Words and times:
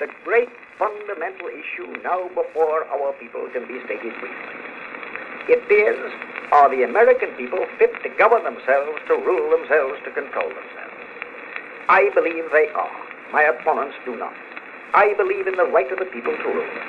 the 0.00 0.08
great 0.24 0.48
fundamental 0.78 1.46
issue 1.46 1.86
now 2.02 2.26
before 2.34 2.84
our 2.90 3.12
people 3.20 3.46
can 3.52 3.62
be 3.68 3.78
stated 3.86 4.12
briefly. 4.18 4.60
It 5.46 5.62
is, 5.70 6.12
are 6.50 6.68
the 6.68 6.82
American 6.82 7.30
people 7.36 7.64
fit 7.78 7.92
to 8.02 8.08
govern 8.18 8.42
themselves, 8.42 8.98
to 9.06 9.14
rule 9.14 9.50
themselves, 9.50 10.00
to 10.04 10.10
control 10.10 10.48
themselves? 10.48 10.98
I 11.88 12.10
believe 12.14 12.44
they 12.50 12.68
are. 12.74 12.90
My 13.30 13.42
opponents 13.42 13.94
do 14.04 14.16
not. 14.16 14.34
I 14.94 15.14
believe 15.14 15.46
in 15.46 15.56
the 15.56 15.64
right 15.64 15.90
of 15.92 15.98
the 15.98 16.06
people 16.06 16.36
to 16.36 16.48
rule. 16.48 16.80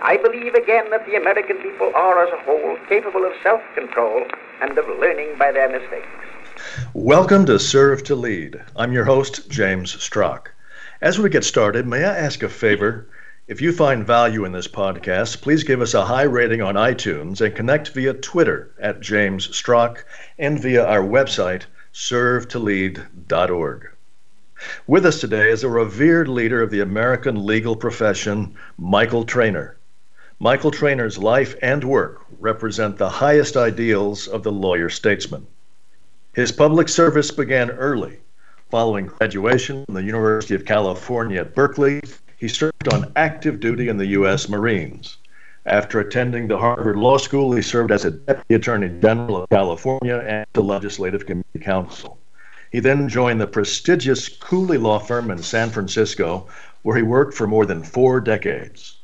I 0.00 0.16
believe 0.16 0.54
again 0.54 0.90
that 0.90 1.06
the 1.06 1.14
American 1.14 1.58
people 1.58 1.92
are, 1.94 2.26
as 2.26 2.32
a 2.32 2.42
whole, 2.42 2.76
capable 2.88 3.24
of 3.24 3.32
self 3.42 3.60
control 3.76 4.24
and 4.60 4.76
of 4.76 4.86
learning 4.98 5.38
by 5.38 5.52
their 5.52 5.68
mistakes. 5.68 6.08
Welcome 6.94 7.46
to 7.46 7.58
Serve 7.60 8.02
to 8.04 8.16
Lead. 8.16 8.60
I'm 8.74 8.92
your 8.92 9.04
host, 9.04 9.48
James 9.48 10.02
Strock. 10.02 10.52
As 11.02 11.18
we 11.18 11.28
get 11.30 11.42
started, 11.42 11.84
may 11.84 12.04
I 12.04 12.16
ask 12.16 12.44
a 12.44 12.48
favor? 12.48 13.08
If 13.48 13.60
you 13.60 13.72
find 13.72 14.06
value 14.06 14.44
in 14.44 14.52
this 14.52 14.68
podcast, 14.68 15.42
please 15.42 15.64
give 15.64 15.80
us 15.80 15.94
a 15.94 16.04
high 16.04 16.22
rating 16.22 16.62
on 16.62 16.76
iTunes 16.76 17.40
and 17.40 17.56
connect 17.56 17.88
via 17.88 18.14
Twitter 18.14 18.70
at 18.78 19.00
James 19.00 19.52
Strock 19.52 20.04
and 20.38 20.62
via 20.62 20.86
our 20.86 21.02
website, 21.02 21.64
servetolead.org. 21.92 23.90
With 24.86 25.04
us 25.04 25.20
today 25.20 25.50
is 25.50 25.64
a 25.64 25.68
revered 25.68 26.28
leader 26.28 26.62
of 26.62 26.70
the 26.70 26.78
American 26.78 27.44
legal 27.44 27.74
profession, 27.74 28.54
Michael 28.78 29.24
Traynor. 29.24 29.76
Michael 30.38 30.70
Traynor's 30.70 31.18
life 31.18 31.56
and 31.62 31.82
work 31.82 32.20
represent 32.38 32.96
the 32.96 33.10
highest 33.10 33.56
ideals 33.56 34.28
of 34.28 34.44
the 34.44 34.52
lawyer 34.52 34.88
statesman. 34.88 35.48
His 36.32 36.52
public 36.52 36.88
service 36.88 37.32
began 37.32 37.72
early 37.72 38.20
Following 38.72 39.04
graduation 39.04 39.84
from 39.84 39.96
the 39.96 40.02
University 40.02 40.54
of 40.54 40.64
California 40.64 41.42
at 41.42 41.54
Berkeley, 41.54 42.00
he 42.38 42.48
served 42.48 42.90
on 42.90 43.12
active 43.16 43.60
duty 43.60 43.90
in 43.90 43.98
the 43.98 44.06
U.S. 44.16 44.48
Marines. 44.48 45.18
After 45.66 46.00
attending 46.00 46.48
the 46.48 46.56
Harvard 46.56 46.96
Law 46.96 47.18
School, 47.18 47.52
he 47.52 47.60
served 47.60 47.92
as 47.92 48.06
a 48.06 48.12
Deputy 48.12 48.54
Attorney 48.54 48.88
General 48.98 49.42
of 49.42 49.50
California 49.50 50.24
and 50.26 50.46
the 50.54 50.62
Legislative 50.62 51.26
Committee 51.26 51.58
Counsel. 51.60 52.18
He 52.70 52.80
then 52.80 53.10
joined 53.10 53.42
the 53.42 53.46
prestigious 53.46 54.26
Cooley 54.26 54.78
Law 54.78 55.00
Firm 55.00 55.30
in 55.30 55.42
San 55.42 55.68
Francisco, 55.68 56.48
where 56.80 56.96
he 56.96 57.02
worked 57.02 57.34
for 57.34 57.46
more 57.46 57.66
than 57.66 57.82
four 57.82 58.22
decades. 58.22 58.96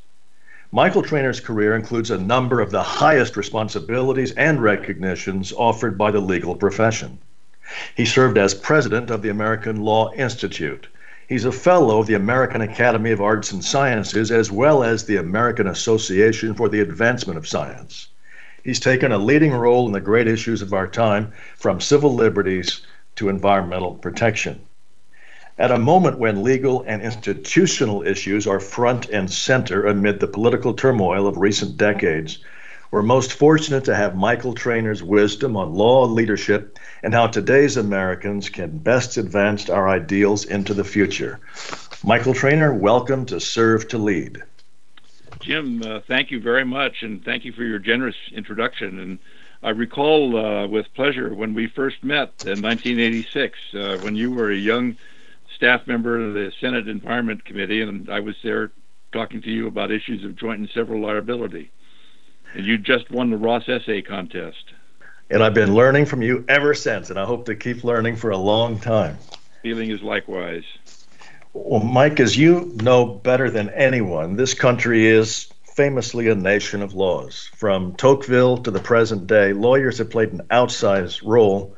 Michael 0.72 1.02
Traynor's 1.02 1.40
career 1.40 1.76
includes 1.76 2.10
a 2.10 2.16
number 2.16 2.62
of 2.62 2.70
the 2.70 2.82
highest 2.82 3.36
responsibilities 3.36 4.32
and 4.32 4.62
recognitions 4.62 5.52
offered 5.52 5.98
by 5.98 6.10
the 6.10 6.20
legal 6.20 6.56
profession. 6.56 7.18
He 7.94 8.06
served 8.06 8.38
as 8.38 8.54
president 8.54 9.10
of 9.10 9.20
the 9.20 9.28
American 9.28 9.82
Law 9.82 10.12
Institute. 10.14 10.88
He's 11.28 11.44
a 11.44 11.52
fellow 11.52 12.00
of 12.00 12.06
the 12.06 12.14
American 12.14 12.62
Academy 12.62 13.10
of 13.10 13.20
Arts 13.20 13.52
and 13.52 13.62
Sciences 13.62 14.30
as 14.30 14.50
well 14.50 14.82
as 14.82 15.04
the 15.04 15.16
American 15.16 15.66
Association 15.66 16.54
for 16.54 16.70
the 16.70 16.80
Advancement 16.80 17.36
of 17.36 17.46
Science. 17.46 18.08
He's 18.64 18.80
taken 18.80 19.12
a 19.12 19.18
leading 19.18 19.52
role 19.52 19.86
in 19.86 19.92
the 19.92 20.00
great 20.00 20.26
issues 20.26 20.62
of 20.62 20.72
our 20.72 20.86
time, 20.86 21.32
from 21.56 21.80
civil 21.80 22.14
liberties 22.14 22.80
to 23.16 23.28
environmental 23.28 23.96
protection. 23.96 24.60
At 25.58 25.70
a 25.70 25.78
moment 25.78 26.18
when 26.18 26.42
legal 26.42 26.84
and 26.86 27.02
institutional 27.02 28.02
issues 28.06 28.46
are 28.46 28.60
front 28.60 29.10
and 29.10 29.30
center 29.30 29.86
amid 29.86 30.20
the 30.20 30.26
political 30.26 30.72
turmoil 30.72 31.26
of 31.26 31.36
recent 31.36 31.76
decades, 31.76 32.38
we're 32.90 33.02
most 33.02 33.34
fortunate 33.34 33.84
to 33.84 33.94
have 33.94 34.16
Michael 34.16 34.54
Traynor's 34.54 35.02
wisdom 35.02 35.56
on 35.56 35.74
law 35.74 36.06
and 36.06 36.14
leadership 36.14 36.78
and 37.02 37.12
how 37.12 37.26
today's 37.26 37.76
Americans 37.76 38.48
can 38.48 38.78
best 38.78 39.18
advance 39.18 39.68
our 39.68 39.88
ideals 39.88 40.46
into 40.46 40.72
the 40.72 40.84
future. 40.84 41.38
Michael 42.02 42.32
Traynor, 42.32 42.72
welcome 42.72 43.26
to 43.26 43.40
Serve 43.40 43.88
to 43.88 43.98
Lead. 43.98 44.42
Jim, 45.40 45.82
uh, 45.82 46.00
thank 46.08 46.30
you 46.30 46.40
very 46.40 46.64
much, 46.64 47.02
and 47.02 47.22
thank 47.24 47.44
you 47.44 47.52
for 47.52 47.62
your 47.62 47.78
generous 47.78 48.16
introduction. 48.32 48.98
And 48.98 49.18
I 49.62 49.70
recall 49.70 50.36
uh, 50.36 50.66
with 50.66 50.86
pleasure 50.94 51.34
when 51.34 51.52
we 51.52 51.66
first 51.66 52.02
met 52.02 52.32
in 52.46 52.62
1986, 52.62 53.58
uh, 53.74 53.98
when 53.98 54.16
you 54.16 54.32
were 54.32 54.50
a 54.50 54.56
young 54.56 54.96
staff 55.54 55.86
member 55.86 56.20
of 56.20 56.34
the 56.34 56.52
Senate 56.60 56.88
Environment 56.88 57.44
Committee, 57.44 57.82
and 57.82 58.08
I 58.08 58.20
was 58.20 58.36
there 58.42 58.70
talking 59.12 59.42
to 59.42 59.50
you 59.50 59.66
about 59.66 59.90
issues 59.90 60.24
of 60.24 60.36
joint 60.36 60.60
and 60.60 60.70
several 60.70 61.02
liability. 61.02 61.70
And 62.58 62.66
you 62.66 62.76
just 62.76 63.08
won 63.12 63.30
the 63.30 63.36
Ross 63.36 63.68
Essay 63.68 64.02
Contest. 64.02 64.72
And 65.30 65.44
I've 65.44 65.54
been 65.54 65.74
learning 65.74 66.06
from 66.06 66.22
you 66.22 66.44
ever 66.48 66.74
since, 66.74 67.08
and 67.08 67.16
I 67.16 67.24
hope 67.24 67.46
to 67.46 67.54
keep 67.54 67.84
learning 67.84 68.16
for 68.16 68.30
a 68.30 68.36
long 68.36 68.80
time. 68.80 69.16
Feeling 69.62 69.92
is 69.92 70.02
likewise. 70.02 70.64
Well, 71.52 71.84
Mike, 71.84 72.18
as 72.18 72.36
you 72.36 72.72
know 72.82 73.06
better 73.06 73.48
than 73.48 73.68
anyone, 73.70 74.34
this 74.34 74.54
country 74.54 75.06
is 75.06 75.48
famously 75.76 76.26
a 76.26 76.34
nation 76.34 76.82
of 76.82 76.94
laws. 76.94 77.48
From 77.54 77.94
Tocqueville 77.94 78.58
to 78.58 78.72
the 78.72 78.80
present 78.80 79.28
day, 79.28 79.52
lawyers 79.52 79.98
have 79.98 80.10
played 80.10 80.32
an 80.32 80.42
outsized 80.50 81.20
role. 81.24 81.76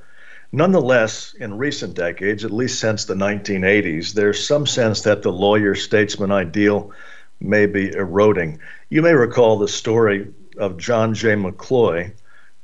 Nonetheless, 0.50 1.34
in 1.38 1.58
recent 1.58 1.92
decades, 1.92 2.42
at 2.42 2.52
least 2.52 2.80
since 2.80 3.04
the 3.04 3.12
1980s, 3.12 4.14
there's 4.14 4.46
some 4.46 4.66
sense 4.66 5.02
that 5.02 5.20
the 5.20 5.30
lawyer 5.30 5.74
statesman 5.74 6.32
ideal 6.32 6.90
may 7.38 7.66
be 7.66 7.92
eroding. 7.92 8.60
You 8.88 9.02
may 9.02 9.12
recall 9.12 9.58
the 9.58 9.68
story 9.68 10.28
of 10.56 10.76
John 10.78 11.14
J. 11.14 11.34
McCloy, 11.34 12.12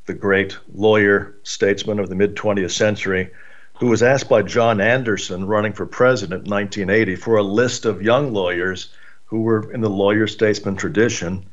the 0.07 0.15
great 0.15 0.57
lawyer, 0.75 1.35
statesman 1.43 1.99
of 1.99 2.09
the 2.09 2.15
mid 2.15 2.37
20th 2.37 2.73
century, 2.73 3.31
who 3.79 3.89
was 3.89 4.03
asked 4.03 4.29
by 4.29 4.43
John 4.43 4.81
Anderson, 4.81 5.47
running 5.47 5.73
for 5.73 5.87
president 5.87 6.47
in 6.47 6.51
1980, 6.51 7.17
for 7.17 7.37
a 7.37 7.43
list 7.43 7.85
of 7.85 8.03
young 8.03 8.33
lawyers 8.33 8.89
who 9.27 9.43
were 9.43 9.71
in 9.73 9.81
the 9.81 9.91
lawyer 9.91 10.27
statesman 10.27 10.77
tradition. 10.77 11.45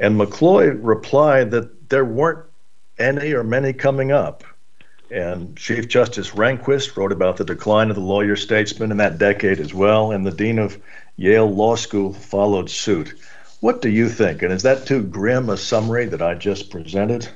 And 0.00 0.20
McCloy 0.20 0.78
replied 0.80 1.50
that 1.52 1.88
there 1.88 2.04
weren't 2.04 2.44
any 2.98 3.32
or 3.32 3.42
many 3.42 3.72
coming 3.72 4.12
up. 4.12 4.44
And 5.10 5.56
Chief 5.56 5.88
Justice 5.88 6.30
Rehnquist 6.30 6.96
wrote 6.96 7.12
about 7.12 7.36
the 7.36 7.44
decline 7.44 7.90
of 7.90 7.96
the 7.96 8.02
lawyer 8.02 8.36
statesman 8.36 8.90
in 8.90 8.96
that 8.96 9.18
decade 9.18 9.60
as 9.60 9.72
well, 9.72 10.10
and 10.10 10.26
the 10.26 10.32
dean 10.32 10.58
of 10.58 10.80
Yale 11.16 11.50
Law 11.50 11.76
School 11.76 12.12
followed 12.12 12.68
suit. 12.68 13.14
What 13.60 13.80
do 13.80 13.88
you 13.88 14.08
think? 14.08 14.42
And 14.42 14.52
is 14.52 14.62
that 14.62 14.86
too 14.86 15.02
grim 15.02 15.48
a 15.48 15.56
summary 15.56 16.06
that 16.06 16.20
I 16.20 16.34
just 16.34 16.70
presented? 16.70 17.28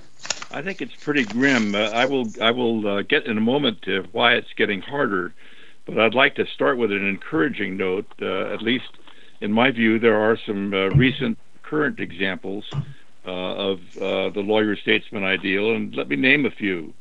I 0.52 0.62
think 0.62 0.82
it's 0.82 0.94
pretty 0.94 1.24
grim. 1.24 1.74
Uh, 1.74 1.90
I 1.90 2.04
will 2.04 2.26
I 2.40 2.50
will 2.50 2.86
uh, 2.86 3.02
get 3.02 3.26
in 3.26 3.38
a 3.38 3.40
moment 3.40 3.82
to 3.82 4.04
why 4.12 4.34
it's 4.34 4.52
getting 4.56 4.82
harder, 4.82 5.32
but 5.86 5.98
I'd 5.98 6.14
like 6.14 6.34
to 6.36 6.46
start 6.46 6.76
with 6.76 6.90
an 6.90 7.06
encouraging 7.06 7.76
note. 7.76 8.06
Uh, 8.20 8.52
at 8.52 8.60
least, 8.60 8.90
in 9.40 9.52
my 9.52 9.70
view, 9.70 9.98
there 9.98 10.20
are 10.20 10.36
some 10.36 10.74
uh, 10.74 10.88
recent 10.88 11.38
current 11.62 12.00
examples 12.00 12.68
uh, 13.24 13.30
of 13.30 13.80
uh, 13.98 14.30
the 14.30 14.40
lawyer 14.40 14.76
statesman 14.76 15.24
ideal, 15.24 15.74
and 15.74 15.94
let 15.94 16.08
me 16.08 16.16
name 16.16 16.44
a 16.44 16.50
few. 16.50 16.92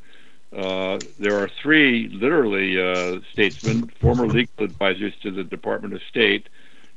there 0.52 1.38
are 1.38 1.50
three 1.60 2.08
literally 2.08 3.22
statesmen, 3.32 3.88
former 4.00 4.26
legal 4.28 4.64
advisors 4.64 5.12
to 5.22 5.32
the 5.32 5.42
Department 5.42 5.92
of 5.92 6.00
State, 6.08 6.48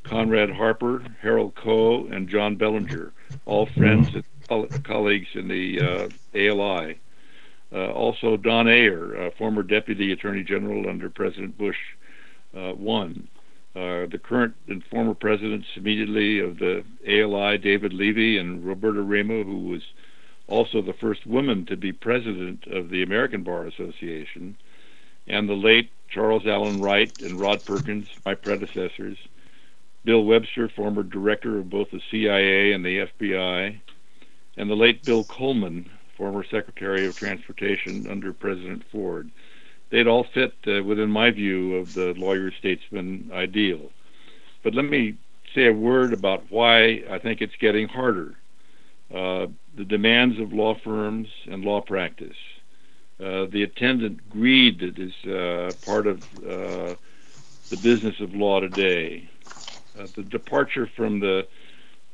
Conrad 0.04 0.52
Harper, 0.52 1.04
Harold 1.22 1.56
Koh, 1.56 2.08
and 2.08 2.28
John 2.28 2.56
Bellinger, 2.56 3.12
all 3.46 3.66
friends 3.66 4.10
and 4.14 4.84
colleagues 4.84 5.30
in 5.34 5.48
the 5.48 5.80
uh, 5.82 6.10
ALI. 6.36 7.00
Uh, 7.72 7.92
also, 7.92 8.38
Don 8.38 8.68
Ayer, 8.68 9.32
former 9.38 9.64
Deputy 9.64 10.12
Attorney 10.12 10.44
General 10.44 10.88
under 10.88 11.10
President 11.10 11.58
Bush 11.58 11.78
uh, 12.56 12.74
one. 12.74 13.28
Uh, 13.76 14.06
the 14.06 14.20
current 14.22 14.54
and 14.68 14.84
former 14.86 15.16
presidents 15.16 15.68
immediately 15.76 16.40
of 16.40 16.60
the 16.60 16.84
ALI, 17.08 17.58
David 17.58 17.92
Levi 17.92 18.40
and 18.40 18.64
Roberta 18.64 19.02
Ramo, 19.02 19.44
who 19.44 19.60
was 19.70 19.82
also 20.48 20.82
the 20.82 20.94
first 20.94 21.26
woman 21.26 21.66
to 21.66 21.76
be 21.76 21.92
president 21.92 22.68
of 22.68 22.90
the 22.90 23.02
American 23.02 23.42
Bar 23.42 23.66
Association, 23.66 24.56
and 25.26 25.50
the 25.50 25.56
late 25.56 25.90
Charles 26.08 26.46
Alan 26.46 26.82
Wright 26.82 27.12
and 27.22 27.40
Rod 27.40 27.66
Perkins, 27.66 28.08
my 28.24 28.36
predecessors, 28.36 29.18
Bill 30.06 30.24
Webster, 30.24 30.68
former 30.70 31.04
director 31.04 31.58
of 31.58 31.70
both 31.70 31.92
the 31.92 32.02
CIA 32.12 32.74
and 32.74 32.84
the 32.86 33.08
FBI, 33.20 33.80
and 34.58 34.70
the 34.70 34.76
late 34.76 35.04
Bill 35.04 35.24
Coleman, 35.24 35.90
former 36.18 36.44
Secretary 36.44 37.06
of 37.06 37.18
Transportation 37.18 38.08
under 38.10 38.34
President 38.34 38.84
Ford. 38.92 39.30
They'd 39.90 40.08
all 40.08 40.26
fit 40.26 40.54
uh, 40.68 40.84
within 40.84 41.10
my 41.10 41.32
view 41.32 41.76
of 41.76 41.94
the 41.94 42.14
lawyer 42.16 42.52
statesman 42.52 43.32
ideal. 43.34 43.92
But 44.64 44.74
let 44.76 44.86
me 44.86 45.16
say 45.54 45.68
a 45.68 45.74
word 45.74 46.14
about 46.14 46.44
why 46.50 47.04
I 47.10 47.20
think 47.20 47.42
it's 47.42 47.56
getting 47.60 47.88
harder. 47.88 48.36
Uh, 49.14 49.48
the 49.76 49.86
demands 49.86 50.40
of 50.40 50.54
law 50.54 50.76
firms 50.76 51.28
and 51.46 51.64
law 51.64 51.82
practice, 51.82 52.38
uh, 53.20 53.46
the 53.46 53.64
attendant 53.64 54.30
greed 54.30 54.80
that 54.80 54.98
is 54.98 55.14
uh, 55.26 55.72
part 55.86 56.08
of 56.08 56.24
uh, 56.40 56.96
the 57.70 57.78
business 57.82 58.20
of 58.20 58.34
law 58.34 58.60
today, 58.60 59.30
uh, 59.98 60.08
the 60.16 60.24
departure 60.24 60.88
from 60.88 61.20
the 61.20 61.48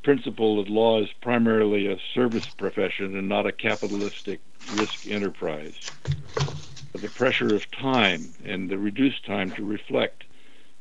principle 0.03 0.63
that 0.63 0.71
law 0.71 1.01
is 1.01 1.09
primarily 1.21 1.87
a 1.87 1.97
service 2.13 2.49
profession 2.57 3.17
and 3.17 3.27
not 3.27 3.45
a 3.45 3.51
capitalistic 3.51 4.39
risk 4.69 5.05
enterprise. 5.07 5.75
The 6.93 7.09
pressure 7.09 7.55
of 7.55 7.69
time 7.71 8.33
and 8.43 8.69
the 8.69 8.77
reduced 8.77 9.25
time 9.25 9.51
to 9.53 9.63
reflect 9.63 10.23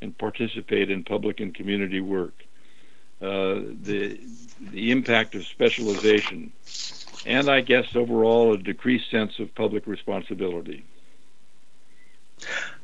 and 0.00 0.16
participate 0.16 0.90
in 0.90 1.04
public 1.04 1.40
and 1.40 1.54
community 1.54 2.00
work. 2.00 2.44
Uh, 3.20 3.60
the 3.82 4.18
the 4.72 4.92
impact 4.92 5.34
of 5.34 5.44
specialization, 5.46 6.52
and 7.26 7.50
I 7.50 7.60
guess 7.60 7.96
overall 7.96 8.54
a 8.54 8.58
decreased 8.58 9.10
sense 9.10 9.38
of 9.40 9.52
public 9.54 9.86
responsibility. 9.86 10.84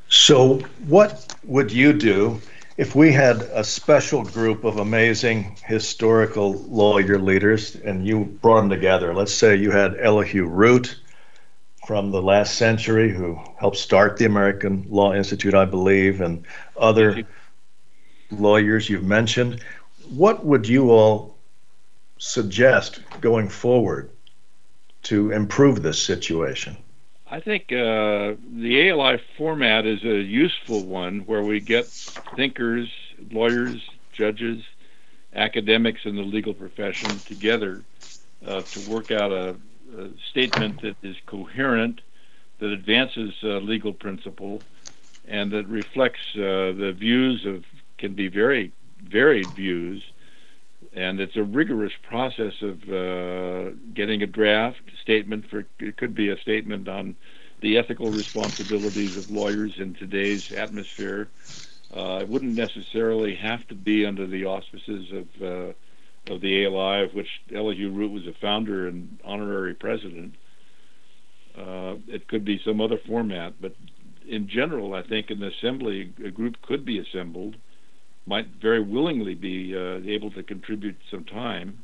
So, 0.09 0.59
what 0.87 1.35
would 1.45 1.71
you 1.71 1.93
do 1.93 2.41
if 2.77 2.93
we 2.93 3.11
had 3.11 3.41
a 3.53 3.63
special 3.63 4.23
group 4.23 4.65
of 4.65 4.77
amazing 4.77 5.55
historical 5.63 6.53
lawyer 6.63 7.17
leaders 7.17 7.75
and 7.75 8.05
you 8.05 8.25
brought 8.25 8.61
them 8.61 8.69
together? 8.69 9.13
Let's 9.13 9.33
say 9.33 9.55
you 9.55 9.71
had 9.71 9.97
Elihu 9.97 10.45
Root 10.45 10.99
from 11.87 12.11
the 12.11 12.21
last 12.21 12.55
century 12.55 13.13
who 13.13 13.39
helped 13.57 13.77
start 13.77 14.17
the 14.17 14.25
American 14.25 14.85
Law 14.89 15.13
Institute, 15.13 15.53
I 15.53 15.65
believe, 15.65 16.19
and 16.19 16.45
other 16.75 17.23
lawyers 18.29 18.89
you've 18.89 19.03
mentioned. 19.03 19.63
What 20.09 20.45
would 20.45 20.67
you 20.67 20.91
all 20.91 21.37
suggest 22.17 22.99
going 23.21 23.47
forward 23.47 24.09
to 25.03 25.31
improve 25.31 25.81
this 25.81 26.01
situation? 26.01 26.75
I 27.35 27.41
think 27.41 27.63
uh, 27.63 28.35
the 28.49 28.89
ALI 28.89 29.21
format 29.37 29.85
is 29.85 30.01
a 30.05 30.21
useful 30.21 30.85
one 30.85 31.25
where 31.25 31.43
we 31.43 31.59
get 31.59 31.85
thinkers, 31.85 32.89
lawyers, 33.29 33.81
judges, 34.13 34.63
academics 35.33 36.05
in 36.05 36.15
the 36.15 36.21
legal 36.21 36.53
profession 36.53 37.09
together 37.25 37.83
uh, 38.47 38.61
to 38.61 38.89
work 38.89 39.11
out 39.11 39.33
a, 39.33 39.57
a, 39.97 40.09
statement 40.29 40.81
that 40.83 40.95
is 41.03 41.17
coherent, 41.25 41.99
that 42.59 42.71
advances 42.71 43.33
uh, 43.43 43.57
legal 43.57 43.91
principle, 43.91 44.61
and 45.27 45.51
that 45.51 45.67
reflects 45.67 46.21
uh, 46.35 46.71
the 46.71 46.95
views 46.97 47.45
of 47.45 47.65
can 47.97 48.13
be 48.13 48.29
very 48.29 48.71
varied 49.03 49.47
views 49.47 50.01
and 50.93 51.19
it's 51.19 51.35
a 51.35 51.43
rigorous 51.43 51.93
process 52.07 52.53
of 52.61 52.81
uh, 52.89 53.71
getting 53.93 54.21
a 54.21 54.27
draft 54.27 54.81
statement 55.01 55.49
for 55.49 55.65
it 55.79 55.97
could 55.97 56.15
be 56.15 56.29
a 56.29 56.37
statement 56.39 56.87
on 56.87 57.15
the 57.61 57.77
ethical 57.77 58.11
responsibilities 58.11 59.17
of 59.17 59.29
lawyers 59.31 59.79
in 59.79 59.93
today's 59.95 60.51
atmosphere. 60.51 61.27
Uh, 61.95 62.19
it 62.21 62.29
wouldn't 62.29 62.55
necessarily 62.55 63.35
have 63.35 63.65
to 63.67 63.75
be 63.75 64.05
under 64.05 64.27
the 64.27 64.45
auspices 64.45 65.11
of 65.11 65.41
uh, 65.41 65.73
of 66.33 66.41
the 66.41 66.65
ALI, 66.65 67.03
of 67.03 67.13
which 67.13 67.29
Elihu 67.53 67.91
Root 67.91 68.11
was 68.11 68.27
a 68.27 68.33
founder 68.33 68.87
and 68.87 69.19
honorary 69.23 69.75
president. 69.75 70.35
Uh, 71.57 71.95
it 72.07 72.27
could 72.27 72.43
be 72.43 72.59
some 72.65 72.81
other 72.81 72.97
format, 72.97 73.53
but 73.61 73.75
in 74.27 74.47
general, 74.47 74.93
I 74.93 75.03
think 75.03 75.29
an 75.29 75.43
assembly, 75.43 76.11
a 76.23 76.31
group 76.31 76.61
could 76.61 76.83
be 76.83 76.99
assembled 76.99 77.55
might 78.25 78.47
very 78.61 78.81
willingly 78.81 79.35
be 79.35 79.75
uh, 79.75 79.99
able 80.05 80.31
to 80.31 80.43
contribute 80.43 80.97
some 81.11 81.23
time 81.23 81.83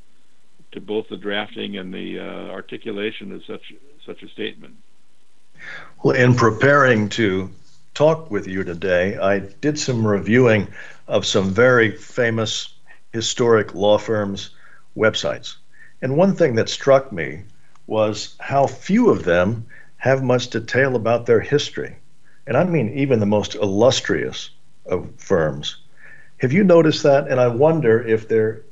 to 0.71 0.81
both 0.81 1.07
the 1.09 1.17
drafting 1.17 1.77
and 1.77 1.93
the 1.93 2.19
uh, 2.19 2.23
articulation 2.49 3.31
of 3.31 3.43
such 3.45 3.73
such 4.05 4.23
a 4.23 4.29
statement. 4.29 4.75
Well, 6.01 6.15
in 6.15 6.33
preparing 6.33 7.09
to 7.09 7.51
talk 7.93 8.31
with 8.31 8.47
you 8.47 8.63
today, 8.63 9.17
I 9.17 9.39
did 9.39 9.77
some 9.77 10.07
reviewing 10.07 10.67
of 11.07 11.25
some 11.25 11.51
very 11.51 11.91
famous 11.91 12.73
historic 13.13 13.75
law 13.75 13.97
firms' 13.97 14.51
websites. 14.97 15.57
And 16.01 16.17
one 16.17 16.35
thing 16.35 16.55
that 16.55 16.69
struck 16.69 17.11
me 17.11 17.43
was 17.85 18.35
how 18.39 18.65
few 18.65 19.09
of 19.09 19.23
them 19.23 19.67
have 19.97 20.23
much 20.23 20.49
detail 20.49 20.95
about 20.95 21.27
their 21.27 21.41
history. 21.41 21.97
And 22.47 22.57
I 22.57 22.63
mean, 22.63 22.93
even 22.93 23.19
the 23.19 23.25
most 23.27 23.53
illustrious 23.53 24.49
of 24.87 25.11
firms 25.17 25.80
have 26.41 26.51
you 26.51 26.63
noticed 26.63 27.03
that? 27.03 27.27
And 27.27 27.39
I 27.39 27.47
wonder 27.47 28.01
if 28.05 28.27
there, 28.27 28.63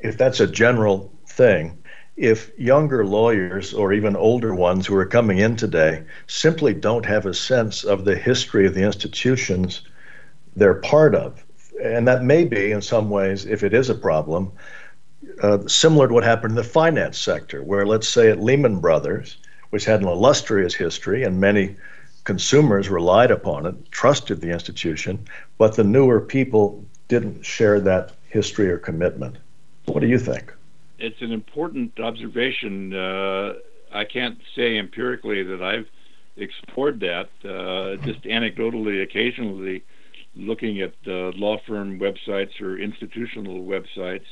if 0.00 0.16
that's 0.16 0.40
a 0.40 0.46
general 0.46 1.12
thing, 1.26 1.76
if 2.16 2.50
younger 2.58 3.04
lawyers 3.04 3.74
or 3.74 3.92
even 3.92 4.16
older 4.16 4.54
ones 4.54 4.86
who 4.86 4.96
are 4.96 5.04
coming 5.04 5.36
in 5.36 5.54
today 5.54 6.02
simply 6.26 6.72
don't 6.72 7.04
have 7.04 7.26
a 7.26 7.34
sense 7.34 7.84
of 7.84 8.06
the 8.06 8.16
history 8.16 8.66
of 8.66 8.74
the 8.74 8.82
institutions 8.82 9.82
they're 10.56 10.80
part 10.80 11.14
of. 11.14 11.44
And 11.84 12.08
that 12.08 12.24
may 12.24 12.44
be, 12.44 12.72
in 12.72 12.80
some 12.80 13.10
ways, 13.10 13.44
if 13.44 13.62
it 13.62 13.74
is 13.74 13.90
a 13.90 13.94
problem, 13.94 14.50
uh, 15.42 15.58
similar 15.68 16.08
to 16.08 16.14
what 16.14 16.24
happened 16.24 16.52
in 16.52 16.56
the 16.56 16.64
finance 16.64 17.18
sector, 17.18 17.62
where 17.62 17.86
let's 17.86 18.08
say 18.08 18.30
at 18.30 18.42
Lehman 18.42 18.80
Brothers, 18.80 19.36
which 19.68 19.84
had 19.84 20.00
an 20.00 20.08
illustrious 20.08 20.74
history 20.74 21.24
and 21.24 21.38
many 21.38 21.76
consumers 22.24 22.88
relied 22.88 23.30
upon 23.30 23.66
it, 23.66 23.92
trusted 23.92 24.40
the 24.40 24.50
institution, 24.50 25.24
but 25.58 25.76
the 25.76 25.84
newer 25.84 26.20
people 26.20 26.84
didn't 27.08 27.44
share 27.44 27.80
that 27.80 28.12
history 28.28 28.70
or 28.70 28.78
commitment. 28.78 29.36
What 29.86 30.00
do 30.00 30.06
you 30.06 30.18
think? 30.18 30.52
It's 30.98 31.20
an 31.22 31.32
important 31.32 31.98
observation. 31.98 32.94
Uh, 32.94 33.54
I 33.92 34.04
can't 34.04 34.38
say 34.54 34.78
empirically 34.78 35.42
that 35.42 35.62
I've 35.62 35.88
explored 36.36 37.00
that. 37.00 37.28
Uh, 37.44 37.96
just 38.04 38.22
anecdotally, 38.22 39.02
occasionally, 39.02 39.82
looking 40.36 40.80
at 40.80 40.92
uh, 41.06 41.30
law 41.36 41.58
firm 41.66 41.98
websites 41.98 42.60
or 42.60 42.78
institutional 42.78 43.64
websites, 43.64 44.26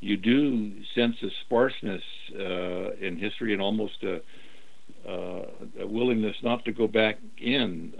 you 0.00 0.16
do 0.16 0.72
sense 0.94 1.16
a 1.22 1.30
sparseness 1.44 2.02
uh, 2.38 2.92
in 3.00 3.18
history 3.18 3.52
and 3.52 3.62
almost 3.62 4.02
a, 4.02 4.20
uh, 5.08 5.46
a, 5.80 5.86
willingness 5.86 6.36
not 6.42 6.64
to 6.64 6.72
go 6.72 6.86
back 6.86 7.18
in. 7.38 7.92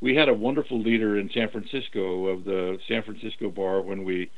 We 0.00 0.14
had 0.14 0.28
a 0.28 0.34
wonderful 0.34 0.80
leader 0.80 1.18
in 1.18 1.30
San 1.30 1.48
Francisco 1.48 2.26
of 2.26 2.44
the 2.44 2.78
San 2.86 3.02
Francisco 3.02 3.50
bar 3.50 3.80
when 3.80 4.04
we 4.04 4.30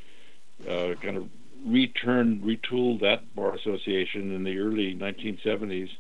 uh, 0.68 0.94
kind 1.00 1.16
of 1.16 1.28
returned, 1.66 2.42
retooled 2.42 3.00
that 3.00 3.34
bar 3.34 3.54
association 3.54 4.34
in 4.34 4.44
the 4.44 4.58
early 4.58 4.94
1970s. 4.94 5.90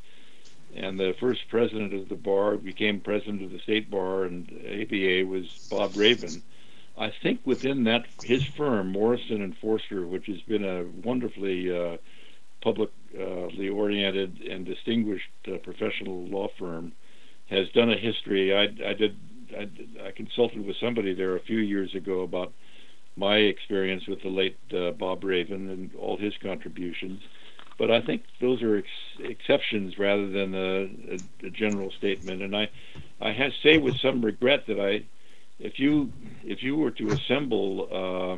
And 0.74 0.98
the 0.98 1.14
first 1.18 1.48
president 1.48 1.92
of 1.92 2.08
the 2.08 2.14
bar 2.14 2.56
became 2.56 3.00
president 3.00 3.42
of 3.42 3.50
the 3.50 3.58
state 3.58 3.90
bar, 3.90 4.24
and 4.24 4.48
ABA 4.48 5.26
was 5.26 5.68
Bob 5.70 5.96
Raven. 5.96 6.42
I 6.96 7.10
think 7.22 7.40
within 7.44 7.84
that 7.84 8.06
his 8.22 8.44
firm, 8.44 8.92
Morrison 8.92 9.42
and 9.42 9.56
Foerster, 9.56 10.06
which 10.06 10.26
has 10.26 10.40
been 10.42 10.64
a 10.64 10.84
wonderfully 11.04 11.74
uh, 11.74 11.96
publicly 12.60 13.68
oriented 13.68 14.42
and 14.42 14.64
distinguished 14.64 15.30
uh, 15.48 15.56
professional 15.58 16.26
law 16.26 16.48
firm, 16.58 16.92
has 17.48 17.68
done 17.70 17.90
a 17.90 17.96
history. 17.96 18.54
I, 18.54 18.64
I 18.88 18.92
did 18.92 19.16
I, 19.56 20.06
I 20.06 20.10
consulted 20.12 20.64
with 20.64 20.76
somebody 20.80 21.14
there 21.14 21.36
a 21.36 21.40
few 21.40 21.58
years 21.58 21.94
ago 21.94 22.22
about 22.22 22.52
my 23.16 23.36
experience 23.36 24.06
with 24.06 24.22
the 24.22 24.28
late 24.28 24.58
uh, 24.72 24.92
Bob 24.92 25.24
Raven 25.24 25.70
and 25.70 25.94
all 25.96 26.16
his 26.16 26.32
contributions. 26.42 27.20
But 27.78 27.90
I 27.90 28.02
think 28.02 28.22
those 28.40 28.62
are 28.62 28.76
ex- 28.76 28.86
exceptions 29.20 29.98
rather 29.98 30.28
than 30.28 30.54
a, 30.54 31.14
a, 31.14 31.46
a, 31.46 31.50
general 31.50 31.90
statement. 31.96 32.42
And 32.42 32.54
I, 32.54 32.68
I 33.20 33.32
have 33.32 33.52
say 33.62 33.78
with 33.78 33.94
some 34.02 34.22
regret 34.22 34.64
that 34.68 34.78
I, 34.78 35.06
if 35.58 35.78
you 35.78 36.12
if 36.44 36.62
you 36.62 36.76
were 36.76 36.90
to 36.90 37.12
assemble 37.12 37.88
uh, 37.90 38.36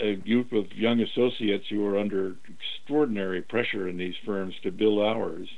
a 0.00 0.16
group 0.16 0.52
of 0.52 0.72
young 0.72 1.00
associates 1.00 1.64
who 1.68 1.84
are 1.86 1.98
under 1.98 2.36
extraordinary 2.48 3.42
pressure 3.42 3.88
in 3.88 3.96
these 3.96 4.14
firms 4.24 4.54
to 4.62 4.70
bill 4.70 5.04
hours, 5.04 5.48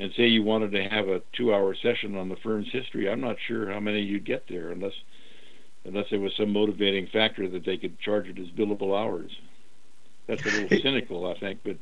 and 0.00 0.12
say 0.16 0.26
you 0.26 0.42
wanted 0.42 0.72
to 0.72 0.88
have 0.88 1.08
a 1.08 1.22
two-hour 1.32 1.74
session 1.76 2.16
on 2.16 2.28
the 2.28 2.36
firm's 2.36 2.70
history, 2.70 3.08
I'm 3.08 3.20
not 3.20 3.36
sure 3.46 3.70
how 3.72 3.80
many 3.80 4.00
you'd 4.00 4.24
get 4.24 4.48
there 4.48 4.70
unless 4.70 4.94
unless 5.86 6.06
there 6.10 6.20
was 6.20 6.34
some 6.34 6.52
motivating 6.52 7.06
factor 7.06 7.46
that 7.46 7.64
they 7.64 7.76
could 7.76 7.98
charge 7.98 8.26
it 8.26 8.38
as 8.38 8.48
billable 8.48 8.98
hours. 8.98 9.38
That's 10.26 10.42
a 10.46 10.60
little 10.60 10.78
cynical, 10.82 11.30
I 11.30 11.38
think, 11.38 11.60
but 11.62 11.76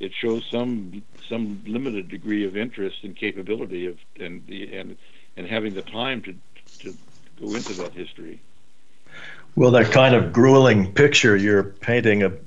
it 0.00 0.12
shows 0.14 0.44
some 0.50 1.02
some 1.28 1.62
limited 1.66 2.08
degree 2.08 2.44
of 2.44 2.56
interest 2.56 2.98
and 3.04 3.16
capability 3.16 3.86
of 3.86 3.98
and 4.18 4.48
and 4.48 4.96
and 5.36 5.46
having 5.46 5.74
the 5.74 5.82
time 5.82 6.22
to 6.22 6.34
to 6.80 6.96
go 7.40 7.54
into 7.54 7.74
that 7.74 7.92
history. 7.92 8.40
Well, 9.56 9.70
that 9.72 9.92
kind 9.92 10.14
of 10.14 10.32
grueling 10.32 10.92
picture 10.92 11.36
you're 11.36 11.62
painting 11.62 12.22
of 12.22 12.38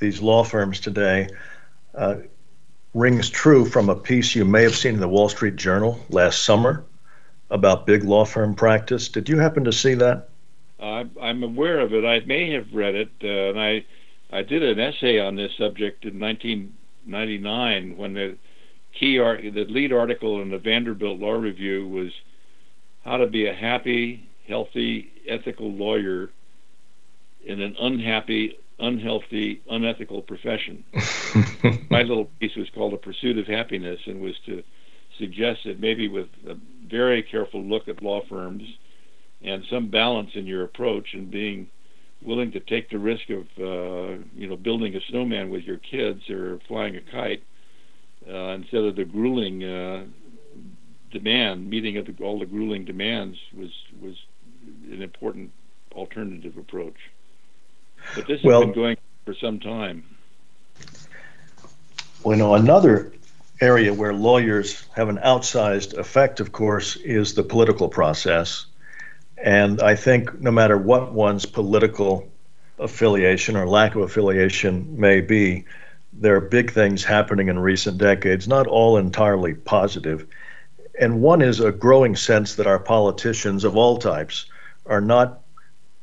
these 0.00 0.20
law 0.20 0.42
firms 0.42 0.80
today. 0.80 1.28
Uh, 1.94 2.16
rings 2.96 3.28
true 3.28 3.66
from 3.66 3.90
a 3.90 3.94
piece 3.94 4.34
you 4.34 4.44
may 4.44 4.62
have 4.62 4.74
seen 4.74 4.94
in 4.94 5.00
the 5.00 5.08
Wall 5.08 5.28
Street 5.28 5.56
Journal 5.56 6.00
last 6.08 6.44
summer 6.44 6.82
about 7.50 7.86
big 7.86 8.02
law 8.02 8.24
firm 8.24 8.54
practice. 8.54 9.08
Did 9.08 9.28
you 9.28 9.38
happen 9.38 9.64
to 9.64 9.72
see 9.72 9.94
that? 9.94 10.30
Uh, 10.80 11.04
I'm 11.20 11.42
aware 11.42 11.80
of 11.80 11.92
it. 11.92 12.04
I 12.06 12.20
may 12.26 12.52
have 12.52 12.72
read 12.72 12.94
it, 12.94 13.10
uh, 13.22 13.50
and 13.50 13.60
I 13.60 13.84
I 14.32 14.42
did 14.42 14.62
an 14.62 14.80
essay 14.80 15.20
on 15.20 15.36
this 15.36 15.52
subject 15.56 16.04
in 16.04 16.18
1999 16.18 17.96
when 17.96 18.14
the 18.14 18.36
key 18.92 19.18
art, 19.18 19.42
the 19.42 19.64
lead 19.66 19.92
article 19.92 20.42
in 20.42 20.50
the 20.50 20.58
Vanderbilt 20.58 21.20
Law 21.20 21.34
Review 21.34 21.86
was 21.86 22.12
how 23.04 23.18
to 23.18 23.26
be 23.26 23.46
a 23.46 23.54
happy, 23.54 24.28
healthy, 24.48 25.12
ethical 25.28 25.70
lawyer 25.70 26.30
in 27.44 27.60
an 27.60 27.76
unhappy, 27.78 28.58
unhealthy, 28.78 29.62
unethical 29.70 30.22
profession. 30.22 30.84
My 31.90 32.02
little 32.02 32.26
piece 32.40 32.56
was 32.56 32.68
called 32.74 32.94
"A 32.94 32.98
Pursuit 32.98 33.38
of 33.38 33.46
Happiness" 33.46 34.00
and 34.06 34.20
was 34.20 34.34
to 34.46 34.62
suggest 35.18 35.60
that 35.64 35.80
maybe 35.80 36.08
with 36.08 36.28
a 36.46 36.56
very 36.88 37.22
careful 37.22 37.62
look 37.62 37.88
at 37.88 38.02
law 38.02 38.22
firms 38.28 38.62
and 39.42 39.64
some 39.70 39.88
balance 39.88 40.30
in 40.34 40.46
your 40.46 40.64
approach 40.64 41.14
and 41.14 41.30
being 41.30 41.68
willing 42.22 42.50
to 42.52 42.60
take 42.60 42.90
the 42.90 42.98
risk 42.98 43.30
of 43.30 43.46
uh, 43.58 44.22
you 44.34 44.46
know 44.48 44.56
building 44.56 44.94
a 44.94 45.00
snowman 45.08 45.50
with 45.50 45.62
your 45.62 45.78
kids 45.78 46.28
or 46.30 46.58
flying 46.68 46.96
a 46.96 47.00
kite 47.00 47.42
uh, 48.28 48.54
instead 48.54 48.84
of 48.84 48.96
the 48.96 49.04
grueling 49.04 49.62
uh, 49.64 50.04
demand 51.10 51.68
meeting 51.68 51.96
of 51.96 52.06
the, 52.06 52.14
all 52.22 52.38
the 52.38 52.46
grueling 52.46 52.84
demands 52.84 53.38
was 53.56 53.70
was 54.00 54.14
an 54.90 55.02
important 55.02 55.50
alternative 55.92 56.56
approach. 56.56 56.96
But 58.14 58.26
this 58.26 58.40
has 58.40 58.44
well, 58.44 58.60
been 58.60 58.72
going 58.72 58.96
for 59.24 59.34
some 59.34 59.60
time. 59.60 60.04
Well, 62.22 62.36
you 62.36 62.42
know, 62.42 62.54
another 62.54 63.12
area 63.60 63.92
where 63.92 64.12
lawyers 64.12 64.84
have 64.94 65.08
an 65.08 65.18
outsized 65.18 65.94
effect, 65.94 66.40
of 66.40 66.52
course, 66.52 66.96
is 66.96 67.34
the 67.34 67.42
political 67.42 67.88
process. 67.88 68.66
And 69.36 69.80
I 69.80 69.94
think 69.96 70.40
no 70.40 70.50
matter 70.50 70.78
what 70.78 71.12
one's 71.12 71.46
political 71.46 72.28
affiliation 72.78 73.56
or 73.56 73.66
lack 73.66 73.94
of 73.94 74.02
affiliation 74.02 74.98
may 74.98 75.20
be, 75.20 75.64
there 76.12 76.36
are 76.36 76.40
big 76.40 76.72
things 76.72 77.04
happening 77.04 77.48
in 77.48 77.58
recent 77.58 77.98
decades, 77.98 78.48
not 78.48 78.66
all 78.66 78.96
entirely 78.96 79.54
positive. 79.54 80.26
And 80.98 81.20
one 81.20 81.42
is 81.42 81.60
a 81.60 81.72
growing 81.72 82.16
sense 82.16 82.54
that 82.54 82.66
our 82.66 82.78
politicians 82.78 83.64
of 83.64 83.76
all 83.76 83.98
types 83.98 84.46
are 84.86 85.00
not 85.00 85.40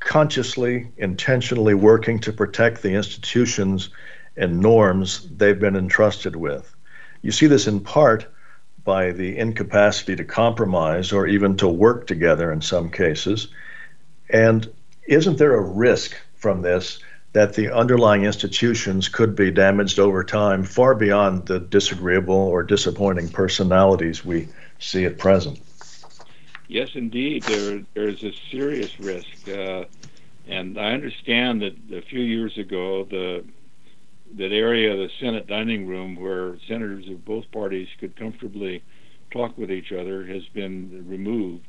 consciously, 0.03 0.91
intentionally 0.97 1.73
working 1.73 2.19
to 2.19 2.33
protect 2.33 2.81
the 2.81 2.93
institutions 2.93 3.89
and 4.35 4.59
norms 4.59 5.27
they've 5.37 5.59
been 5.59 5.75
entrusted 5.75 6.35
with. 6.35 6.75
You 7.21 7.31
see 7.31 7.47
this 7.47 7.67
in 7.67 7.79
part 7.79 8.25
by 8.83 9.11
the 9.11 9.37
incapacity 9.37 10.15
to 10.17 10.25
compromise 10.25 11.13
or 11.13 11.27
even 11.27 11.55
to 11.57 11.67
work 11.67 12.05
together 12.07 12.51
in 12.51 12.61
some 12.61 12.89
cases. 12.89 13.47
And 14.29 14.67
isn't 15.07 15.37
there 15.37 15.55
a 15.55 15.61
risk 15.61 16.15
from 16.35 16.61
this 16.61 16.99
that 17.31 17.53
the 17.53 17.73
underlying 17.73 18.25
institutions 18.25 19.09
could 19.09 19.35
be 19.35 19.51
damaged 19.51 19.99
over 19.99 20.23
time 20.23 20.63
far 20.63 20.93
beyond 20.95 21.45
the 21.47 21.59
disagreeable 21.59 22.35
or 22.35 22.63
disappointing 22.63 23.29
personalities 23.29 24.23
we 24.23 24.49
see 24.79 25.05
at 25.05 25.17
present? 25.17 25.59
Yes, 26.73 26.89
indeed. 26.95 27.43
There, 27.43 27.83
there's 27.93 28.23
a 28.23 28.33
serious 28.49 28.99
risk. 28.99 29.47
Uh, 29.47 29.83
and 30.47 30.79
I 30.79 30.93
understand 30.93 31.61
that 31.61 31.75
a 31.95 32.01
few 32.01 32.21
years 32.21 32.57
ago, 32.57 33.03
the 33.03 33.45
that 34.37 34.51
area 34.51 34.91
of 34.91 34.97
the 34.97 35.09
Senate 35.19 35.45
dining 35.45 35.85
room 35.85 36.15
where 36.15 36.57
senators 36.67 37.07
of 37.09 37.23
both 37.23 37.45
parties 37.51 37.87
could 37.99 38.15
comfortably 38.15 38.81
talk 39.29 39.55
with 39.55 39.69
each 39.69 39.91
other 39.91 40.25
has 40.25 40.41
been 40.55 41.05
removed. 41.07 41.67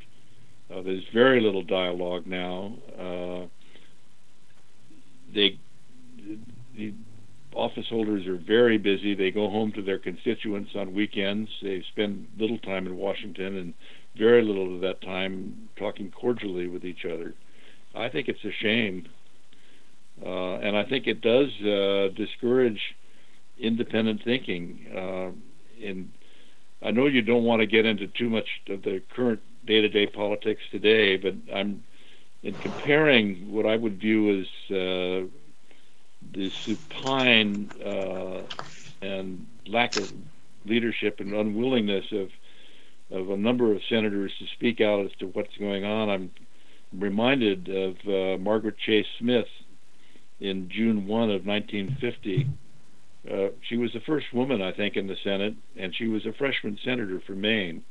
Uh, 0.74 0.80
there's 0.80 1.04
very 1.12 1.42
little 1.42 1.62
dialogue 1.62 2.26
now. 2.26 2.72
Uh, 2.98 3.46
they, 5.34 5.58
the 6.78 6.94
office 7.54 7.86
holders 7.90 8.26
are 8.26 8.38
very 8.38 8.78
busy. 8.78 9.14
They 9.14 9.30
go 9.30 9.50
home 9.50 9.70
to 9.72 9.82
their 9.82 9.98
constituents 9.98 10.70
on 10.74 10.94
weekends. 10.94 11.50
They 11.60 11.84
spend 11.92 12.26
little 12.38 12.58
time 12.58 12.86
in 12.86 12.96
Washington 12.96 13.58
and 13.58 13.74
very 14.16 14.42
little 14.42 14.74
of 14.74 14.80
that 14.82 15.00
time 15.00 15.68
talking 15.76 16.10
cordially 16.10 16.68
with 16.68 16.84
each 16.84 17.04
other. 17.04 17.34
I 17.94 18.08
think 18.08 18.28
it's 18.28 18.44
a 18.44 18.52
shame 18.52 19.08
uh, 20.22 20.54
and 20.56 20.76
I 20.76 20.84
think 20.84 21.06
it 21.06 21.20
does 21.20 21.50
uh, 21.62 22.08
discourage 22.14 22.94
independent 23.58 24.22
thinking. 24.22 24.86
Uh, 24.94 25.30
and 25.84 26.10
I 26.82 26.90
know 26.90 27.06
you 27.06 27.22
don't 27.22 27.44
want 27.44 27.60
to 27.60 27.66
get 27.66 27.84
into 27.84 28.06
too 28.06 28.30
much 28.30 28.48
of 28.68 28.82
the 28.82 29.02
current 29.14 29.40
day-to-day 29.66 30.06
politics 30.06 30.62
today, 30.70 31.16
but 31.16 31.34
I'm 31.52 31.82
in 32.42 32.54
comparing 32.54 33.50
what 33.50 33.66
I 33.66 33.76
would 33.76 33.98
view 33.98 34.40
as 34.40 34.46
uh, 34.70 35.26
the 36.32 36.50
supine 36.50 37.70
uh, 37.84 38.42
and 39.02 39.46
lack 39.66 39.96
of 39.96 40.12
leadership 40.66 41.20
and 41.20 41.32
unwillingness 41.32 42.12
of 42.12 42.30
of 43.10 43.30
a 43.30 43.36
number 43.36 43.72
of 43.72 43.80
senators 43.88 44.32
to 44.38 44.46
speak 44.54 44.80
out 44.80 45.04
as 45.04 45.12
to 45.18 45.26
what's 45.26 45.56
going 45.58 45.84
on. 45.84 46.08
I'm 46.08 46.30
reminded 46.92 47.68
of 47.68 47.96
uh, 48.06 48.38
Margaret 48.42 48.76
Chase 48.78 49.06
Smith, 49.18 49.46
in 50.40 50.68
June 50.70 51.06
1 51.06 51.30
of 51.30 51.46
1950. 51.46 52.46
Uh, 53.30 53.48
she 53.68 53.76
was 53.76 53.90
the 53.92 54.00
first 54.00 54.26
woman, 54.34 54.60
I 54.60 54.72
think, 54.72 54.96
in 54.96 55.06
the 55.06 55.16
Senate, 55.24 55.54
and 55.76 55.94
she 55.96 56.08
was 56.08 56.26
a 56.26 56.32
freshman 56.34 56.78
senator 56.84 57.20
for 57.26 57.32
Maine. 57.32 57.82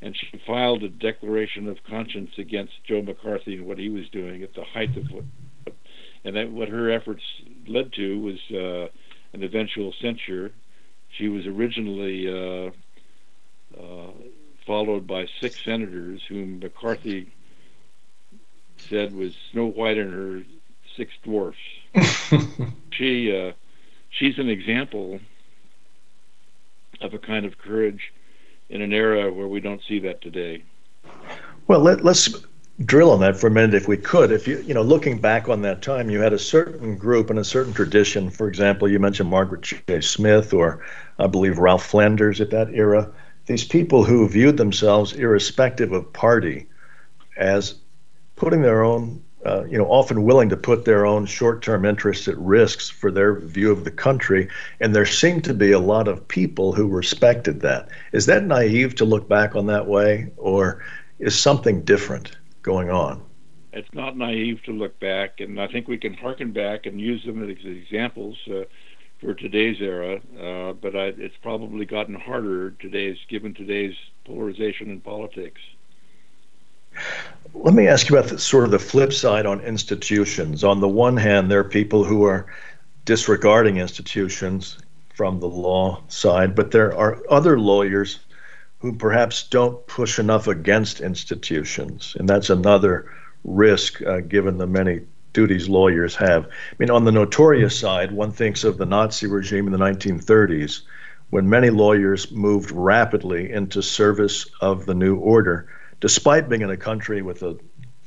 And 0.00 0.16
she 0.16 0.40
filed 0.46 0.82
a 0.82 0.88
declaration 0.88 1.68
of 1.68 1.76
conscience 1.88 2.30
against 2.38 2.72
Joe 2.88 3.02
McCarthy 3.02 3.56
and 3.56 3.66
what 3.66 3.78
he 3.78 3.88
was 3.88 4.08
doing 4.10 4.42
at 4.42 4.54
the 4.54 4.64
height 4.64 4.96
of 4.96 5.04
what, 5.12 5.24
and 6.24 6.34
that 6.34 6.50
what 6.50 6.68
her 6.68 6.90
efforts 6.90 7.22
led 7.68 7.92
to 7.92 8.18
was 8.20 8.38
uh, 8.50 8.88
an 9.32 9.44
eventual 9.44 9.92
censure. 10.00 10.50
She 11.18 11.28
was 11.28 11.46
originally 11.46 12.26
uh, 12.26 12.70
uh, 13.80 14.12
followed 14.72 15.06
by 15.06 15.26
six 15.38 15.62
senators 15.62 16.22
whom 16.26 16.58
McCarthy 16.58 17.30
said 18.78 19.14
was 19.14 19.36
Snow 19.50 19.66
White 19.66 19.98
and 19.98 20.10
her 20.10 20.42
six 20.96 21.12
dwarfs. 21.22 21.58
she 22.90 23.36
uh, 23.36 23.52
she's 24.08 24.38
an 24.38 24.48
example 24.48 25.20
of 27.02 27.12
a 27.12 27.18
kind 27.18 27.44
of 27.44 27.58
courage 27.58 28.14
in 28.70 28.80
an 28.80 28.94
era 28.94 29.30
where 29.30 29.46
we 29.46 29.60
don't 29.60 29.82
see 29.86 29.98
that 29.98 30.22
today. 30.22 30.62
Well, 31.66 31.80
let, 31.80 32.02
let's 32.02 32.34
drill 32.86 33.10
on 33.10 33.20
that 33.20 33.36
for 33.36 33.48
a 33.48 33.50
minute, 33.50 33.74
if 33.74 33.86
we 33.86 33.98
could. 33.98 34.32
If 34.32 34.48
you 34.48 34.58
you 34.62 34.72
know, 34.72 34.80
looking 34.80 35.18
back 35.18 35.50
on 35.50 35.60
that 35.60 35.82
time, 35.82 36.08
you 36.08 36.20
had 36.20 36.32
a 36.32 36.38
certain 36.38 36.96
group 36.96 37.28
and 37.28 37.38
a 37.38 37.44
certain 37.44 37.74
tradition. 37.74 38.30
For 38.30 38.48
example, 38.48 38.88
you 38.88 38.98
mentioned 38.98 39.28
Margaret 39.28 39.60
Chase 39.64 40.08
Smith, 40.08 40.54
or 40.54 40.82
I 41.18 41.26
believe 41.26 41.58
Ralph 41.58 41.84
Flanders 41.84 42.40
at 42.40 42.48
that 42.52 42.70
era. 42.72 43.12
These 43.46 43.64
people 43.64 44.04
who 44.04 44.28
viewed 44.28 44.56
themselves, 44.56 45.12
irrespective 45.12 45.92
of 45.92 46.12
party, 46.12 46.66
as 47.36 47.74
putting 48.36 48.62
their 48.62 48.82
own 48.82 49.22
uh, 49.44 49.64
you 49.64 49.76
know, 49.76 49.86
often 49.86 50.22
willing 50.22 50.48
to 50.48 50.56
put 50.56 50.84
their 50.84 51.04
own 51.04 51.26
short-term 51.26 51.84
interests 51.84 52.28
at 52.28 52.38
risks 52.38 52.88
for 52.88 53.10
their 53.10 53.40
view 53.40 53.72
of 53.72 53.84
the 53.84 53.90
country, 53.90 54.48
and 54.78 54.94
there 54.94 55.06
seemed 55.06 55.42
to 55.44 55.54
be 55.54 55.72
a 55.72 55.78
lot 55.78 56.06
of 56.06 56.26
people 56.28 56.72
who 56.72 56.86
respected 56.86 57.60
that. 57.60 57.88
Is 58.12 58.26
that 58.26 58.44
naive 58.44 58.94
to 58.96 59.04
look 59.04 59.28
back 59.28 59.56
on 59.56 59.66
that 59.66 59.86
way, 59.86 60.30
or 60.36 60.84
is 61.18 61.38
something 61.38 61.82
different 61.82 62.36
going 62.62 62.90
on? 62.90 63.20
It's 63.72 63.92
not 63.92 64.16
naive 64.16 64.62
to 64.64 64.72
look 64.72 65.00
back, 65.00 65.40
and 65.40 65.60
I 65.60 65.66
think 65.66 65.88
we 65.88 65.98
can 65.98 66.14
harken 66.14 66.52
back 66.52 66.86
and 66.86 67.00
use 67.00 67.24
them 67.24 67.42
as 67.42 67.56
examples 67.64 68.36
uh, 68.48 68.64
for 69.22 69.34
today's 69.34 69.80
era. 69.80 70.20
Uh, 70.38 70.72
but 70.74 70.94
I, 70.96 71.06
it's 71.16 71.36
probably 71.42 71.86
gotten 71.86 72.14
harder 72.14 72.72
today's, 72.72 73.18
given 73.28 73.54
today's 73.54 73.94
polarization 74.24 74.90
in 74.90 75.00
politics. 75.00 75.60
Let 77.54 77.74
me 77.74 77.86
ask 77.86 78.10
you 78.10 78.18
about 78.18 78.30
the, 78.30 78.38
sort 78.38 78.64
of 78.64 78.70
the 78.70 78.78
flip 78.78 79.12
side 79.12 79.46
on 79.46 79.60
institutions. 79.60 80.64
On 80.64 80.80
the 80.80 80.88
one 80.88 81.16
hand, 81.16 81.50
there 81.50 81.60
are 81.60 81.64
people 81.64 82.04
who 82.04 82.24
are 82.24 82.52
disregarding 83.04 83.78
institutions 83.78 84.78
from 85.14 85.40
the 85.40 85.48
law 85.48 86.02
side, 86.08 86.54
but 86.54 86.70
there 86.70 86.94
are 86.96 87.22
other 87.30 87.58
lawyers 87.58 88.18
who 88.80 88.92
perhaps 88.92 89.44
don't 89.44 89.86
push 89.86 90.18
enough 90.18 90.48
against 90.48 91.00
institutions, 91.00 92.16
and 92.18 92.28
that's 92.28 92.50
another 92.50 93.10
risk 93.44 94.02
uh, 94.02 94.20
given 94.20 94.58
the 94.58 94.66
many 94.66 95.00
duties 95.32 95.68
lawyers 95.68 96.14
have. 96.16 96.46
I 96.46 96.74
mean, 96.78 96.90
on 96.90 97.04
the 97.04 97.12
notorious 97.12 97.78
side, 97.78 98.12
one 98.12 98.32
thinks 98.32 98.64
of 98.64 98.78
the 98.78 98.86
Nazi 98.86 99.26
regime 99.26 99.66
in 99.66 99.72
the 99.72 99.78
1930s, 99.78 100.82
when 101.30 101.48
many 101.48 101.70
lawyers 101.70 102.30
moved 102.30 102.70
rapidly 102.70 103.50
into 103.50 103.82
service 103.82 104.46
of 104.60 104.84
the 104.84 104.94
new 104.94 105.16
order 105.16 105.68
despite 106.00 106.48
being 106.48 106.62
in 106.62 106.70
a 106.70 106.76
country 106.76 107.22
with 107.22 107.42
a 107.44 107.56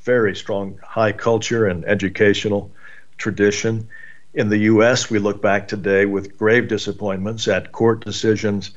very 0.04 0.36
strong 0.36 0.78
high 0.84 1.14
culture 1.14 1.66
and 1.66 1.86
educational 1.86 2.72
tradition. 3.18 3.88
In 4.34 4.50
the 4.50 4.58
U.S., 4.58 5.10
we 5.10 5.18
look 5.18 5.42
back 5.42 5.68
today 5.68 6.06
with 6.06 6.38
grave 6.38 6.68
disappointments 6.68 7.48
at 7.48 7.72
court 7.72 8.04
decisions 8.04 8.72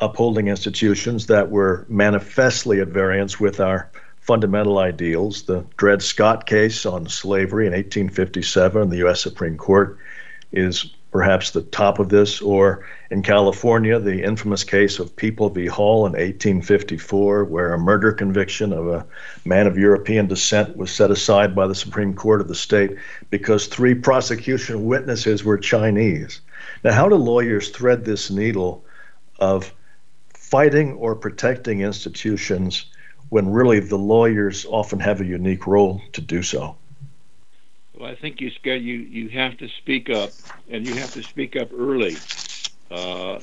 upholding 0.00 0.48
institutions 0.48 1.26
that 1.26 1.50
were 1.50 1.84
manifestly 1.88 2.80
at 2.80 2.88
variance 2.88 3.38
with 3.38 3.60
our 3.60 3.90
fundamental 4.30 4.78
ideals. 4.78 5.42
The 5.42 5.66
Dred 5.76 6.00
Scott 6.00 6.46
case 6.46 6.86
on 6.86 7.08
slavery 7.08 7.66
in 7.66 7.72
1857 7.72 8.80
in 8.80 8.88
the 8.88 8.98
U.S. 8.98 9.20
Supreme 9.20 9.56
Court 9.56 9.98
is 10.52 10.94
perhaps 11.10 11.50
the 11.50 11.62
top 11.62 11.98
of 11.98 12.10
this, 12.10 12.40
or 12.40 12.86
in 13.10 13.24
California, 13.24 13.98
the 13.98 14.22
infamous 14.22 14.62
case 14.62 15.00
of 15.00 15.16
People 15.16 15.48
v. 15.48 15.66
Hall 15.66 16.06
in 16.06 16.12
1854, 16.12 17.42
where 17.46 17.74
a 17.74 17.78
murder 17.78 18.12
conviction 18.12 18.72
of 18.72 18.86
a 18.86 19.04
man 19.44 19.66
of 19.66 19.76
European 19.76 20.28
descent 20.28 20.76
was 20.76 20.92
set 20.92 21.10
aside 21.10 21.52
by 21.52 21.66
the 21.66 21.74
Supreme 21.74 22.14
Court 22.14 22.40
of 22.40 22.46
the 22.46 22.54
state 22.54 22.96
because 23.30 23.66
three 23.66 23.96
prosecution 23.96 24.84
witnesses 24.84 25.42
were 25.42 25.58
Chinese. 25.58 26.40
Now, 26.84 26.92
how 26.92 27.08
do 27.08 27.16
lawyers 27.16 27.70
thread 27.70 28.04
this 28.04 28.30
needle 28.30 28.84
of 29.40 29.74
fighting 30.34 30.92
or 30.92 31.16
protecting 31.16 31.80
institutions 31.80 32.84
when 33.30 33.50
really 33.50 33.80
the 33.80 33.96
lawyers 33.96 34.66
often 34.66 35.00
have 35.00 35.20
a 35.20 35.24
unique 35.24 35.66
role 35.66 36.02
to 36.12 36.20
do 36.20 36.42
so? 36.42 36.76
Well, 37.98 38.10
I 38.10 38.14
think 38.14 38.40
you 38.40 38.50
you 38.64 38.78
you 38.78 39.28
have 39.30 39.56
to 39.58 39.68
speak 39.78 40.10
up, 40.10 40.30
and 40.70 40.86
you 40.86 40.94
have 40.94 41.12
to 41.14 41.22
speak 41.22 41.56
up 41.56 41.70
early. 41.72 42.16
Uh, 42.90 43.40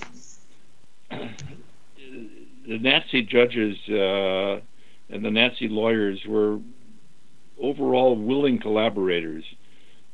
the 1.09 2.77
Nazi 2.79 3.21
judges 3.21 3.77
uh, 3.89 4.59
and 5.09 5.23
the 5.23 5.31
Nazi 5.31 5.67
lawyers 5.67 6.25
were 6.25 6.59
overall 7.59 8.15
willing 8.15 8.59
collaborators 8.59 9.43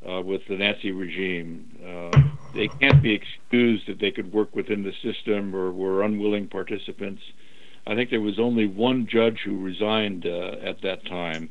uh, 0.07 0.21
with 0.21 0.45
the 0.47 0.57
Nazi 0.57 0.91
regime. 0.91 1.69
Uh, 1.85 2.21
they 2.53 2.67
can't 2.67 3.01
be 3.01 3.13
excused 3.13 3.87
that 3.87 3.99
they 3.99 4.11
could 4.11 4.31
work 4.31 4.55
within 4.55 4.83
the 4.83 4.93
system 5.01 5.55
or 5.55 5.71
were 5.71 6.03
unwilling 6.03 6.47
participants. 6.47 7.21
I 7.85 7.95
think 7.95 8.09
there 8.09 8.21
was 8.21 8.39
only 8.39 8.67
one 8.67 9.07
judge 9.09 9.39
who 9.45 9.61
resigned 9.61 10.25
uh, 10.25 10.55
at 10.63 10.81
that 10.83 11.05
time, 11.05 11.49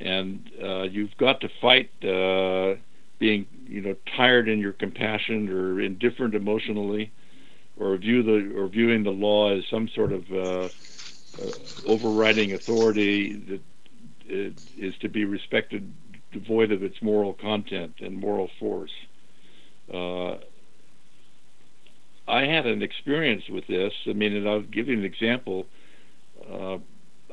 and 0.00 0.50
uh, 0.62 0.82
you've 0.82 1.16
got 1.18 1.40
to 1.40 1.48
fight 1.60 1.90
uh, 2.04 2.74
being, 3.18 3.46
you 3.66 3.80
know, 3.80 3.94
tired 4.16 4.48
in 4.48 4.58
your 4.58 4.72
compassion 4.72 5.48
or 5.48 5.80
indifferent 5.80 6.34
emotionally, 6.34 7.12
or 7.78 7.96
view 7.96 8.22
the 8.22 8.56
or 8.56 8.68
viewing 8.68 9.04
the 9.04 9.10
law 9.10 9.56
as 9.56 9.62
some 9.70 9.88
sort 9.94 10.12
of 10.12 10.22
uh, 10.32 10.68
overriding 11.86 12.54
authority 12.54 13.36
that 13.48 13.60
is 14.76 14.94
to 15.00 15.08
be 15.08 15.24
respected 15.24 15.92
devoid 16.32 16.72
of 16.72 16.82
its 16.82 16.96
moral 17.00 17.32
content 17.34 17.94
and 18.00 18.18
moral 18.18 18.50
force. 18.58 18.90
Uh, 19.92 20.36
I 22.26 22.42
had 22.42 22.66
an 22.66 22.82
experience 22.82 23.44
with 23.50 23.66
this. 23.66 23.92
I 24.06 24.12
mean, 24.12 24.34
and 24.34 24.48
I'll 24.48 24.62
give 24.62 24.88
you 24.88 24.96
an 24.96 25.04
example. 25.04 25.66
Uh, 26.50 26.78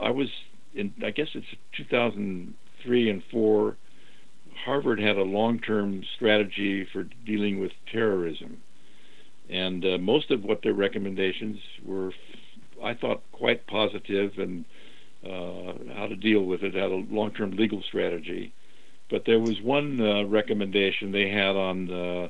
I 0.01 0.09
was 0.09 0.27
in, 0.73 0.93
I 1.03 1.11
guess 1.11 1.27
it's 1.33 1.47
2003 1.77 3.09
and 3.09 3.23
four. 3.31 3.77
Harvard 4.65 4.99
had 4.99 5.17
a 5.17 5.23
long-term 5.23 6.03
strategy 6.15 6.87
for 6.91 7.05
dealing 7.25 7.59
with 7.59 7.71
terrorism, 7.91 8.57
and 9.49 9.83
uh, 9.83 9.97
most 9.97 10.29
of 10.29 10.43
what 10.43 10.61
their 10.61 10.73
recommendations 10.73 11.57
were, 11.83 12.13
I 12.83 12.93
thought, 12.93 13.23
quite 13.31 13.65
positive 13.67 14.33
and 14.37 14.65
uh, 15.25 15.73
how 15.95 16.07
to 16.07 16.15
deal 16.15 16.43
with 16.43 16.63
it. 16.63 16.75
Had 16.75 16.91
a 16.91 17.05
long-term 17.09 17.51
legal 17.51 17.81
strategy, 17.81 18.53
but 19.09 19.23
there 19.25 19.39
was 19.39 19.59
one 19.61 19.99
uh, 19.99 20.23
recommendation 20.25 21.11
they 21.11 21.29
had 21.29 21.55
on 21.55 22.29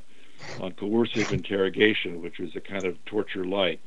on 0.60 0.74
coercive 0.74 1.32
interrogation, 1.32 2.22
which 2.22 2.40
was 2.40 2.56
a 2.56 2.62
kind 2.62 2.86
of 2.86 3.04
torture 3.06 3.46
light, 3.46 3.80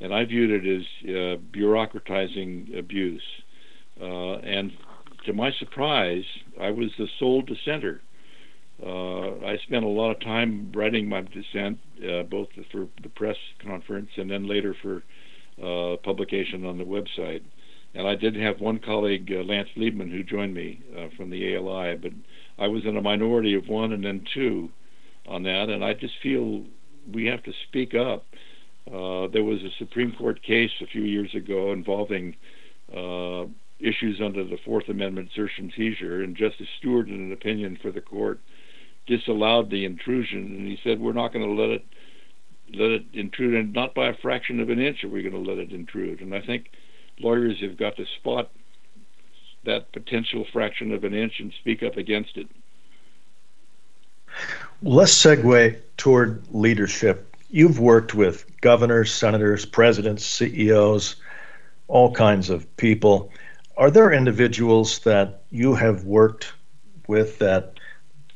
and 0.00 0.14
I 0.14 0.24
viewed 0.24 0.50
it 0.50 0.66
as 0.66 0.86
uh, 1.04 1.40
bureaucratizing 1.56 2.78
abuse. 2.78 3.22
Uh, 4.00 4.36
and 4.38 4.72
to 5.26 5.32
my 5.32 5.52
surprise, 5.52 6.24
I 6.60 6.70
was 6.70 6.90
the 6.98 7.08
sole 7.18 7.42
dissenter. 7.42 8.00
Uh, 8.84 9.44
I 9.46 9.58
spent 9.64 9.84
a 9.84 9.88
lot 9.88 10.10
of 10.10 10.20
time 10.20 10.72
writing 10.74 11.08
my 11.08 11.22
dissent, 11.22 11.78
uh, 12.08 12.24
both 12.24 12.48
for 12.72 12.88
the 13.02 13.08
press 13.08 13.36
conference 13.64 14.10
and 14.16 14.30
then 14.30 14.48
later 14.48 14.74
for 14.82 15.02
publication 16.02 16.64
on 16.66 16.78
the 16.78 16.84
website 16.84 17.42
and 17.94 18.08
I 18.08 18.14
did 18.14 18.36
have 18.36 18.60
one 18.60 18.78
colleague, 18.78 19.30
uh, 19.32 19.42
Lance 19.42 19.68
Liebman, 19.76 20.10
who 20.10 20.22
joined 20.22 20.54
me 20.54 20.80
uh, 20.96 21.08
from 21.16 21.30
the 21.30 21.54
ALI, 21.54 21.96
but 21.96 22.12
I 22.58 22.68
was 22.68 22.84
in 22.86 22.96
a 22.96 23.02
minority 23.02 23.54
of 23.54 23.68
one 23.68 23.92
and 23.92 24.04
then 24.04 24.24
two 24.32 24.70
on 25.26 25.42
that, 25.44 25.68
and 25.68 25.84
I 25.84 25.94
just 25.94 26.14
feel 26.22 26.64
we 27.12 27.26
have 27.26 27.42
to 27.44 27.52
speak 27.68 27.94
up. 27.94 28.26
Uh, 28.86 29.28
there 29.28 29.44
was 29.44 29.62
a 29.62 29.70
Supreme 29.78 30.12
Court 30.12 30.42
case 30.42 30.70
a 30.80 30.86
few 30.86 31.02
years 31.02 31.34
ago 31.34 31.72
involving 31.72 32.34
uh, 32.94 33.44
issues 33.78 34.20
under 34.20 34.44
the 34.44 34.58
Fourth 34.64 34.88
Amendment 34.88 35.30
search 35.34 35.52
and 35.58 35.72
seizure, 35.76 36.22
and 36.22 36.36
Justice 36.36 36.68
Stewart, 36.78 37.08
in 37.08 37.14
an 37.14 37.32
opinion 37.32 37.78
for 37.80 37.90
the 37.90 38.00
court, 38.00 38.40
disallowed 39.06 39.70
the 39.70 39.84
intrusion, 39.84 40.56
and 40.56 40.66
he 40.66 40.78
said, 40.82 41.00
"We're 41.00 41.12
not 41.12 41.32
going 41.32 41.44
to 41.44 41.62
let 41.62 41.70
it 41.70 41.84
let 42.74 42.90
it 42.90 43.04
intrude, 43.12 43.54
and 43.54 43.72
not 43.72 43.94
by 43.94 44.08
a 44.08 44.14
fraction 44.14 44.60
of 44.60 44.70
an 44.70 44.80
inch 44.80 45.04
are 45.04 45.08
we 45.08 45.22
going 45.22 45.44
to 45.44 45.50
let 45.50 45.58
it 45.58 45.72
intrude." 45.72 46.20
And 46.20 46.34
I 46.34 46.40
think 46.40 46.70
lawyers 47.20 47.60
have 47.60 47.76
got 47.76 47.96
to 47.96 48.06
spot 48.18 48.50
that 49.64 49.92
potential 49.92 50.44
fraction 50.52 50.92
of 50.92 51.04
an 51.04 51.14
inch 51.14 51.34
and 51.38 51.52
speak 51.60 51.82
up 51.82 51.96
against 51.96 52.36
it. 52.36 52.48
Let's 54.84 55.14
segue 55.14 55.78
toward 55.96 56.42
leadership. 56.50 57.36
You've 57.50 57.78
worked 57.78 58.14
with 58.14 58.44
governors, 58.62 59.14
senators, 59.14 59.64
presidents, 59.64 60.26
CEOs, 60.26 61.14
all 61.86 62.12
kinds 62.12 62.50
of 62.50 62.76
people. 62.76 63.30
Are 63.76 63.92
there 63.92 64.10
individuals 64.10 64.98
that 65.00 65.44
you 65.50 65.76
have 65.76 66.02
worked 66.02 66.52
with 67.06 67.38
that 67.38 67.74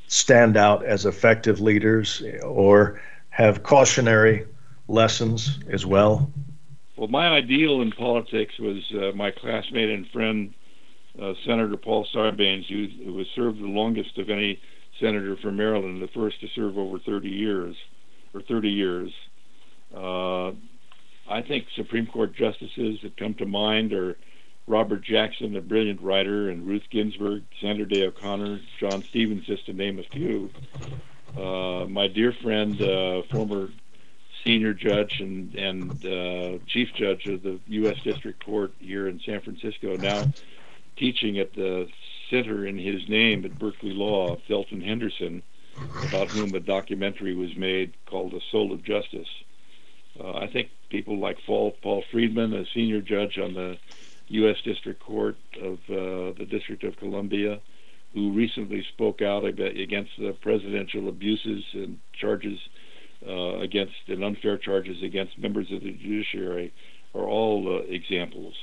stand 0.06 0.56
out 0.56 0.84
as 0.84 1.04
effective 1.04 1.60
leaders 1.60 2.22
or 2.44 3.02
have 3.30 3.64
cautionary 3.64 4.46
lessons 4.86 5.58
as 5.68 5.84
well? 5.84 6.30
Well, 6.94 7.08
my 7.08 7.26
ideal 7.26 7.82
in 7.82 7.90
politics 7.90 8.56
was 8.60 8.84
uh, 8.94 9.10
my 9.16 9.32
classmate 9.32 9.90
and 9.90 10.06
friend, 10.10 10.54
uh, 11.20 11.34
Senator 11.44 11.76
Paul 11.76 12.06
Sarbanes, 12.14 12.66
who, 12.68 12.86
who 13.04 13.18
has 13.18 13.26
served 13.34 13.58
the 13.58 13.66
longest 13.66 14.16
of 14.18 14.30
any 14.30 14.60
senator 15.00 15.36
from 15.36 15.56
Maryland, 15.56 16.02
the 16.02 16.08
first 16.08 16.40
to 16.40 16.48
serve 16.48 16.78
over 16.78 16.98
30 16.98 17.28
years, 17.28 17.76
or 18.34 18.42
30 18.42 18.70
years. 18.70 19.12
Uh, 19.94 20.52
I 21.28 21.42
think 21.42 21.66
Supreme 21.74 22.06
Court 22.06 22.34
justices 22.34 23.00
that 23.02 23.16
come 23.16 23.34
to 23.34 23.46
mind 23.46 23.92
are 23.92 24.16
Robert 24.66 25.02
Jackson, 25.02 25.56
a 25.56 25.60
brilliant 25.60 26.00
writer, 26.00 26.50
and 26.50 26.66
Ruth 26.66 26.84
Ginsburg, 26.90 27.44
Sandra 27.60 27.86
Day 27.86 28.06
O'Connor, 28.06 28.60
John 28.80 29.02
Stevens, 29.02 29.46
just 29.46 29.66
to 29.66 29.72
name 29.72 29.98
a 29.98 30.02
few. 30.02 30.50
Uh, 31.36 31.86
my 31.86 32.08
dear 32.08 32.32
friend, 32.32 32.80
uh, 32.80 33.22
former 33.30 33.68
senior 34.44 34.72
judge 34.72 35.20
and 35.20 35.54
and 35.54 36.06
uh, 36.06 36.58
chief 36.66 36.88
judge 36.94 37.26
of 37.26 37.42
the 37.42 37.60
U.S. 37.66 37.96
District 38.02 38.44
Court 38.44 38.72
here 38.78 39.08
in 39.08 39.20
San 39.20 39.40
Francisco, 39.40 39.96
now 39.96 40.24
teaching 40.96 41.38
at 41.38 41.52
the 41.54 41.88
center 42.30 42.66
in 42.66 42.78
his 42.78 43.08
name 43.08 43.44
at 43.44 43.58
Berkeley 43.58 43.92
Law, 43.92 44.36
Thelton 44.48 44.84
Henderson, 44.84 45.42
about 46.08 46.28
whom 46.28 46.54
a 46.54 46.60
documentary 46.60 47.34
was 47.34 47.56
made 47.56 47.94
called 48.06 48.32
"The 48.32 48.40
Soul 48.50 48.72
of 48.72 48.84
Justice." 48.84 49.28
Uh, 50.18 50.32
I 50.32 50.46
think 50.46 50.70
people 50.90 51.18
like 51.18 51.36
Paul, 51.46 51.72
Paul 51.82 52.02
Friedman, 52.10 52.54
a 52.54 52.64
senior 52.74 53.00
judge 53.00 53.38
on 53.38 53.54
the 53.54 53.76
U.S. 54.28 54.56
District 54.64 55.00
Court 55.00 55.36
of 55.60 55.74
uh, 55.88 56.32
the 56.38 56.46
District 56.50 56.82
of 56.84 56.96
Columbia, 56.96 57.60
who 58.14 58.32
recently 58.32 58.84
spoke 58.94 59.20
out 59.22 59.44
against 59.44 60.12
the 60.18 60.32
presidential 60.40 61.08
abuses 61.08 61.64
and 61.74 61.98
charges 62.18 62.58
uh, 63.26 63.58
against 63.58 63.94
and 64.08 64.24
unfair 64.24 64.58
charges 64.58 65.02
against 65.02 65.38
members 65.38 65.70
of 65.72 65.82
the 65.82 65.92
judiciary 65.92 66.72
are 67.14 67.26
all 67.26 67.76
uh, 67.76 67.82
examples. 67.92 68.54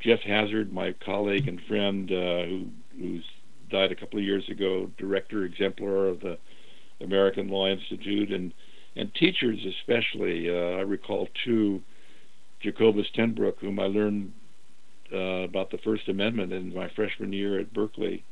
Uh, 0.00 0.02
Geoff 0.02 0.20
Hazard, 0.20 0.72
my 0.72 0.94
colleague 1.04 1.48
and 1.48 1.60
friend, 1.68 2.10
uh, 2.10 2.44
who 2.44 2.66
who's 2.98 3.24
died 3.70 3.92
a 3.92 3.96
couple 3.96 4.18
of 4.18 4.24
years 4.24 4.48
ago, 4.48 4.90
director 4.96 5.44
exemplar 5.44 6.06
of 6.06 6.20
the 6.20 6.38
American 7.00 7.48
Law 7.48 7.66
Institute, 7.66 8.32
and 8.32 8.52
and 8.94 9.14
teachers 9.14 9.58
especially. 9.64 10.48
Uh, 10.50 10.78
I 10.78 10.80
recall 10.80 11.28
two, 11.44 11.82
Jacobus 12.60 13.06
tenBroek, 13.16 13.58
whom 13.60 13.78
I 13.78 13.86
learned 13.86 14.32
uh, 15.12 15.44
about 15.44 15.70
the 15.70 15.78
First 15.78 16.08
Amendment 16.08 16.52
in 16.52 16.74
my 16.74 16.88
freshman 16.94 17.32
year 17.32 17.58
at 17.58 17.72
Berkeley, 17.72 18.24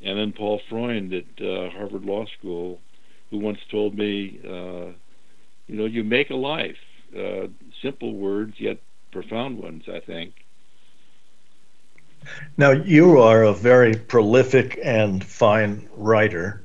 and 0.00 0.18
then 0.18 0.32
Paul 0.32 0.60
Freund 0.68 1.12
at 1.12 1.24
Harvard 1.72 2.04
Law 2.04 2.26
School 2.38 2.80
who 3.30 3.38
once 3.38 3.58
told 3.70 3.96
me, 3.96 4.40
uh, 4.44 4.92
you 5.66 5.76
know, 5.76 5.86
you 5.86 6.04
make 6.04 6.30
a 6.30 6.36
life. 6.36 6.76
Uh, 7.16 7.46
simple 7.82 8.14
words, 8.14 8.54
yet 8.58 8.78
profound 9.12 9.58
ones, 9.58 9.84
I 9.88 10.00
think. 10.00 10.34
Now, 12.56 12.72
you 12.72 13.20
are 13.20 13.42
a 13.42 13.54
very 13.54 13.94
prolific 13.94 14.78
and 14.82 15.24
fine 15.24 15.88
writer, 15.96 16.62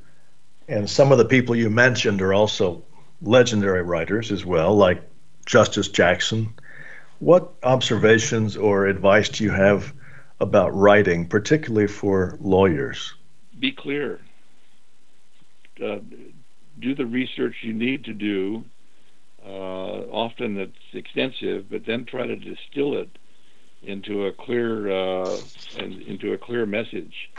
and 0.67 0.89
some 0.89 1.11
of 1.11 1.17
the 1.17 1.25
people 1.25 1.55
you 1.55 1.69
mentioned 1.69 2.21
are 2.21 2.33
also 2.33 2.83
legendary 3.21 3.81
writers 3.81 4.31
as 4.31 4.45
well, 4.45 4.75
like 4.75 5.01
Justice 5.45 5.87
Jackson. 5.87 6.53
What 7.19 7.53
observations 7.63 8.57
or 8.57 8.87
advice 8.87 9.29
do 9.29 9.43
you 9.43 9.51
have 9.51 9.93
about 10.39 10.75
writing, 10.75 11.27
particularly 11.27 11.87
for 11.87 12.37
lawyers? 12.41 13.13
Be 13.59 13.71
clear. 13.71 14.19
Uh, 15.81 15.99
do 16.79 16.93
the 16.95 17.05
research 17.05 17.55
you 17.61 17.73
need 17.73 18.03
to 18.05 18.13
do. 18.13 18.65
Uh, 19.45 20.01
often 20.11 20.57
it's 20.57 20.93
extensive, 20.93 21.69
but 21.69 21.85
then 21.85 22.05
try 22.05 22.27
to 22.27 22.35
distill 22.35 22.97
it 22.97 23.17
into 23.85 24.25
a 24.25 24.31
clear 24.31 24.91
uh, 24.91 25.37
and 25.77 26.01
into 26.03 26.33
a 26.33 26.37
clear 26.37 26.65
message. 26.65 27.31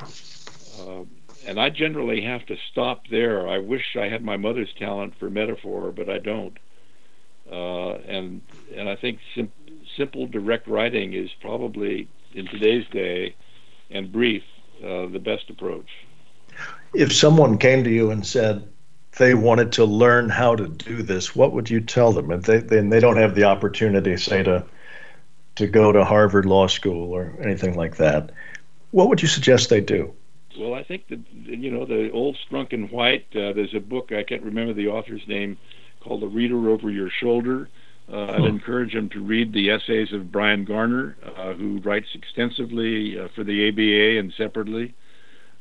Uh, 0.80 1.02
and 1.46 1.60
I 1.60 1.70
generally 1.70 2.22
have 2.22 2.44
to 2.46 2.56
stop 2.70 3.06
there. 3.08 3.48
I 3.48 3.58
wish 3.58 3.96
I 3.96 4.08
had 4.08 4.24
my 4.24 4.36
mother's 4.36 4.72
talent 4.78 5.14
for 5.18 5.30
metaphor, 5.30 5.92
but 5.92 6.08
I 6.08 6.18
don't. 6.18 6.58
Uh, 7.50 7.94
and 8.08 8.40
and 8.74 8.88
I 8.88 8.96
think 8.96 9.20
sim- 9.34 9.52
simple, 9.96 10.26
direct 10.26 10.66
writing 10.66 11.12
is 11.12 11.30
probably 11.40 12.08
in 12.34 12.46
today's 12.46 12.86
day 12.88 13.36
and 13.90 14.10
brief 14.10 14.42
uh, 14.82 15.06
the 15.06 15.20
best 15.20 15.48
approach. 15.48 15.88
If 16.94 17.14
someone 17.14 17.58
came 17.58 17.84
to 17.84 17.90
you 17.90 18.10
and 18.10 18.26
said 18.26 18.68
they 19.18 19.34
wanted 19.34 19.72
to 19.72 19.84
learn 19.84 20.28
how 20.28 20.56
to 20.56 20.66
do 20.66 21.02
this, 21.02 21.36
what 21.36 21.52
would 21.52 21.70
you 21.70 21.80
tell 21.80 22.12
them? 22.12 22.32
If 22.32 22.42
they 22.42 22.58
they, 22.58 22.80
they 22.80 23.00
don't 23.00 23.16
have 23.16 23.36
the 23.36 23.44
opportunity, 23.44 24.16
say 24.16 24.42
to 24.42 24.64
to 25.56 25.66
go 25.66 25.92
to 25.92 26.04
Harvard 26.04 26.46
Law 26.46 26.66
School 26.66 27.12
or 27.12 27.34
anything 27.42 27.74
like 27.74 27.96
that, 27.96 28.30
what 28.92 29.08
would 29.08 29.20
you 29.20 29.28
suggest 29.28 29.68
they 29.68 29.80
do? 29.80 30.14
Well, 30.58 30.74
I 30.74 30.84
think 30.84 31.08
that 31.08 31.20
you 31.32 31.70
know 31.70 31.84
the 31.84 32.10
old 32.12 32.38
Strunk 32.48 32.72
and 32.72 32.90
White. 32.90 33.26
Uh, 33.32 33.52
there's 33.52 33.74
a 33.74 33.80
book 33.80 34.12
I 34.12 34.22
can't 34.22 34.42
remember 34.42 34.72
the 34.72 34.88
author's 34.88 35.26
name 35.28 35.58
called 36.00 36.22
"The 36.22 36.28
Reader 36.28 36.70
Over 36.70 36.90
Your 36.90 37.10
Shoulder." 37.10 37.68
Uh, 38.10 38.26
I'd 38.26 38.44
encourage 38.44 38.94
them 38.94 39.08
to 39.10 39.20
read 39.20 39.52
the 39.52 39.70
essays 39.70 40.12
of 40.12 40.30
Bryan 40.30 40.64
Garner, 40.64 41.16
uh, 41.24 41.54
who 41.54 41.80
writes 41.80 42.06
extensively 42.14 43.18
uh, 43.18 43.26
for 43.34 43.42
the 43.42 43.68
ABA 43.68 44.20
and 44.20 44.32
separately, 44.36 44.94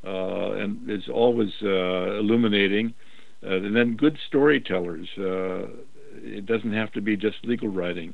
uh, 0.06 0.52
and 0.52 0.88
is 0.88 1.10
always 1.10 1.52
uh, 1.64 2.20
illuminating. 2.20 2.94
and 3.42 3.76
then 3.76 3.96
good 3.96 4.20
storytellers. 4.28 5.10
it 5.18 6.46
doesn't 6.46 6.74
have 6.74 6.92
to 6.94 7.02
be 7.02 7.18
just 7.18 7.44
legal 7.44 7.70
writing. 7.70 8.14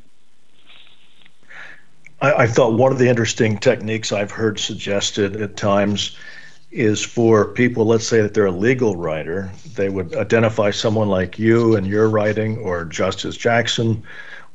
I, 2.22 2.44
I 2.44 2.48
thought 2.48 2.74
one 2.74 2.92
of 2.92 3.00
the 3.00 3.10
interesting 3.10 3.58
techniques 3.58 4.12
I've 4.12 4.32
heard 4.32 4.60
suggested 4.60 5.42
at 5.42 5.58
times 5.58 6.16
is 6.72 7.04
for 7.04 7.50
people, 7.52 7.86
let's 7.86 8.08
say 8.08 8.22
that 8.22 8.34
they're 8.34 8.46
a 8.46 8.52
legal 8.52 8.96
writer, 8.96 9.52
they 9.76 9.90
would 9.90 10.16
identify 10.16 10.72
someone 10.72 11.10
like 11.10 11.38
you 11.38 11.76
and 11.76 11.86
your 11.86 12.10
writing, 12.10 12.58
or 12.60 12.86
Justice 12.86 13.36
Jackson, 13.36 14.04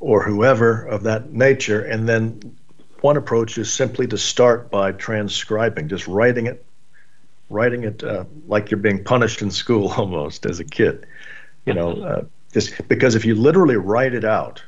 or 0.00 0.22
whoever 0.22 0.84
of 0.84 1.02
that 1.02 1.32
nature. 1.32 1.82
And 1.82 2.08
then 2.08 2.56
one 3.02 3.18
approach 3.18 3.58
is 3.58 3.70
simply 3.70 4.06
to 4.06 4.16
start 4.16 4.70
by 4.70 4.92
transcribing, 4.92 5.88
just 5.88 6.08
writing 6.08 6.46
it, 6.46 6.64
writing 7.50 7.84
it 7.84 8.02
uh, 8.02 8.24
like 8.46 8.70
you're 8.70 8.80
being 8.80 9.04
punished 9.04 9.42
in 9.42 9.50
school 9.50 9.88
almost 9.96 10.46
as 10.46 10.58
a 10.58 10.64
kid. 10.64 11.06
You 11.66 11.74
know, 11.74 11.90
uh, 12.02 12.24
just 12.52 12.88
because 12.88 13.14
if 13.14 13.26
you 13.26 13.34
literally 13.34 13.76
write 13.76 14.14
it 14.14 14.24
out, 14.24 14.62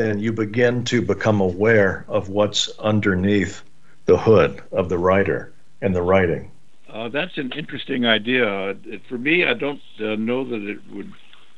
then 0.00 0.18
you 0.18 0.32
begin 0.32 0.82
to 0.84 1.02
become 1.02 1.40
aware 1.40 2.06
of 2.08 2.30
what's 2.30 2.70
underneath 2.78 3.62
the 4.06 4.16
hood 4.16 4.62
of 4.72 4.88
the 4.88 4.96
writer 4.96 5.52
and 5.82 5.94
the 5.94 6.00
writing. 6.00 6.50
Uh, 6.88 7.08
that's 7.08 7.36
an 7.36 7.52
interesting 7.52 8.06
idea. 8.06 8.74
for 9.08 9.18
me, 9.18 9.44
I 9.44 9.54
don't 9.54 9.82
uh, 10.00 10.16
know 10.16 10.44
that 10.44 10.62
it 10.62 10.80
would 10.90 11.12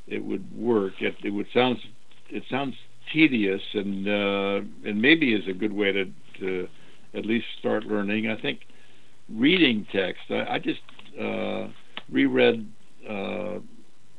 it 0.08 0.24
would 0.24 0.44
work. 0.56 1.00
It, 1.00 1.14
it 1.22 1.30
would 1.30 1.46
sounds 1.54 1.78
it 2.28 2.42
sounds 2.50 2.74
tedious, 3.12 3.62
and 3.72 4.08
uh, 4.08 4.60
and 4.84 5.00
maybe 5.00 5.32
is 5.32 5.46
a 5.46 5.52
good 5.52 5.72
way 5.72 5.92
to 5.92 6.12
to 6.40 6.68
at 7.14 7.24
least 7.24 7.46
start 7.58 7.84
learning. 7.84 8.28
I 8.28 8.36
think 8.36 8.66
reading 9.28 9.86
text. 9.92 10.24
I, 10.30 10.54
I 10.54 10.58
just 10.58 10.82
uh, 11.18 11.68
reread 12.10 12.68
uh, 13.08 13.60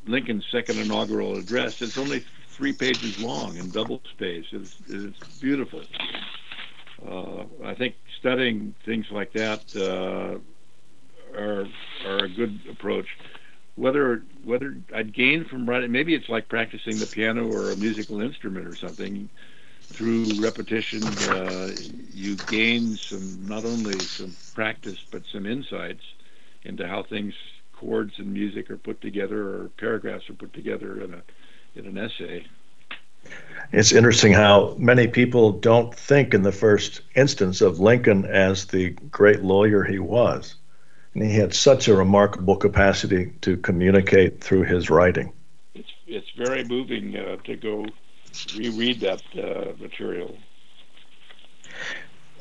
Lincoln's 0.08 0.46
second 0.50 0.80
inaugural 0.80 1.36
address. 1.36 1.82
It's 1.82 1.98
only 1.98 2.24
three 2.58 2.74
pages 2.74 3.20
long 3.20 3.58
in 3.58 3.70
double 3.70 4.02
space. 4.12 4.46
It's, 4.52 4.76
it's 4.88 5.40
beautiful. 5.40 5.82
Uh, 7.06 7.44
I 7.64 7.74
think 7.74 7.96
studying 8.20 8.76
things 8.86 9.06
like 9.12 9.34
that 9.34 9.64
uh, 9.76 10.38
are 11.38 11.66
are 12.06 12.26
a 12.26 12.30
good 12.30 12.60
approach. 12.70 13.08
Whether 13.76 14.24
whether 14.44 14.78
I'd 14.94 15.14
gain 15.14 15.46
from 15.46 15.68
writing, 15.68 15.92
maybe 15.92 16.14
it's 16.14 16.30
like 16.30 16.48
practicing 16.48 17.00
the 17.00 17.08
piano 17.08 17.52
or 17.52 17.72
a 17.72 17.76
musical 17.76 18.22
instrument 18.22 18.68
or 18.68 18.76
something. 18.76 19.30
Through 19.92 20.42
repetition, 20.42 21.04
uh, 21.04 21.72
you 22.14 22.36
gain 22.48 22.96
some 22.96 23.46
not 23.48 23.64
only 23.64 24.00
some 24.00 24.36
practice 24.56 24.98
but 25.12 25.24
some 25.32 25.46
insights 25.46 26.02
into 26.64 26.88
how 26.88 27.04
things 27.04 27.34
chords 27.74 28.14
and 28.18 28.34
music 28.34 28.72
are 28.72 28.78
put 28.78 29.02
together 29.02 29.42
or 29.56 29.70
paragraphs 29.78 30.30
are 30.30 30.34
put 30.36 30.54
together 30.54 31.02
in 31.02 31.14
a 31.14 31.22
in 31.76 31.86
an 31.86 31.98
essay. 31.98 32.46
It's 33.72 33.92
interesting 33.92 34.34
how 34.34 34.76
many 34.78 35.08
people 35.08 35.52
don't 35.52 35.94
think 35.94 36.34
in 36.34 36.44
the 36.44 36.52
first 36.52 37.02
instance 37.16 37.62
of 37.62 37.80
Lincoln 37.80 38.26
as 38.26 38.66
the 38.66 38.92
great 39.10 39.42
lawyer 39.42 39.84
he 39.84 40.00
was. 40.00 40.56
And 41.14 41.24
he 41.24 41.36
had 41.36 41.54
such 41.54 41.88
a 41.88 41.96
remarkable 41.96 42.56
capacity 42.56 43.34
to 43.42 43.58
communicate 43.58 44.42
through 44.42 44.64
his 44.64 44.90
writing. 44.90 45.32
It's, 45.74 45.90
it's 46.08 46.30
very 46.38 46.64
moving 46.66 47.18
uh, 47.18 47.38
to 47.46 47.56
go 47.56 47.86
reread 48.56 49.00
that 49.02 49.22
uh, 49.36 49.74
material. 49.80 50.38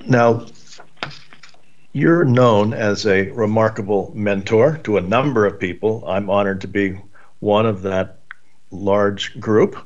Now, 0.06 0.46
you're 1.92 2.24
known 2.24 2.72
as 2.72 3.06
a 3.06 3.30
remarkable 3.30 4.10
mentor 4.14 4.78
to 4.84 4.96
a 4.96 5.00
number 5.00 5.46
of 5.46 5.60
people. 5.60 6.02
I'm 6.06 6.28
honored 6.28 6.62
to 6.62 6.68
be 6.68 6.98
one 7.40 7.66
of 7.66 7.82
that 7.82 8.21
large 8.72 9.38
group. 9.38 9.76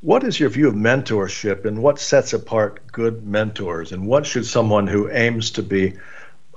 What 0.00 0.24
is 0.24 0.40
your 0.40 0.48
view 0.48 0.68
of 0.68 0.74
mentorship 0.74 1.64
and 1.64 1.82
what 1.82 1.98
sets 1.98 2.32
apart 2.32 2.80
good 2.90 3.26
mentors? 3.26 3.92
And 3.92 4.06
what 4.06 4.26
should 4.26 4.46
someone 4.46 4.86
who 4.86 5.10
aims 5.10 5.50
to 5.52 5.62
be 5.62 5.94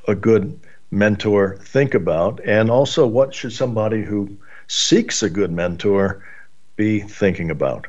a 0.07 0.15
good 0.15 0.59
mentor 0.91 1.57
think 1.57 1.93
about? 1.93 2.39
And 2.45 2.71
also, 2.71 3.05
what 3.05 3.35
should 3.35 3.53
somebody 3.53 4.01
who 4.03 4.37
seeks 4.67 5.21
a 5.21 5.29
good 5.29 5.51
mentor 5.51 6.23
be 6.75 7.01
thinking 7.01 7.51
about? 7.51 7.87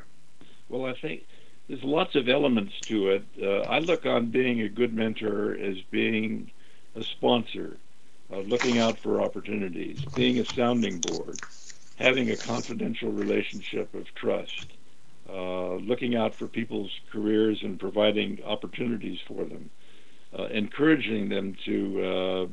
Well, 0.68 0.86
I 0.86 0.94
think 0.94 1.24
there's 1.68 1.84
lots 1.84 2.14
of 2.14 2.28
elements 2.28 2.78
to 2.82 3.10
it. 3.10 3.24
Uh, 3.40 3.60
I 3.62 3.78
look 3.78 4.06
on 4.06 4.26
being 4.26 4.60
a 4.60 4.68
good 4.68 4.94
mentor 4.94 5.54
as 5.54 5.80
being 5.90 6.50
a 6.94 7.02
sponsor, 7.02 7.76
uh, 8.32 8.38
looking 8.40 8.78
out 8.78 8.98
for 8.98 9.20
opportunities, 9.20 10.04
being 10.14 10.38
a 10.38 10.44
sounding 10.44 10.98
board, 10.98 11.38
having 11.96 12.30
a 12.30 12.36
confidential 12.36 13.10
relationship 13.10 13.92
of 13.94 14.06
trust, 14.14 14.66
uh, 15.28 15.74
looking 15.74 16.14
out 16.14 16.34
for 16.34 16.46
people's 16.46 16.90
careers 17.10 17.58
and 17.62 17.80
providing 17.80 18.38
opportunities 18.44 19.18
for 19.26 19.44
them, 19.44 19.70
uh, 20.38 20.44
encouraging 20.46 21.28
them 21.28 21.56
to 21.64 22.04
uh, 22.04 22.46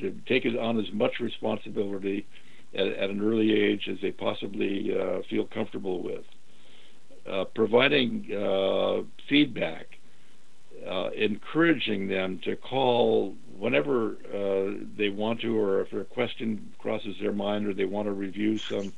to 0.00 0.10
take 0.26 0.46
on 0.58 0.78
as 0.78 0.92
much 0.92 1.20
responsibility 1.20 2.26
at, 2.74 2.86
at, 2.86 3.10
an 3.10 3.20
early 3.22 3.52
age 3.52 3.88
as 3.88 3.98
they 4.02 4.12
possibly 4.12 4.94
uh, 4.96 5.22
feel 5.28 5.46
comfortable 5.46 6.02
with, 6.02 6.24
uh, 7.26 7.44
providing 7.54 8.30
uh, 8.34 9.02
feedback, 9.28 9.98
encouraging 11.16 12.08
them 12.08 12.38
to 12.44 12.54
call 12.56 13.34
whenever 13.58 14.16
uh, 14.32 14.84
they 14.96 15.08
want 15.08 15.40
to, 15.40 15.58
or 15.58 15.80
if 15.80 15.92
a 15.92 16.04
question 16.04 16.72
crosses 16.78 17.16
their 17.20 17.32
mind, 17.32 17.66
or 17.66 17.74
they 17.74 17.84
want 17.84 18.06
to 18.06 18.12
review 18.12 18.58
some 18.58 18.92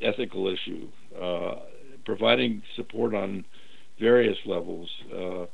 ethical 0.00 0.48
issue, 0.48 0.88
uh, 1.20 1.56
providing 2.04 2.62
support 2.76 3.14
on 3.14 3.44
various 4.00 4.38
levels. 4.46 4.90
Uh, 5.12 5.46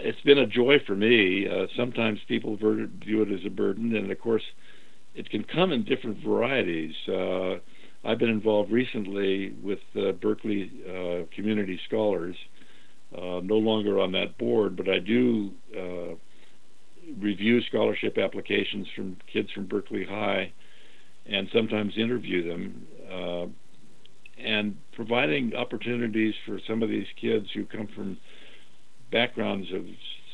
it's 0.00 0.20
been 0.22 0.38
a 0.38 0.46
joy 0.46 0.78
for 0.86 0.94
me. 0.94 1.48
Uh, 1.48 1.66
sometimes 1.76 2.20
people 2.28 2.56
view 2.56 3.22
it 3.22 3.32
as 3.32 3.44
a 3.44 3.50
burden, 3.50 3.96
and 3.96 4.10
of 4.10 4.20
course, 4.20 4.44
it 5.14 5.30
can 5.30 5.44
come 5.44 5.72
in 5.72 5.84
different 5.84 6.18
varieties. 6.18 6.94
Uh, 7.08 7.56
I've 8.04 8.18
been 8.18 8.28
involved 8.28 8.70
recently 8.70 9.50
with 9.62 9.80
Berkeley 10.20 10.70
Community 11.34 11.80
Scholars. 11.86 12.36
Uh, 13.16 13.40
no 13.42 13.56
longer 13.56 13.98
on 13.98 14.12
that 14.12 14.36
board, 14.36 14.76
but 14.76 14.86
I 14.86 14.98
do 14.98 15.50
uh, 15.74 16.14
review 17.18 17.60
scholarship 17.62 18.18
applications 18.18 18.86
from 18.94 19.16
kids 19.32 19.50
from 19.52 19.66
Berkeley 19.66 20.04
High 20.04 20.52
and 21.26 21.48
sometimes 21.52 21.96
interview 21.96 22.48
them. 22.48 22.86
Uh, 23.10 23.46
and 24.42 24.76
providing 24.92 25.54
opportunities 25.54 26.34
for 26.46 26.60
some 26.66 26.82
of 26.82 26.88
these 26.88 27.06
kids 27.20 27.46
who 27.54 27.64
come 27.64 27.88
from 27.94 28.16
backgrounds 29.10 29.66
of 29.72 29.84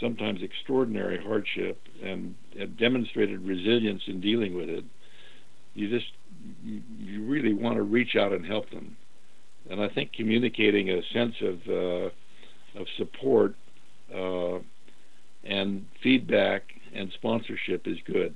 sometimes 0.01 0.41
extraordinary 0.43 1.23
hardship 1.23 1.81
and 2.03 2.35
have 2.59 2.77
demonstrated 2.77 3.41
resilience 3.41 4.03
in 4.07 4.21
dealing 4.21 4.55
with 4.55 4.69
it, 4.69 4.85
you 5.75 5.89
just 5.89 6.13
you 6.63 7.25
really 7.25 7.55
want 7.55 7.77
to 7.77 7.83
reach 7.83 8.17
out 8.17 8.33
and 8.33 8.45
help 8.45 8.69
them. 8.71 8.97
And 9.71 9.81
I 9.81 9.89
think 9.89 10.13
communicating 10.13 10.91
a 10.91 11.01
sense 11.13 11.35
of 11.41 11.59
uh, 11.69 12.81
of 12.81 12.87
support 12.99 13.55
uh, 14.15 14.59
and 15.44 15.87
feedback 16.00 16.74
and 16.94 17.11
sponsorship 17.12 17.87
is 17.87 17.98
good. 18.04 18.35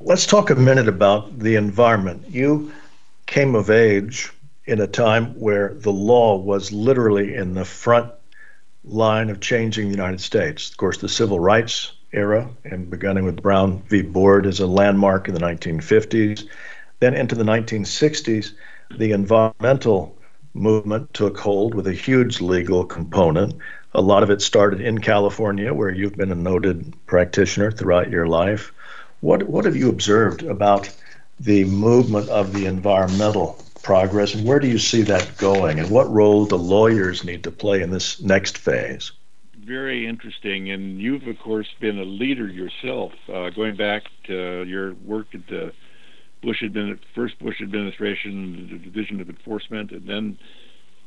Let's 0.00 0.26
talk 0.26 0.50
a 0.50 0.54
minute 0.54 0.88
about 0.88 1.38
the 1.38 1.56
environment. 1.56 2.24
You 2.28 2.72
came 3.26 3.54
of 3.54 3.70
age 3.70 4.32
in 4.64 4.80
a 4.80 4.86
time 4.86 5.38
where 5.38 5.74
the 5.74 5.92
law 5.92 6.36
was 6.36 6.72
literally 6.72 7.34
in 7.34 7.54
the 7.54 7.64
front 7.64 8.12
line 8.84 9.30
of 9.30 9.40
changing 9.40 9.86
the 9.86 9.94
United 9.94 10.20
States. 10.20 10.70
Of 10.70 10.76
course, 10.76 10.98
the 10.98 11.08
civil 11.08 11.40
rights 11.40 11.92
era, 12.12 12.48
and 12.64 12.88
beginning 12.88 13.24
with 13.24 13.42
Brown 13.42 13.82
v. 13.88 14.02
Board, 14.02 14.46
is 14.46 14.60
a 14.60 14.66
landmark 14.66 15.28
in 15.28 15.34
the 15.34 15.40
1950s. 15.40 16.48
Then 17.00 17.14
into 17.14 17.34
the 17.34 17.44
1960s, 17.44 18.52
the 18.96 19.12
environmental 19.12 20.16
movement 20.54 21.12
took 21.12 21.36
hold 21.36 21.74
with 21.74 21.86
a 21.86 21.92
huge 21.92 22.40
legal 22.40 22.84
component. 22.84 23.54
A 23.96 24.02
lot 24.02 24.22
of 24.22 24.28
it 24.28 24.42
started 24.42 24.82
in 24.82 24.98
California, 24.98 25.72
where 25.72 25.88
you've 25.88 26.16
been 26.16 26.30
a 26.30 26.34
noted 26.34 26.92
practitioner 27.06 27.70
throughout 27.72 28.10
your 28.10 28.26
life. 28.26 28.70
What, 29.20 29.44
what 29.44 29.64
have 29.64 29.74
you 29.74 29.88
observed 29.88 30.42
about 30.42 30.94
the 31.40 31.64
movement 31.64 32.28
of 32.28 32.52
the 32.52 32.66
environmental 32.66 33.58
progress, 33.82 34.34
and 34.34 34.46
where 34.46 34.60
do 34.60 34.68
you 34.68 34.78
see 34.78 35.00
that 35.00 35.38
going, 35.38 35.78
and 35.78 35.90
what 35.90 36.12
role 36.12 36.44
do 36.44 36.56
lawyers 36.56 37.24
need 37.24 37.42
to 37.44 37.50
play 37.50 37.80
in 37.80 37.88
this 37.88 38.20
next 38.20 38.58
phase? 38.58 39.12
Very 39.56 40.06
interesting, 40.06 40.70
and 40.70 41.00
you've 41.00 41.26
of 41.26 41.38
course 41.38 41.68
been 41.80 41.98
a 41.98 42.04
leader 42.04 42.46
yourself, 42.46 43.12
uh, 43.32 43.48
going 43.48 43.76
back 43.76 44.02
to 44.24 44.62
your 44.64 44.92
work 45.06 45.28
at 45.32 45.46
the 45.46 45.72
Bush 46.42 46.62
admin, 46.62 46.98
first 47.14 47.38
Bush 47.38 47.62
administration, 47.62 48.68
the 48.70 48.78
Division 48.78 49.22
of 49.22 49.30
Enforcement, 49.30 49.90
and 49.90 50.06
then 50.06 50.38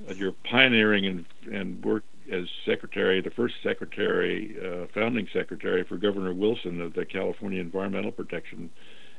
uh, 0.10 0.14
your 0.14 0.32
pioneering 0.32 1.06
and, 1.06 1.26
and 1.52 1.84
work 1.86 2.04
as 2.32 2.46
secretary, 2.66 3.22
the 3.22 3.32
first 3.32 3.56
secretary, 3.64 4.56
uh, 4.64 4.88
founding 4.94 5.28
secretary 5.34 5.84
for 5.84 5.98
Governor 5.98 6.34
Wilson 6.34 6.82
of 6.82 6.94
the 6.94 7.06
California 7.06 7.60
Environmental 7.60 8.12
Protection 8.12 8.70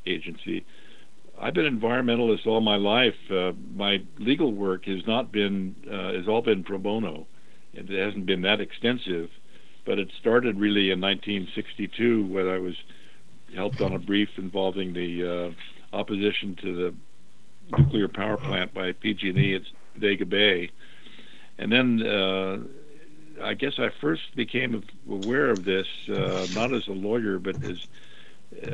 Agency. 0.06 0.64
I've 1.40 1.54
been 1.54 1.78
environmentalist 1.78 2.46
all 2.46 2.60
my 2.60 2.76
life. 2.76 3.14
Uh, 3.30 3.52
my 3.74 3.98
legal 4.18 4.52
work 4.52 4.84
has 4.84 5.06
not 5.06 5.32
been 5.32 5.74
uh, 5.90 6.12
has 6.12 6.28
all 6.28 6.42
been 6.42 6.62
pro 6.62 6.78
bono. 6.78 7.26
It 7.72 7.88
hasn't 7.88 8.26
been 8.26 8.42
that 8.42 8.60
extensive, 8.60 9.30
but 9.86 9.98
it 9.98 10.08
started 10.20 10.58
really 10.58 10.90
in 10.90 11.00
1962 11.00 12.26
when 12.26 12.48
I 12.48 12.58
was 12.58 12.74
helped 13.54 13.80
on 13.80 13.92
a 13.94 13.98
brief 13.98 14.28
involving 14.36 14.92
the 14.92 15.54
uh, 15.94 15.96
opposition 15.96 16.56
to 16.62 16.76
the 16.76 16.94
nuclear 17.78 18.08
power 18.08 18.36
plant 18.36 18.74
by 18.74 18.92
PG&E 18.92 19.54
at 19.54 19.62
Bodega 19.94 20.26
Bay, 20.26 20.70
and 21.58 21.70
then 21.70 22.02
uh, 22.02 22.58
I 23.42 23.54
guess 23.54 23.78
I 23.78 23.90
first 24.00 24.34
became 24.36 24.82
aware 25.08 25.50
of 25.50 25.64
this 25.64 25.86
uh, 26.08 26.46
not 26.54 26.72
as 26.72 26.86
a 26.88 26.92
lawyer 26.92 27.38
but 27.38 27.62
as 27.64 27.86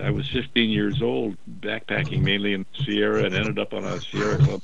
I 0.02 0.10
was 0.10 0.28
15 0.30 0.70
years 0.70 1.02
old, 1.02 1.36
backpacking 1.60 2.22
mainly 2.22 2.54
in 2.54 2.64
Sierra, 2.84 3.24
and 3.24 3.34
ended 3.34 3.58
up 3.58 3.74
on 3.74 3.84
a 3.84 4.00
Sierra 4.00 4.38
Club 4.38 4.62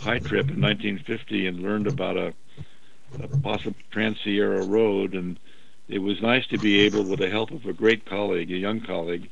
high 0.00 0.18
trip 0.18 0.48
in 0.50 0.60
1950 0.60 1.46
and 1.46 1.60
learned 1.60 1.86
about 1.86 2.16
a, 2.16 2.34
a 3.22 3.28
possible 3.42 3.76
Trans 3.90 4.18
Sierra 4.22 4.64
Road. 4.64 5.14
And 5.14 5.38
it 5.88 5.98
was 5.98 6.22
nice 6.22 6.46
to 6.48 6.58
be 6.58 6.80
able, 6.80 7.04
with 7.04 7.18
the 7.18 7.28
help 7.28 7.50
of 7.50 7.66
a 7.66 7.72
great 7.72 8.06
colleague, 8.06 8.50
a 8.50 8.56
young 8.56 8.80
colleague, 8.80 9.28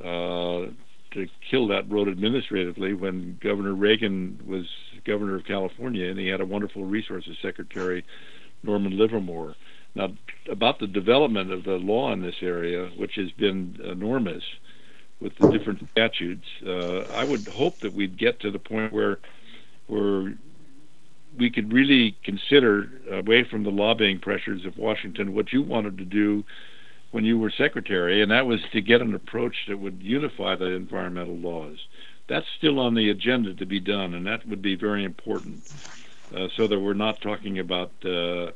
uh, 0.00 0.66
to 1.10 1.28
kill 1.50 1.68
that 1.68 1.90
road 1.90 2.08
administratively 2.08 2.94
when 2.94 3.38
Governor 3.40 3.74
Reagan 3.74 4.40
was 4.46 4.66
governor 5.04 5.36
of 5.36 5.44
California, 5.44 6.08
and 6.08 6.18
he 6.18 6.28
had 6.28 6.40
a 6.40 6.46
wonderful 6.46 6.84
resources 6.84 7.36
secretary, 7.40 8.04
Norman 8.62 8.96
Livermore. 8.96 9.54
Now, 9.94 10.12
about 10.50 10.78
the 10.78 10.86
development 10.86 11.52
of 11.52 11.64
the 11.64 11.76
law 11.76 12.12
in 12.12 12.22
this 12.22 12.36
area, 12.42 12.90
which 12.96 13.14
has 13.16 13.30
been 13.32 13.80
enormous 13.84 14.44
with 15.20 15.36
the 15.36 15.50
different 15.50 15.88
statutes, 15.90 16.46
uh, 16.64 17.00
I 17.14 17.24
would 17.24 17.46
hope 17.48 17.78
that 17.80 17.92
we'd 17.92 18.16
get 18.16 18.40
to 18.40 18.50
the 18.50 18.58
point 18.58 18.92
where 18.92 19.18
where 19.86 20.34
we 21.38 21.50
could 21.50 21.72
really 21.72 22.16
consider, 22.24 22.90
away 23.10 23.44
from 23.44 23.62
the 23.62 23.70
lobbying 23.70 24.18
pressures 24.18 24.64
of 24.64 24.76
Washington, 24.76 25.34
what 25.34 25.52
you 25.52 25.62
wanted 25.62 25.98
to 25.98 26.04
do 26.04 26.44
when 27.10 27.24
you 27.24 27.38
were 27.38 27.50
secretary, 27.50 28.20
and 28.20 28.30
that 28.30 28.46
was 28.46 28.60
to 28.72 28.80
get 28.80 29.00
an 29.00 29.14
approach 29.14 29.54
that 29.66 29.78
would 29.78 30.02
unify 30.02 30.54
the 30.56 30.66
environmental 30.66 31.36
laws. 31.36 31.78
That's 32.28 32.46
still 32.58 32.78
on 32.78 32.94
the 32.94 33.08
agenda 33.08 33.54
to 33.54 33.66
be 33.66 33.80
done, 33.80 34.14
and 34.14 34.26
that 34.26 34.46
would 34.46 34.60
be 34.60 34.74
very 34.74 35.04
important, 35.04 35.62
so 36.56 36.66
that 36.66 36.78
we're 36.78 36.94
not 36.94 37.20
talking 37.20 37.58
about. 37.58 37.92
Uh, 38.04 38.52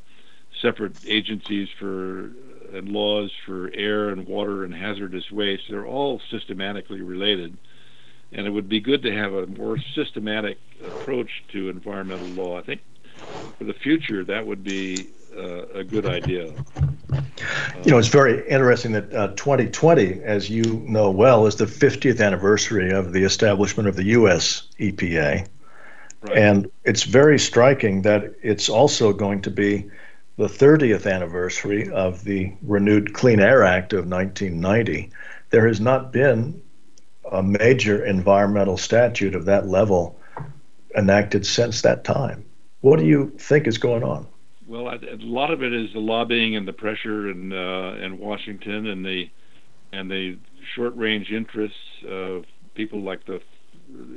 separate 0.61 0.95
agencies 1.07 1.67
for 1.79 2.31
and 2.73 2.89
laws 2.89 3.31
for 3.45 3.71
air 3.73 4.09
and 4.09 4.27
water 4.27 4.63
and 4.63 4.73
hazardous 4.73 5.29
waste. 5.31 5.63
They're 5.69 5.85
all 5.85 6.19
systematically 6.31 7.01
related, 7.01 7.55
and 8.31 8.47
it 8.47 8.49
would 8.49 8.67
be 8.67 8.79
good 8.79 9.03
to 9.03 9.13
have 9.13 9.33
a 9.33 9.45
more 9.45 9.77
systematic 9.93 10.57
approach 10.83 11.43
to 11.49 11.69
environmental 11.69 12.27
law. 12.29 12.57
I 12.57 12.63
think 12.63 12.81
for 13.57 13.63
the 13.65 13.73
future 13.73 14.23
that 14.23 14.45
would 14.45 14.63
be 14.63 15.07
uh, 15.37 15.67
a 15.67 15.83
good 15.83 16.05
idea. 16.05 16.53
You 17.83 17.91
know, 17.91 17.97
it's 17.97 18.07
very 18.07 18.47
interesting 18.47 18.93
that 18.93 19.13
uh, 19.13 19.27
2020, 19.35 20.23
as 20.23 20.49
you 20.49 20.63
know 20.87 21.11
well, 21.11 21.45
is 21.45 21.55
the 21.55 21.65
50th 21.65 22.25
anniversary 22.25 22.91
of 22.91 23.13
the 23.13 23.23
establishment 23.23 23.87
of 23.89 23.95
the 23.95 24.05
U.S. 24.05 24.67
EPA. 24.79 25.47
Right. 26.23 26.37
And 26.37 26.71
it's 26.83 27.03
very 27.03 27.37
striking 27.37 28.01
that 28.03 28.33
it's 28.41 28.69
also 28.69 29.13
going 29.13 29.41
to 29.41 29.51
be 29.51 29.89
the 30.37 30.47
30th 30.47 31.11
anniversary 31.11 31.89
of 31.91 32.23
the 32.23 32.53
renewed 32.63 33.13
Clean 33.13 33.39
Air 33.39 33.63
Act 33.63 33.93
of 33.93 34.07
1990, 34.07 35.11
there 35.51 35.67
has 35.67 35.79
not 35.79 36.11
been 36.11 36.61
a 37.31 37.43
major 37.43 38.03
environmental 38.03 38.77
statute 38.77 39.35
of 39.35 39.45
that 39.45 39.67
level 39.67 40.17
enacted 40.95 41.45
since 41.45 41.81
that 41.81 42.03
time. 42.03 42.45
What 42.81 42.99
do 42.99 43.05
you 43.05 43.29
think 43.37 43.67
is 43.67 43.77
going 43.77 44.03
on? 44.03 44.27
Well, 44.67 44.87
a 44.87 44.99
lot 45.19 45.51
of 45.51 45.61
it 45.61 45.73
is 45.73 45.93
the 45.93 45.99
lobbying 45.99 46.55
and 46.55 46.67
the 46.67 46.73
pressure 46.73 47.29
in 47.29 47.53
uh, 47.53 47.97
in 48.01 48.17
Washington 48.17 48.87
and 48.87 49.05
the 49.05 49.29
and 49.91 50.09
the 50.09 50.37
short 50.73 50.95
range 50.95 51.31
interests 51.31 51.77
of 52.07 52.45
people 52.73 53.01
like 53.01 53.25
the 53.25 53.41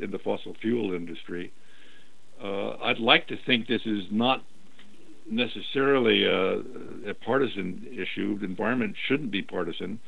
in 0.01 0.11
the 0.11 0.19
fossil 0.19 0.55
fuel 0.55 0.95
industry. 0.95 1.53
Uh, 2.43 2.77
I'd 2.83 2.99
like 2.99 3.27
to 3.29 3.37
think 3.47 3.67
this 3.67 3.83
is 3.87 4.05
not 4.11 4.45
necessarily 5.31 6.25
a, 6.25 7.11
a 7.11 7.15
partisan 7.25 7.87
issue. 7.91 8.39
The 8.39 8.45
environment 8.45 8.95
shouldn't 9.09 9.31
be 9.31 9.43
partisan. 9.43 9.99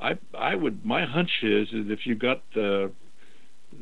I 0.00 0.18
I 0.36 0.54
would 0.54 0.84
my 0.84 1.04
hunch 1.04 1.30
is 1.42 1.68
is 1.68 1.86
if 1.90 2.06
you 2.06 2.14
got 2.14 2.42
the 2.54 2.90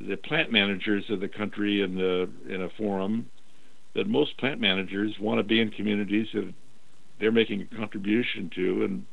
the 0.09 0.17
plant 0.17 0.53
managers 0.53 1.05
of 1.11 1.21
the 1.21 1.29
country 1.29 1.83
in 1.83 1.95
the 1.97 2.29
in 2.53 2.63
a 2.63 2.69
forum, 2.77 3.27
that 3.95 4.07
most 4.07 4.37
plant 4.39 4.61
managers 4.61 5.15
want 5.21 5.39
to 5.39 5.45
be 5.45 5.61
in 5.61 5.71
communities 5.71 6.29
that 6.35 6.53
they're 7.19 7.33
making 7.33 7.63
a 7.63 7.77
contribution 7.77 8.51
to 8.55 8.85
and 8.85 9.05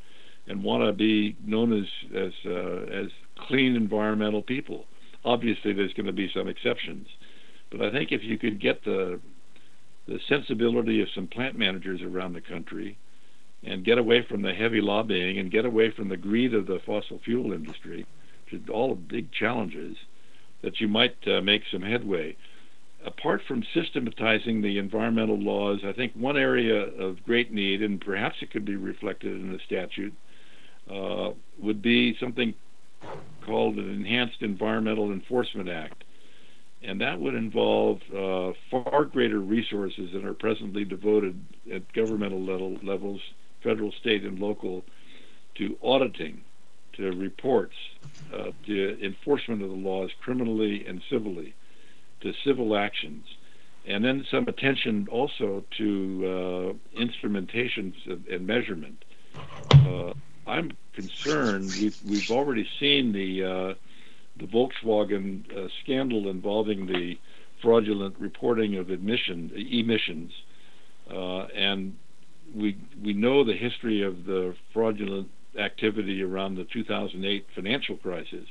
and 0.48 0.62
want 0.62 0.82
to 0.82 0.92
be 0.92 1.36
known 1.44 1.72
as 1.72 1.86
as 2.16 2.32
uh, 2.46 3.02
as 3.02 3.06
clean 3.46 3.76
environmental 3.76 4.42
people. 4.42 4.84
Obviously, 5.24 5.72
there's 5.72 5.92
going 5.94 6.06
to 6.06 6.12
be 6.12 6.30
some 6.34 6.48
exceptions, 6.48 7.06
but 7.70 7.82
I 7.82 7.90
think 7.90 8.12
if 8.12 8.22
you 8.22 8.38
could 8.38 8.60
get 8.60 8.84
the 8.84 9.20
the 10.06 10.18
sensibility 10.26 11.02
of 11.02 11.08
some 11.14 11.26
plant 11.26 11.58
managers 11.58 12.00
around 12.00 12.32
the 12.32 12.40
country 12.40 12.96
and 13.62 13.84
get 13.84 13.98
away 13.98 14.24
from 14.26 14.40
the 14.40 14.54
heavy 14.54 14.80
lobbying 14.80 15.38
and 15.38 15.50
get 15.50 15.66
away 15.66 15.90
from 15.90 16.08
the 16.08 16.16
greed 16.16 16.54
of 16.54 16.66
the 16.66 16.80
fossil 16.86 17.20
fuel 17.24 17.52
industry, 17.52 18.06
which 18.44 18.62
is 18.62 18.68
all 18.70 18.94
big 18.94 19.30
challenges, 19.32 19.96
that 20.62 20.80
you 20.80 20.88
might 20.88 21.16
uh, 21.26 21.42
make 21.42 21.62
some 21.70 21.82
headway. 21.82 22.34
Apart 23.04 23.42
from 23.46 23.62
systematizing 23.74 24.62
the 24.62 24.78
environmental 24.78 25.38
laws, 25.38 25.80
I 25.84 25.92
think 25.92 26.14
one 26.14 26.38
area 26.38 26.74
of 26.74 27.22
great 27.24 27.52
need, 27.52 27.82
and 27.82 28.00
perhaps 28.00 28.36
it 28.40 28.50
could 28.50 28.64
be 28.64 28.76
reflected 28.76 29.32
in 29.32 29.52
the 29.52 29.60
statute, 29.66 30.14
uh, 30.90 31.30
would 31.58 31.82
be 31.82 32.16
something 32.18 32.54
called 33.44 33.76
an 33.76 33.88
Enhanced 33.90 34.40
Environmental 34.40 35.12
Enforcement 35.12 35.68
Act 35.68 36.04
and 36.82 37.00
that 37.00 37.20
would 37.20 37.34
involve 37.34 38.00
uh, 38.14 38.52
far 38.70 39.04
greater 39.04 39.40
resources 39.40 40.12
than 40.12 40.24
are 40.24 40.34
presently 40.34 40.84
devoted 40.84 41.44
at 41.72 41.92
governmental 41.92 42.40
level, 42.42 42.78
levels, 42.82 43.20
federal, 43.62 43.92
state, 43.92 44.24
and 44.24 44.38
local, 44.38 44.84
to 45.56 45.76
auditing, 45.82 46.40
to 46.92 47.10
reports, 47.12 47.74
uh, 48.32 48.50
to 48.66 49.04
enforcement 49.04 49.62
of 49.62 49.70
the 49.70 49.76
laws 49.76 50.10
criminally 50.20 50.86
and 50.86 51.02
civilly, 51.10 51.54
to 52.20 52.32
civil 52.44 52.76
actions, 52.76 53.26
and 53.86 54.04
then 54.04 54.24
some 54.30 54.46
attention 54.46 55.08
also 55.10 55.64
to 55.76 56.76
uh, 56.96 57.00
instrumentations 57.00 57.94
and 58.30 58.46
measurement. 58.46 59.04
Uh, 59.70 60.12
I'm 60.46 60.72
concerned. 60.92 61.70
We've 61.80 61.98
we've 62.08 62.30
already 62.30 62.68
seen 62.78 63.12
the 63.12 63.44
uh, 63.44 63.74
the 64.38 64.46
Volkswagen 64.46 65.44
uh, 65.56 65.68
scandal 65.82 66.28
involving 66.28 66.86
the 66.86 67.18
fraudulent 67.62 68.14
reporting 68.18 68.76
of 68.76 68.90
admission 68.90 69.50
emissions, 69.54 70.32
uh, 71.12 71.46
and 71.54 71.96
we 72.54 72.76
we 73.02 73.12
know 73.12 73.44
the 73.44 73.56
history 73.56 74.02
of 74.02 74.24
the 74.24 74.54
fraudulent 74.72 75.28
activity 75.58 76.22
around 76.22 76.54
the 76.54 76.64
2008 76.72 77.46
financial 77.54 77.96
crisis, 77.96 78.46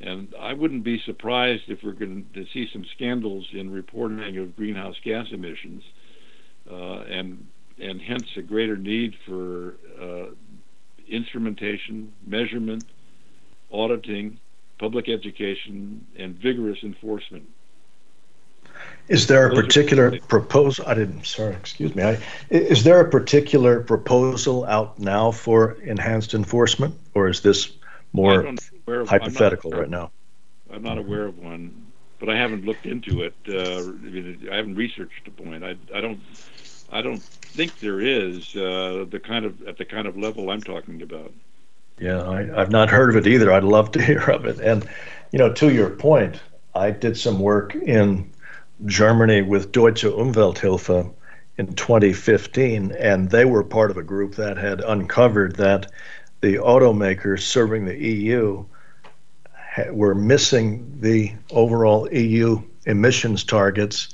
and 0.00 0.34
I 0.38 0.52
wouldn't 0.52 0.84
be 0.84 1.00
surprised 1.04 1.64
if 1.68 1.78
we're 1.82 1.92
going 1.92 2.26
to 2.34 2.44
see 2.52 2.68
some 2.72 2.84
scandals 2.94 3.46
in 3.52 3.70
reporting 3.70 4.36
of 4.38 4.56
greenhouse 4.56 4.96
gas 5.04 5.26
emissions, 5.32 5.82
uh, 6.70 7.00
and 7.02 7.46
and 7.80 8.00
hence 8.00 8.26
a 8.36 8.42
greater 8.42 8.76
need 8.76 9.14
for 9.26 9.74
uh, 10.00 10.26
instrumentation, 11.08 12.12
measurement, 12.26 12.84
auditing, 13.72 14.38
public 14.80 15.10
education, 15.10 16.04
and 16.16 16.34
vigorous 16.34 16.82
enforcement. 16.82 17.46
Is 19.08 19.26
there 19.26 19.46
a 19.46 19.54
particular 19.54 20.18
proposal? 20.20 20.86
I 20.88 20.94
didn't. 20.94 21.26
Sorry, 21.26 21.54
excuse 21.54 21.94
me. 21.94 22.02
I, 22.02 22.18
is 22.48 22.82
there 22.82 22.98
a 23.00 23.08
particular 23.10 23.80
proposal 23.80 24.64
out 24.64 24.98
now 24.98 25.32
for 25.32 25.72
enhanced 25.82 26.32
enforcement, 26.32 26.94
or 27.14 27.28
is 27.28 27.42
this 27.42 27.72
more 28.14 28.40
of, 28.40 29.08
hypothetical 29.08 29.70
not, 29.70 29.80
right 29.80 29.90
now? 29.90 30.10
I'm 30.72 30.82
not 30.82 30.96
aware 30.96 31.26
of 31.26 31.38
one, 31.38 31.86
but 32.18 32.30
I 32.30 32.36
haven't 32.36 32.64
looked 32.64 32.86
into 32.86 33.22
it. 33.22 33.34
Uh, 33.46 34.50
I 34.50 34.56
haven't 34.56 34.76
researched 34.76 35.24
the 35.26 35.30
point. 35.30 35.62
I, 35.62 35.76
I 35.94 36.00
don't. 36.00 36.20
I 36.92 37.02
don't 37.02 37.22
think 37.22 37.78
there 37.80 38.00
is 38.00 38.56
uh, 38.56 39.04
the 39.08 39.20
kind 39.20 39.44
of 39.44 39.62
at 39.68 39.76
the 39.76 39.84
kind 39.84 40.06
of 40.08 40.16
level 40.16 40.50
I'm 40.50 40.62
talking 40.62 41.02
about. 41.02 41.32
Yeah, 42.00 42.26
I, 42.28 42.44
have 42.58 42.70
not 42.70 42.88
heard 42.88 43.10
of 43.10 43.16
it 43.16 43.30
either. 43.30 43.52
I'd 43.52 43.62
love 43.62 43.92
to 43.92 44.02
hear 44.04 44.22
of 44.22 44.46
it. 44.46 44.58
And, 44.58 44.88
you 45.32 45.38
know, 45.38 45.52
to 45.52 45.72
your 45.72 45.90
point, 45.90 46.40
I 46.74 46.90
did 46.90 47.16
some 47.16 47.38
work 47.38 47.74
in 47.74 48.30
Germany 48.86 49.42
with 49.42 49.70
Deutsche 49.70 50.04
Umwelthilfe 50.04 51.12
in 51.58 51.74
2015, 51.74 52.92
and 52.92 53.30
they 53.30 53.44
were 53.44 53.62
part 53.62 53.90
of 53.90 53.98
a 53.98 54.02
group 54.02 54.34
that 54.36 54.56
had 54.56 54.80
uncovered 54.80 55.56
that 55.56 55.92
the 56.40 56.54
automakers 56.54 57.40
serving 57.40 57.84
the 57.84 57.98
EU 57.98 58.64
were 59.90 60.14
missing 60.14 60.98
the 61.00 61.32
overall 61.50 62.10
EU 62.12 62.62
emissions 62.86 63.44
targets 63.44 64.08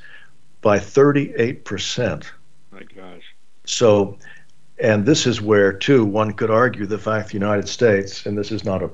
by 0.61 0.79
38%. 0.79 2.25
My 2.73 2.83
gosh. 2.83 3.23
So 3.65 4.19
and 4.79 5.07
this 5.07 5.27
is 5.27 5.41
where, 5.41 5.73
too, 5.73 6.05
one 6.05 6.33
could 6.33 6.51
argue 6.51 6.87
the 6.87 6.99
fact 6.99 7.29
the 7.29 7.35
United 7.35 7.69
States, 7.69 8.27
and 8.27 8.37
this 8.37 8.53
is 8.53 8.65
not 8.65 8.83
a 8.83 8.91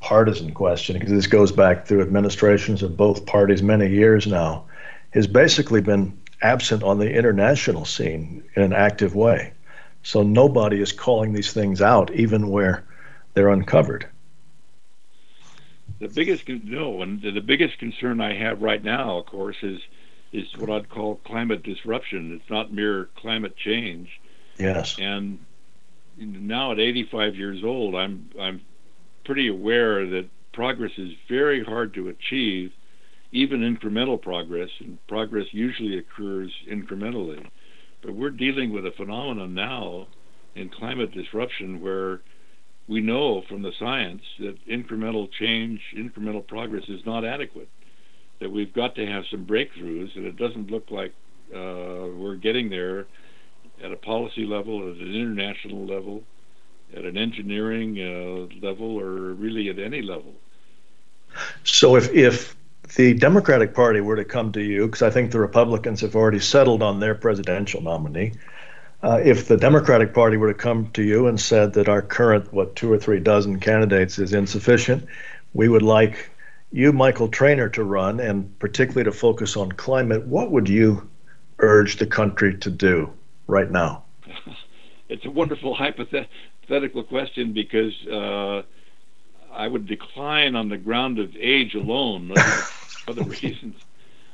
partisan 0.00 0.52
question 0.52 0.94
because 0.94 1.12
this 1.12 1.26
goes 1.26 1.52
back 1.52 1.86
through 1.86 2.02
administrations 2.02 2.82
of 2.82 2.96
both 2.96 3.26
parties 3.26 3.62
many 3.62 3.88
years 3.88 4.26
now, 4.26 4.64
has 5.10 5.26
basically 5.26 5.80
been 5.80 6.18
absent 6.42 6.82
on 6.82 6.98
the 6.98 7.12
international 7.12 7.84
scene 7.84 8.42
in 8.56 8.62
an 8.62 8.72
active 8.72 9.14
way. 9.14 9.52
So 10.02 10.22
nobody 10.22 10.80
is 10.80 10.92
calling 10.92 11.32
these 11.32 11.52
things 11.52 11.82
out, 11.82 12.10
even 12.12 12.48
where 12.48 12.84
they're 13.34 13.50
uncovered. 13.50 14.08
The 15.98 16.08
biggest 16.08 16.48
no, 16.48 17.02
and 17.02 17.20
the 17.20 17.40
biggest 17.40 17.78
concern 17.78 18.22
I 18.22 18.34
have 18.34 18.62
right 18.62 18.82
now, 18.82 19.18
of 19.18 19.26
course, 19.26 19.58
is 19.62 19.80
is 20.32 20.46
what 20.56 20.70
I'd 20.70 20.88
call 20.88 21.16
climate 21.16 21.62
disruption. 21.62 22.32
It's 22.40 22.48
not 22.48 22.72
mere 22.72 23.08
climate 23.16 23.56
change 23.56 24.08
Yes. 24.60 24.96
And 24.98 25.38
now 26.18 26.72
at 26.72 26.78
85 26.78 27.36
years 27.36 27.64
old, 27.64 27.94
I'm 27.94 28.30
I'm 28.38 28.60
pretty 29.24 29.48
aware 29.48 30.06
that 30.06 30.28
progress 30.52 30.92
is 30.98 31.12
very 31.28 31.64
hard 31.64 31.94
to 31.94 32.08
achieve, 32.08 32.72
even 33.32 33.60
incremental 33.60 34.20
progress, 34.20 34.70
and 34.80 34.98
progress 35.06 35.46
usually 35.52 35.98
occurs 35.98 36.52
incrementally. 36.68 37.46
But 38.02 38.14
we're 38.14 38.30
dealing 38.30 38.72
with 38.72 38.86
a 38.86 38.92
phenomenon 38.92 39.54
now 39.54 40.08
in 40.54 40.68
climate 40.68 41.12
disruption 41.12 41.80
where 41.80 42.20
we 42.88 43.00
know 43.00 43.42
from 43.48 43.62
the 43.62 43.72
science 43.78 44.22
that 44.40 44.56
incremental 44.66 45.30
change, 45.30 45.80
incremental 45.96 46.46
progress 46.46 46.84
is 46.88 47.00
not 47.06 47.24
adequate. 47.24 47.68
That 48.40 48.50
we've 48.50 48.72
got 48.72 48.94
to 48.96 49.06
have 49.06 49.24
some 49.30 49.44
breakthroughs, 49.46 50.16
and 50.16 50.24
it 50.24 50.36
doesn't 50.36 50.70
look 50.70 50.90
like 50.90 51.12
uh, 51.54 52.08
we're 52.16 52.36
getting 52.36 52.70
there 52.70 53.06
at 53.82 53.92
a 53.92 53.96
policy 53.96 54.44
level, 54.44 54.80
at 54.90 54.96
an 54.96 55.14
international 55.14 55.86
level, 55.86 56.22
at 56.96 57.04
an 57.04 57.16
engineering 57.16 57.98
uh, 57.98 58.66
level, 58.66 58.98
or 58.98 59.34
really 59.34 59.68
at 59.68 59.78
any 59.78 60.02
level. 60.02 60.34
So 61.64 61.96
if 61.96 62.12
if 62.12 62.56
the 62.96 63.14
Democratic 63.14 63.74
Party 63.74 64.00
were 64.00 64.16
to 64.16 64.24
come 64.24 64.52
to 64.52 64.62
you, 64.62 64.86
because 64.86 65.02
I 65.02 65.10
think 65.10 65.30
the 65.30 65.40
Republicans 65.40 66.00
have 66.00 66.16
already 66.16 66.40
settled 66.40 66.82
on 66.82 67.00
their 67.00 67.14
presidential 67.14 67.80
nominee, 67.80 68.32
uh, 69.02 69.20
if 69.22 69.48
the 69.48 69.56
Democratic 69.56 70.12
Party 70.12 70.36
were 70.36 70.52
to 70.52 70.58
come 70.58 70.90
to 70.92 71.02
you 71.02 71.28
and 71.28 71.40
said 71.40 71.72
that 71.74 71.88
our 71.88 72.02
current 72.02 72.52
what 72.52 72.76
two 72.76 72.92
or 72.92 72.98
three 72.98 73.20
dozen 73.20 73.60
candidates 73.60 74.18
is 74.18 74.32
insufficient, 74.32 75.06
we 75.54 75.68
would 75.68 75.82
like 75.82 76.30
you, 76.72 76.92
Michael 76.92 77.28
Traynor, 77.28 77.68
to 77.70 77.84
run, 77.84 78.20
and 78.20 78.56
particularly 78.58 79.04
to 79.04 79.12
focus 79.12 79.56
on 79.56 79.72
climate. 79.72 80.26
What 80.26 80.50
would 80.50 80.68
you 80.68 81.08
urge 81.58 81.96
the 81.96 82.06
country 82.06 82.56
to 82.58 82.70
do? 82.70 83.12
Right 83.50 83.70
now? 83.70 84.04
it's 85.08 85.24
a 85.24 85.30
wonderful 85.30 85.74
hypothetical 85.74 87.02
question 87.02 87.52
because 87.52 87.94
uh, 88.06 88.62
I 89.52 89.68
would 89.68 89.86
decline 89.86 90.54
on 90.54 90.68
the 90.68 90.76
ground 90.76 91.18
of 91.18 91.36
age 91.36 91.74
alone, 91.74 92.32
other 93.08 93.24
reasons. 93.42 93.76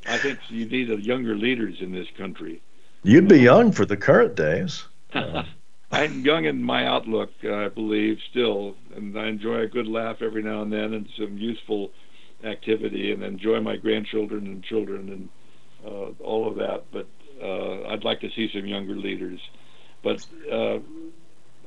I 0.06 0.18
think 0.18 0.38
you 0.48 0.66
need 0.66 0.90
a 0.90 1.00
younger 1.00 1.36
leaders 1.36 1.76
in 1.80 1.92
this 1.92 2.06
country. 2.16 2.62
You'd 3.02 3.28
be 3.28 3.40
young 3.40 3.72
for 3.72 3.84
the 3.84 3.96
current 3.96 4.36
days. 4.36 4.84
I'm 5.92 6.24
young 6.24 6.44
in 6.44 6.62
my 6.62 6.86
outlook, 6.86 7.30
I 7.44 7.68
believe, 7.68 8.18
still, 8.30 8.74
and 8.94 9.18
I 9.18 9.28
enjoy 9.28 9.60
a 9.60 9.66
good 9.66 9.86
laugh 9.86 10.20
every 10.20 10.42
now 10.42 10.62
and 10.62 10.72
then 10.72 10.92
and 10.94 11.08
some 11.16 11.38
useful 11.38 11.90
activity, 12.44 13.12
and 13.12 13.22
enjoy 13.22 13.60
my 13.60 13.76
grandchildren 13.76 14.46
and 14.46 14.62
children 14.62 15.08
and 15.08 15.28
uh, 15.86 16.10
all 16.22 16.48
of 16.48 16.56
that. 16.56 16.84
But 16.92 17.06
uh, 17.42 17.88
I'd 17.88 18.04
like 18.04 18.20
to 18.20 18.30
see 18.34 18.50
some 18.52 18.66
younger 18.66 18.96
leaders, 18.96 19.40
but 20.02 20.24
uh, 20.52 20.78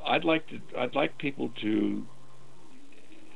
I'd 0.05 0.23
like 0.23 0.47
to. 0.47 0.59
I'd 0.77 0.95
like 0.95 1.17
people 1.17 1.49
to. 1.61 2.05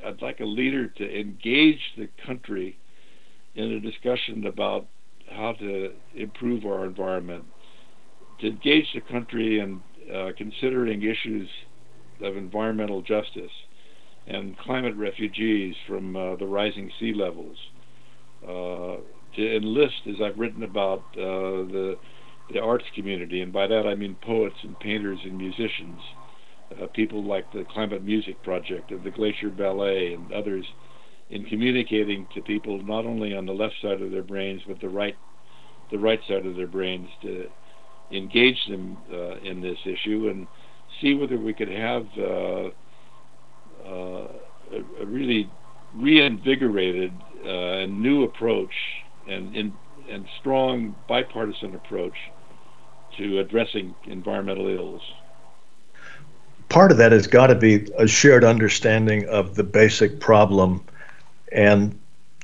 I'd 0.06 0.22
like 0.22 0.40
a 0.40 0.46
leader 0.46 0.88
to 0.88 1.20
engage 1.20 1.80
the 1.98 2.10
country 2.26 2.78
in 3.56 3.72
a 3.72 3.80
discussion 3.80 4.48
about 4.48 4.88
how 5.30 5.54
to 5.54 5.92
improve 6.16 6.66
our 6.66 6.86
environment, 6.86 7.46
to 8.40 8.48
engage 8.48 8.88
the 8.94 9.02
country 9.02 9.60
in 9.60 9.82
uh, 10.14 10.32
considering 10.38 11.04
issues 11.04 11.50
of 12.22 12.36
environmental 12.36 13.02
justice 13.02 13.52
and 14.28 14.58
climate 14.58 14.96
refugees 14.96 15.76
from 15.88 16.16
uh, 16.16 16.36
the 16.38 16.46
rising 16.46 16.92
sea 17.00 17.14
levels. 17.14 17.58
Uh, 18.44 18.98
to 19.36 19.56
enlist, 19.56 19.96
as 20.08 20.16
I've 20.24 20.38
written 20.38 20.64
about, 20.64 21.00
uh, 21.18 21.66
the 21.72 21.98
the 22.52 22.60
arts 22.60 22.86
community, 22.96 23.42
and 23.42 23.54
by 23.54 23.68
that 23.68 23.88
I 23.88 23.96
mean 23.96 24.16
poets 24.22 24.56
and 24.64 24.78
painters 24.80 25.20
and 25.24 25.38
musicians, 25.38 26.00
uh, 26.82 26.88
people 26.88 27.24
like 27.24 27.52
the 27.52 27.66
Climate 27.72 28.04
Music 28.04 28.42
Project 28.44 28.92
and 28.92 29.04
the 29.04 29.12
Glacier 29.12 29.50
Ballet 29.50 30.14
and 30.14 30.32
others, 30.34 30.66
in 31.30 31.46
communicating 31.46 32.28
to 32.36 32.42
people 32.42 32.82
not 32.84 33.06
only 33.06 33.36
on 33.36 33.46
the 33.46 33.54
left 33.54 33.76
side 33.82 34.02
of 34.02 34.12
their 34.12 34.24
brains 34.24 34.62
but 34.68 34.80
the 34.82 34.90
right, 34.90 35.16
the 35.92 35.98
right 35.98 36.20
side 36.28 36.46
of 36.46 36.56
their 36.56 36.68
brains 36.68 37.08
to 37.22 37.46
engage 38.12 38.58
them 38.68 38.98
uh, 39.12 39.38
in 39.38 39.62
this 39.62 39.78
issue 39.86 40.30
and 40.30 40.48
see 41.02 41.16
whether 41.16 41.38
we 41.38 41.54
could 41.54 41.70
have 41.70 42.06
uh, 42.18 42.68
uh 43.88 44.28
a, 44.72 45.02
a, 45.02 45.06
really 45.06 45.50
reinvigorated 45.96 47.12
uh, 47.46 47.50
and 47.50 48.02
new 48.02 48.24
approach 48.24 48.74
and 49.28 49.56
in 49.56 49.74
and 50.14 50.28
strong 50.40 50.96
bipartisan 51.08 51.74
approach 51.74 52.16
to 53.18 53.40
addressing 53.40 53.96
environmental 54.06 54.68
ills. 54.68 55.02
Part 56.70 56.92
of 56.92 56.98
that 56.98 57.12
has 57.12 57.28
got 57.28 57.48
to 57.48 57.56
be 57.56 57.88
a 57.98 58.08
shared 58.08 58.44
understanding 58.44 59.28
of 59.28 59.56
the 59.56 59.64
basic 59.64 60.20
problem 60.20 60.84
and 61.52 62.00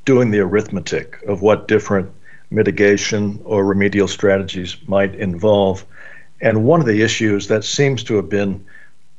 doing 0.06 0.32
the 0.32 0.40
arithmetic 0.40 1.22
of 1.28 1.42
what 1.42 1.68
different 1.68 2.12
mitigation 2.50 3.40
or 3.46 3.64
remedial 3.64 4.08
strategies 4.08 4.78
might 4.88 5.14
involve. 5.16 5.86
And 6.42 6.66
one 6.66 6.80
of 6.80 6.88
the 6.88 7.04
issues 7.04 7.48
that 7.48 7.64
seems 7.64 8.04
to 8.06 8.16
have 8.16 8.30
been 8.30 8.66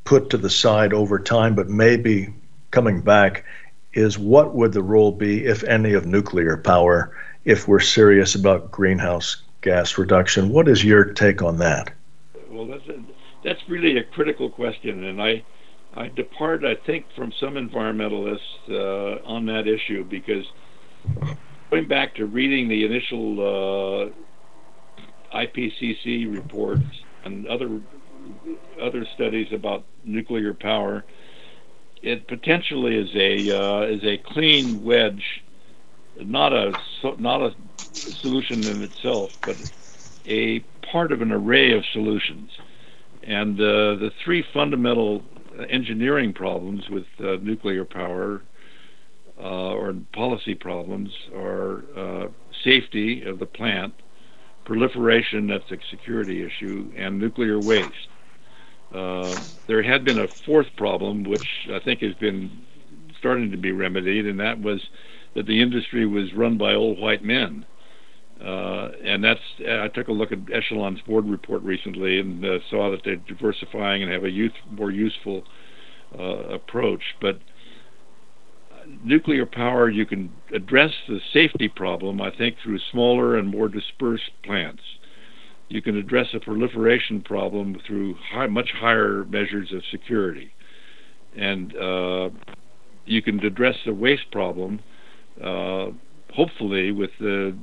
put 0.05 0.31
to 0.31 0.39
the 0.39 0.51
side 0.51 0.93
over 0.93 1.19
time, 1.19 1.55
but 1.55 1.69
maybe 1.69 2.35
coming 2.73 3.01
back, 3.01 3.45
is 3.93 4.19
what 4.19 4.55
would 4.55 4.73
the 4.73 4.83
role 4.83 5.13
be, 5.13 5.45
if 5.45 5.63
any, 5.65 5.93
of 5.93 6.07
nuclear 6.07 6.57
power 6.57 7.13
if 7.45 7.69
we're 7.69 7.81
serious 7.81 8.35
about 8.35 8.71
greenhouse 8.71 9.43
gas 9.63 9.99
reduction. 9.99 10.51
What 10.51 10.69
is 10.69 10.85
your 10.85 11.05
take 11.05 11.43
on 11.43 11.59
that? 11.59 11.93
Well, 12.51 12.67
that's 12.67 12.87
a, 12.89 13.03
that's 13.45 13.61
really 13.69 13.99
a 13.99 14.05
critical 14.05 14.51
question, 14.51 15.05
and 15.05 15.23
I 15.23 15.43
I 15.95 16.09
depart, 16.09 16.65
I 16.65 16.77
think, 16.77 17.07
from 17.17 17.33
some 17.41 17.55
environmentalists 17.55 18.39
uh, 18.69 19.23
on 19.25 19.47
that 19.47 19.67
issue 19.67 20.05
because 20.05 20.45
going 21.71 21.89
back 21.89 22.15
to 22.17 22.27
reading 22.27 22.69
the 22.69 22.85
initial 22.85 24.13
uh, 25.33 25.37
IPCC 25.37 26.33
reports 26.33 26.85
and 27.25 27.47
other 27.47 27.81
other 28.81 29.07
studies 29.15 29.53
about 29.53 29.85
nuclear 30.05 30.55
power, 30.55 31.05
it 32.03 32.29
potentially 32.29 32.97
is 32.97 33.11
a 33.15 33.57
uh, 33.57 33.83
is 33.83 34.05
a 34.05 34.19
clean 34.19 34.85
wedge 34.85 35.43
not 36.25 36.53
a 36.53 36.73
not 37.19 37.43
a 37.43 37.55
solution 37.79 38.65
in 38.65 38.83
itself, 38.83 39.37
but 39.43 39.57
a 40.27 40.61
part 40.91 41.13
of 41.13 41.23
an 41.23 41.33
array 41.33 41.73
of 41.73 41.85
solutions. 41.93 42.51
And 43.23 43.61
uh, 43.61 43.97
the 43.97 44.13
three 44.25 44.45
fundamental 44.53 45.23
engineering 45.69 46.33
problems 46.33 46.89
with 46.89 47.07
uh, 47.19 47.37
nuclear 47.43 47.85
power 47.85 48.43
uh, 49.39 49.73
or 49.73 49.95
policy 50.13 50.55
problems 50.55 51.11
are 51.35 51.85
uh, 51.97 52.29
safety 52.65 53.23
of 53.25 53.39
the 53.39 53.47
plant, 53.47 53.95
proliferation, 54.65 55.47
that's 55.47 55.71
a 55.71 55.79
security 55.91 56.45
issue, 56.45 56.91
and 56.97 57.19
nuclear 57.19 57.59
waste. 57.59 58.09
Uh, 58.93 59.35
there 59.67 59.83
had 59.83 60.05
been 60.05 60.19
a 60.19 60.29
fourth 60.29 60.67
problem, 60.77 61.25
which 61.25 61.69
I 61.73 61.79
think 61.79 62.01
has 62.01 62.15
been 62.15 62.51
starting 63.19 63.51
to 63.51 63.57
be 63.57 63.73
remedied, 63.73 64.27
and 64.27 64.41
that 64.41 64.61
was 64.61 64.81
that 65.35 65.47
the 65.47 65.61
industry 65.61 66.07
was 66.07 66.33
run 66.35 66.59
by 66.59 66.75
old 66.75 66.99
white 66.99 67.25
men. 67.25 67.65
Uh, 68.41 68.91
and 69.05 69.23
that's 69.23 69.41
I 69.69 69.89
took 69.89 70.09
a 70.09 70.13
look 70.13 70.33
at 70.33 70.39
Exelon's 70.47 71.03
board 71.03 71.27
report 71.27 71.63
recently 71.63 72.21
and 72.21 72.43
uh, 72.45 72.59
saw 72.71 72.91
that 72.91 73.01
they're 73.05 73.17
diversifying 73.17 74.03
and 74.03 74.11
have 74.11 74.25
a 74.25 74.31
youth 74.31 74.53
more 74.71 74.91
useful 74.91 75.45
uh, 76.19 76.49
approach. 76.49 77.03
But 77.21 77.39
nuclear 79.05 79.47
power, 79.47 79.89
you 79.89 80.07
can 80.07 80.33
address 80.55 80.93
the 81.09 81.21
safety 81.33 81.69
problem, 81.69 82.21
I 82.21 82.31
think, 82.31 82.57
through 82.63 82.79
smaller 82.91 83.37
and 83.37 83.49
more 83.49 83.69
dispersed 83.69 84.31
plants. 84.43 84.83
You 85.69 85.83
can 85.83 85.97
address 85.97 86.27
a 86.35 86.41
proliferation 86.41 87.23
problem 87.23 87.77
through 87.87 88.17
high, 88.33 88.47
much 88.47 88.71
higher 88.73 89.25
measures 89.27 89.73
of 89.73 89.83
security. 89.91 90.53
And 91.37 91.77
uh, 91.77 92.31
you 93.05 93.23
can 93.23 93.39
address 93.45 93.77
the 93.87 93.95
waste 93.95 94.31
problem, 94.33 94.81
hopefully, 95.39 96.93
with 96.93 97.11
the 97.19 97.57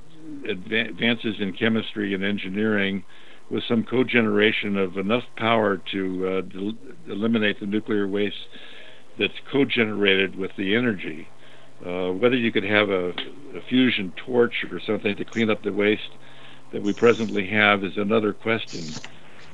advances 0.48 1.36
in 1.40 1.54
chemistry 1.54 2.14
and 2.14 2.24
engineering, 2.24 3.04
with 3.50 3.64
some 3.64 3.84
cogeneration 3.84 4.78
of 4.78 4.98
enough 4.98 5.24
power 5.38 5.78
to 5.78 6.28
uh, 6.28 6.42
del- 6.42 6.74
eliminate 7.08 7.60
the 7.60 7.66
nuclear 7.66 8.08
waste 8.08 8.48
that's 9.18 9.34
co-generated 9.52 10.36
with 10.36 10.52
the 10.58 10.76
energy. 10.76 11.28
Uh, 11.86 12.12
whether 12.12 12.36
you 12.36 12.52
could 12.52 12.64
have 12.64 12.90
a, 12.90 13.10
a, 13.56 13.62
fusion 13.70 14.12
torch 14.16 14.66
or 14.72 14.80
something 14.80 15.16
to 15.16 15.24
clean 15.24 15.50
up 15.50 15.62
the 15.62 15.72
waste 15.72 16.10
that 16.72 16.82
we 16.82 16.92
presently 16.92 17.48
have 17.48 17.84
is 17.84 17.98
another 17.98 18.34
question. 18.34 18.84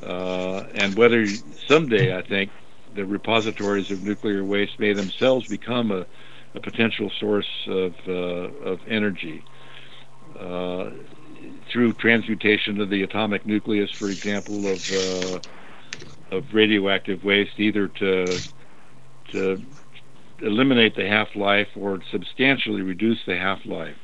Uh, 0.01 0.65
and 0.73 0.95
whether 0.95 1.27
someday, 1.67 2.17
I 2.17 2.21
think, 2.21 2.49
the 2.95 3.05
repositories 3.05 3.91
of 3.91 4.03
nuclear 4.03 4.43
waste 4.43 4.79
may 4.79 4.93
themselves 4.93 5.47
become 5.47 5.91
a, 5.91 6.05
a 6.55 6.59
potential 6.59 7.11
source 7.19 7.47
of, 7.67 7.93
uh, 8.07 8.11
of 8.11 8.79
energy. 8.87 9.43
Uh, 10.39 10.89
through 11.71 11.93
transmutation 11.93 12.79
of 12.79 12.89
the 12.89 13.03
atomic 13.03 13.45
nucleus, 13.45 13.89
for 13.99 14.09
example, 14.09 14.71
of, 14.71 14.79
uh, 14.91 15.39
of 16.35 16.43
radioactive 16.53 17.23
waste, 17.23 17.51
either 17.57 17.87
to 17.87 18.41
to 19.31 19.61
eliminate 20.41 20.95
the 20.95 21.07
half 21.07 21.27
life 21.35 21.67
or 21.75 21.99
substantially 22.11 22.81
reduce 22.81 23.17
the 23.25 23.35
half 23.35 23.59
life. 23.65 23.95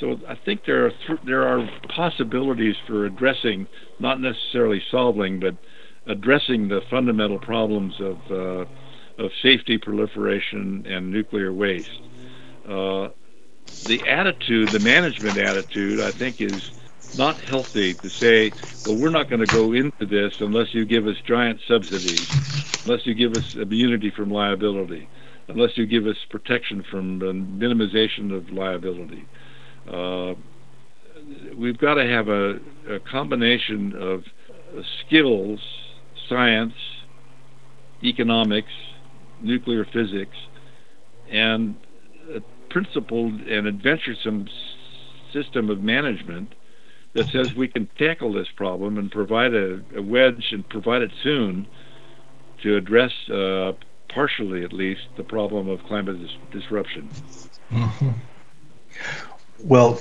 So 0.00 0.18
I 0.28 0.36
think 0.44 0.62
there 0.66 0.86
are 0.86 0.90
th- 1.06 1.20
there 1.24 1.46
are 1.46 1.68
possibilities 1.94 2.74
for 2.86 3.06
addressing, 3.06 3.66
not 4.00 4.20
necessarily 4.20 4.82
solving, 4.90 5.38
but 5.38 5.54
addressing 6.06 6.68
the 6.68 6.80
fundamental 6.90 7.38
problems 7.38 7.94
of 8.00 8.16
uh, 8.30 8.64
of 9.18 9.30
safety, 9.42 9.78
proliferation, 9.78 10.86
and 10.86 11.10
nuclear 11.10 11.52
waste. 11.52 12.00
Uh, 12.66 13.08
the 13.86 14.06
attitude, 14.08 14.68
the 14.68 14.80
management 14.80 15.36
attitude, 15.36 16.00
I 16.00 16.10
think 16.10 16.40
is 16.40 16.70
not 17.16 17.36
healthy 17.36 17.94
to 17.94 18.08
say, 18.08 18.52
well, 18.86 18.96
we're 18.96 19.10
not 19.10 19.28
going 19.28 19.44
to 19.44 19.46
go 19.46 19.72
into 19.72 20.06
this 20.06 20.40
unless 20.40 20.72
you 20.74 20.84
give 20.84 21.06
us 21.06 21.16
giant 21.24 21.60
subsidies, 21.66 22.26
unless 22.84 23.06
you 23.06 23.14
give 23.14 23.34
us 23.36 23.54
immunity 23.54 24.10
from 24.10 24.30
liability, 24.30 25.08
unless 25.48 25.76
you 25.76 25.86
give 25.86 26.06
us 26.06 26.16
protection 26.30 26.82
from 26.82 27.20
minimization 27.20 28.34
of 28.34 28.50
liability. 28.50 29.24
Uh, 29.88 30.34
we've 31.56 31.78
got 31.78 31.94
to 31.94 32.06
have 32.06 32.28
a, 32.28 32.60
a 32.88 33.00
combination 33.00 33.94
of 33.94 34.24
skills, 35.00 35.60
science, 36.28 36.74
economics, 38.02 38.72
nuclear 39.42 39.84
physics, 39.84 40.36
and 41.30 41.76
a 42.34 42.40
principled 42.70 43.40
and 43.42 43.66
adventuresome 43.66 44.48
system 45.32 45.70
of 45.70 45.82
management 45.82 46.54
that 47.14 47.28
says 47.28 47.54
we 47.54 47.68
can 47.68 47.88
tackle 47.98 48.32
this 48.32 48.48
problem 48.56 48.98
and 48.98 49.10
provide 49.10 49.54
a, 49.54 49.82
a 49.94 50.02
wedge 50.02 50.48
and 50.52 50.66
provide 50.68 51.02
it 51.02 51.10
soon 51.22 51.66
to 52.62 52.76
address, 52.76 53.12
uh, 53.28 53.72
partially 54.08 54.64
at 54.64 54.72
least, 54.72 55.02
the 55.16 55.22
problem 55.24 55.68
of 55.68 55.82
climate 55.84 56.18
dis- 56.20 56.36
disruption. 56.50 57.08
Mm-hmm. 57.70 58.10
Well, 59.64 60.00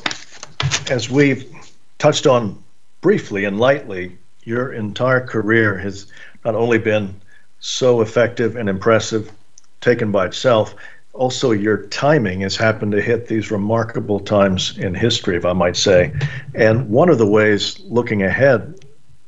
as 0.89 1.09
we've 1.09 1.51
touched 1.97 2.27
on 2.27 2.63
briefly 3.01 3.45
and 3.45 3.59
lightly, 3.59 4.17
your 4.43 4.73
entire 4.73 5.25
career 5.25 5.77
has 5.77 6.11
not 6.43 6.55
only 6.55 6.77
been 6.77 7.20
so 7.61 8.01
effective 8.01 8.57
and 8.57 8.67
impressive, 8.67 9.31
taken 9.79 10.11
by 10.11 10.25
itself, 10.25 10.75
also 11.13 11.51
your 11.51 11.85
timing 11.87 12.41
has 12.41 12.55
happened 12.55 12.91
to 12.91 13.01
hit 13.01 13.27
these 13.27 13.51
remarkable 13.51 14.19
times 14.19 14.77
in 14.77 14.93
history, 14.93 15.37
if 15.37 15.45
I 15.45 15.53
might 15.53 15.77
say. 15.77 16.13
And 16.53 16.89
one 16.89 17.09
of 17.09 17.17
the 17.17 17.27
ways 17.27 17.79
looking 17.85 18.23
ahead 18.23 18.85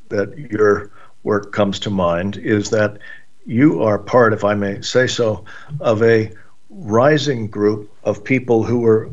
that 0.10 0.38
your 0.38 0.92
work 1.24 1.52
comes 1.52 1.80
to 1.80 1.90
mind 1.90 2.38
is 2.38 2.70
that 2.70 2.98
you 3.46 3.84
are 3.84 3.98
part, 3.98 4.34
if 4.34 4.44
I 4.44 4.56
may 4.56 4.82
say 4.82 5.08
so, 5.08 5.46
of 5.80 6.02
a 6.04 6.32
rising 6.70 7.48
group 7.48 7.92
of 8.04 8.24
people 8.24 8.64
who 8.64 8.80
were 8.80 9.10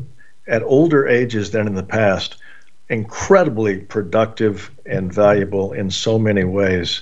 at 0.47 0.63
older 0.63 1.07
ages 1.07 1.51
than 1.51 1.67
in 1.67 1.75
the 1.75 1.83
past 1.83 2.37
incredibly 2.89 3.77
productive 3.77 4.69
and 4.85 5.13
valuable 5.13 5.71
in 5.71 5.89
so 5.89 6.19
many 6.19 6.43
ways. 6.43 7.01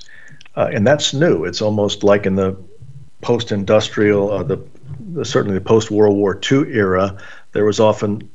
Uh, 0.59 0.69
and 0.73 0.85
that's 0.85 1.13
new. 1.13 1.45
It's 1.45 1.61
almost 1.61 2.03
like 2.03 2.25
in 2.25 2.35
the 2.35 2.57
post 3.21 3.53
industrial, 3.53 4.29
uh, 4.29 4.43
the 4.43 4.59
certainly 5.23 5.57
the 5.57 5.63
post 5.63 5.89
World 5.89 6.17
War 6.17 6.37
II 6.51 6.69
era, 6.73 7.17
there 7.53 7.63
was 7.63 7.79
often 7.79 8.29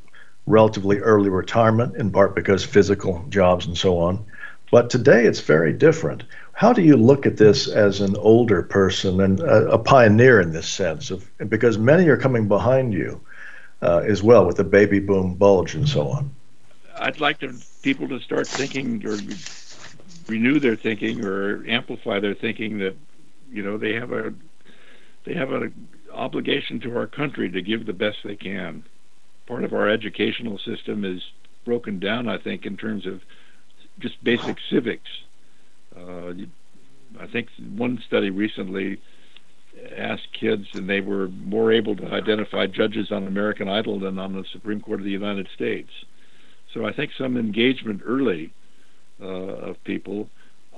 relatively 0.46 1.00
early 1.00 1.28
retirement, 1.28 1.96
in 1.96 2.10
part 2.10 2.34
because 2.34 2.64
physical 2.64 3.26
jobs 3.28 3.66
and 3.66 3.76
so 3.76 3.98
on. 3.98 4.24
But 4.70 4.88
today 4.88 5.26
it's 5.26 5.40
very 5.40 5.74
different. 5.74 6.24
How 6.54 6.72
do 6.72 6.80
you 6.80 6.96
look 6.96 7.26
at 7.26 7.36
this 7.36 7.68
as 7.68 8.00
an 8.00 8.16
older 8.16 8.62
person 8.62 9.20
and 9.20 9.40
a, 9.40 9.72
a 9.72 9.78
pioneer 9.78 10.40
in 10.40 10.50
this 10.50 10.66
sense? 10.66 11.10
Of 11.10 11.30
because 11.50 11.76
many 11.76 12.08
are 12.08 12.16
coming 12.16 12.48
behind 12.48 12.94
you 12.94 13.20
uh, 13.82 13.98
as 13.98 14.22
well 14.22 14.46
with 14.46 14.56
the 14.56 14.64
baby 14.64 14.98
boom 14.98 15.34
bulge 15.34 15.74
and 15.74 15.86
so 15.86 16.08
on. 16.08 16.34
I'd 16.96 17.20
like 17.20 17.40
to, 17.40 17.54
people 17.82 18.08
to 18.08 18.18
start 18.20 18.46
thinking 18.46 19.04
or 19.04 19.18
renew 20.26 20.58
their 20.58 20.76
thinking 20.76 21.24
or 21.24 21.64
amplify 21.68 22.20
their 22.20 22.34
thinking 22.34 22.78
that 22.78 22.96
you 23.50 23.62
know 23.62 23.78
they 23.78 23.94
have 23.94 24.12
a 24.12 24.32
they 25.24 25.34
have 25.34 25.52
a 25.52 25.70
obligation 26.12 26.80
to 26.80 26.96
our 26.96 27.06
country 27.06 27.50
to 27.50 27.62
give 27.62 27.86
the 27.86 27.92
best 27.92 28.18
they 28.24 28.36
can. 28.36 28.84
Part 29.46 29.64
of 29.64 29.72
our 29.72 29.88
educational 29.88 30.58
system 30.58 31.04
is 31.04 31.22
broken 31.64 31.98
down, 31.98 32.28
I 32.28 32.38
think, 32.38 32.66
in 32.66 32.76
terms 32.76 33.06
of 33.06 33.22
just 33.98 34.22
basic 34.22 34.58
civics. 34.70 35.10
Uh, 35.96 36.32
I 37.20 37.26
think 37.26 37.48
one 37.58 38.02
study 38.06 38.30
recently 38.30 39.00
asked 39.96 40.32
kids, 40.32 40.68
and 40.74 40.88
they 40.88 41.00
were 41.00 41.28
more 41.28 41.72
able 41.72 41.96
to 41.96 42.12
identify 42.12 42.66
judges 42.66 43.10
on 43.10 43.26
American 43.26 43.68
Idol 43.68 43.98
than 43.98 44.18
on 44.18 44.32
the 44.32 44.44
Supreme 44.52 44.80
Court 44.80 45.00
of 45.00 45.04
the 45.04 45.10
United 45.10 45.48
States. 45.54 45.90
So 46.72 46.86
I 46.86 46.92
think 46.92 47.12
some 47.16 47.36
engagement 47.36 48.02
early 48.04 48.52
of 49.20 49.76
people. 49.84 50.28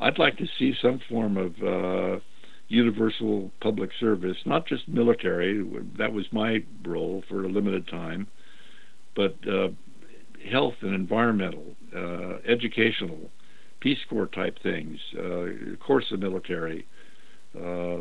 I'd 0.01 0.19
like 0.19 0.37
to 0.39 0.47
see 0.59 0.75
some 0.81 1.01
form 1.09 1.37
of 1.37 1.53
uh, 1.63 2.21
universal 2.69 3.51
public 3.61 3.91
service, 3.99 4.37
not 4.45 4.67
just 4.67 4.89
military. 4.89 5.65
That 5.99 6.13
was 6.13 6.27
my 6.33 6.65
role 6.85 7.23
for 7.29 7.45
a 7.45 7.49
limited 7.49 7.89
time, 7.89 8.27
but 9.15 9.37
uh, 9.49 9.69
health 10.51 10.75
and 10.83 10.95
environmental, 10.95 11.65
uh, 11.95 12.39
educational, 12.47 13.31
Peace 13.81 13.99
Corps 14.09 14.27
type 14.27 14.59
things, 14.63 14.99
uh, 15.19 15.77
course 15.85 16.07
of 16.11 16.21
military, 16.21 16.87
uh, 17.57 17.99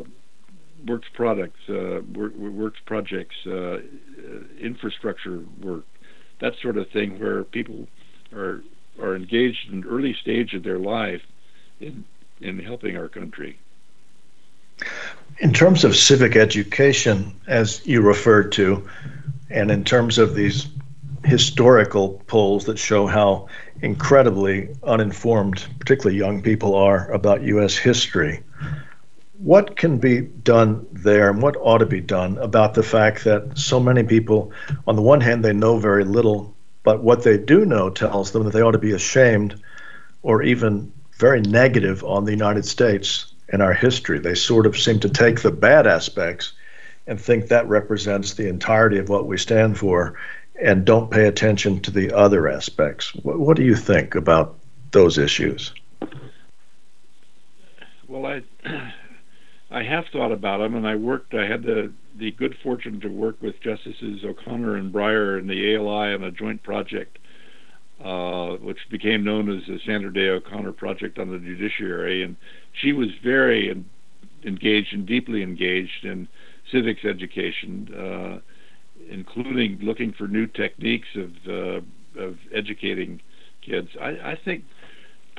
works 0.86 1.08
products, 1.14 1.60
uh, 1.68 2.00
work, 2.14 2.34
works 2.36 2.78
projects, 2.86 3.36
uh, 3.46 3.76
infrastructure 4.60 5.44
work, 5.62 5.84
that 6.40 6.52
sort 6.60 6.76
of 6.76 6.88
thing, 6.90 7.18
where 7.20 7.44
people 7.44 7.86
are 8.34 8.62
are 9.00 9.16
engaged 9.16 9.70
in 9.72 9.84
early 9.84 10.14
stage 10.14 10.54
of 10.54 10.62
their 10.62 10.78
life 10.78 11.22
in 11.80 12.04
in 12.40 12.58
helping 12.58 12.96
our 12.96 13.08
country. 13.08 13.58
In 15.38 15.52
terms 15.52 15.84
of 15.84 15.96
civic 15.96 16.36
education, 16.36 17.34
as 17.46 17.86
you 17.86 18.02
referred 18.02 18.52
to, 18.52 18.86
and 19.50 19.70
in 19.70 19.84
terms 19.84 20.18
of 20.18 20.34
these 20.34 20.68
historical 21.24 22.22
polls 22.26 22.64
that 22.66 22.78
show 22.78 23.06
how 23.06 23.48
incredibly 23.82 24.68
uninformed, 24.84 25.66
particularly 25.78 26.18
young 26.18 26.42
people, 26.42 26.74
are 26.74 27.10
about 27.10 27.42
U.S. 27.42 27.76
history, 27.76 28.42
what 29.38 29.76
can 29.76 29.98
be 29.98 30.22
done 30.22 30.86
there 30.92 31.28
and 31.30 31.42
what 31.42 31.56
ought 31.60 31.78
to 31.78 31.86
be 31.86 32.00
done 32.00 32.38
about 32.38 32.74
the 32.74 32.82
fact 32.82 33.24
that 33.24 33.58
so 33.58 33.78
many 33.78 34.02
people, 34.02 34.52
on 34.86 34.96
the 34.96 35.02
one 35.02 35.20
hand, 35.20 35.44
they 35.44 35.52
know 35.52 35.78
very 35.78 36.04
little, 36.04 36.54
but 36.86 37.02
what 37.02 37.24
they 37.24 37.36
do 37.36 37.64
know 37.64 37.90
tells 37.90 38.30
them 38.30 38.44
that 38.44 38.52
they 38.52 38.62
ought 38.62 38.70
to 38.70 38.78
be 38.78 38.92
ashamed 38.92 39.60
or 40.22 40.44
even 40.44 40.92
very 41.16 41.40
negative 41.40 42.04
on 42.04 42.24
the 42.24 42.30
United 42.30 42.64
States 42.64 43.34
and 43.48 43.60
our 43.60 43.72
history. 43.72 44.20
They 44.20 44.36
sort 44.36 44.66
of 44.66 44.78
seem 44.78 45.00
to 45.00 45.08
take 45.08 45.40
the 45.42 45.50
bad 45.50 45.88
aspects 45.88 46.52
and 47.08 47.20
think 47.20 47.48
that 47.48 47.66
represents 47.66 48.34
the 48.34 48.48
entirety 48.48 48.98
of 48.98 49.08
what 49.08 49.26
we 49.26 49.36
stand 49.36 49.76
for 49.76 50.16
and 50.62 50.84
don't 50.84 51.10
pay 51.10 51.26
attention 51.26 51.80
to 51.80 51.90
the 51.90 52.12
other 52.12 52.46
aspects. 52.46 53.12
What, 53.16 53.40
what 53.40 53.56
do 53.56 53.64
you 53.64 53.74
think 53.74 54.14
about 54.14 54.56
those 54.92 55.18
issues? 55.18 55.72
Well, 58.06 58.26
I 58.26 58.42
I 59.72 59.82
have 59.82 60.04
thought 60.12 60.30
about 60.30 60.58
them, 60.58 60.76
and 60.76 60.86
I 60.86 60.94
worked. 60.94 61.34
I 61.34 61.48
had 61.48 61.64
the 61.64 61.90
the 62.18 62.32
good 62.32 62.54
fortune 62.62 63.00
to 63.00 63.08
work 63.08 63.40
with 63.42 63.60
Justices 63.62 64.24
O'Connor 64.24 64.76
and 64.76 64.92
Breyer 64.92 65.38
in 65.38 65.46
the 65.46 65.76
ALI 65.76 66.14
on 66.14 66.24
a 66.24 66.30
joint 66.30 66.62
project, 66.62 67.18
uh, 68.04 68.52
which 68.56 68.78
became 68.90 69.24
known 69.24 69.48
as 69.50 69.66
the 69.66 69.78
Sandra 69.86 70.12
Day 70.12 70.28
O'Connor 70.28 70.72
Project 70.72 71.18
on 71.18 71.30
the 71.30 71.38
Judiciary, 71.38 72.22
and 72.22 72.36
she 72.80 72.92
was 72.92 73.08
very 73.22 73.70
in, 73.70 73.84
engaged 74.44 74.92
and 74.92 75.06
deeply 75.06 75.42
engaged 75.42 76.04
in 76.04 76.28
civics 76.70 77.04
education, 77.04 77.94
uh, 77.94 78.38
including 79.10 79.78
looking 79.82 80.12
for 80.12 80.26
new 80.26 80.46
techniques 80.46 81.08
of 81.16 81.30
uh, 81.48 81.80
of 82.20 82.36
educating 82.54 83.20
kids. 83.64 83.88
I, 84.00 84.08
I 84.08 84.38
think 84.42 84.64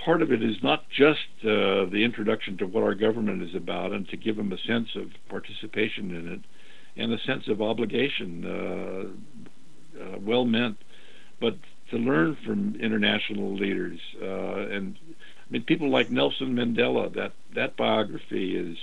part 0.03 0.21
of 0.21 0.31
it 0.31 0.43
is 0.43 0.55
not 0.61 0.83
just 0.89 1.19
uh, 1.41 1.89
the 1.89 2.03
introduction 2.03 2.57
to 2.57 2.67
what 2.67 2.83
our 2.83 2.93
government 2.93 3.41
is 3.41 3.55
about 3.55 3.91
and 3.91 4.07
to 4.09 4.17
give 4.17 4.37
them 4.37 4.51
a 4.51 4.57
sense 4.59 4.89
of 4.95 5.07
participation 5.27 6.15
in 6.15 6.27
it 6.33 6.41
and 6.97 7.13
a 7.13 7.19
sense 7.19 7.47
of 7.47 7.61
obligation, 7.61 8.45
uh, 8.45 10.01
uh, 10.01 10.17
well 10.19 10.45
meant, 10.45 10.77
but 11.39 11.55
to 11.91 11.97
learn 11.97 12.35
from 12.35 12.75
international 12.79 13.53
leaders. 13.53 13.99
Uh, 14.21 14.67
and 14.75 14.95
I 15.15 15.51
mean, 15.51 15.63
people 15.63 15.89
like 15.89 16.09
Nelson 16.09 16.55
Mandela, 16.55 17.13
that, 17.13 17.31
that 17.53 17.77
biography 17.77 18.57
is 18.57 18.77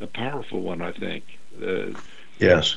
a 0.00 0.06
powerful 0.06 0.60
one, 0.60 0.82
I 0.82 0.92
think. 0.92 1.24
Uh, 1.62 1.98
yes. 2.38 2.76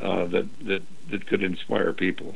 Uh, 0.00 0.26
that, 0.26 0.46
that, 0.66 0.82
that 1.10 1.26
could 1.26 1.42
inspire 1.42 1.92
people. 1.92 2.34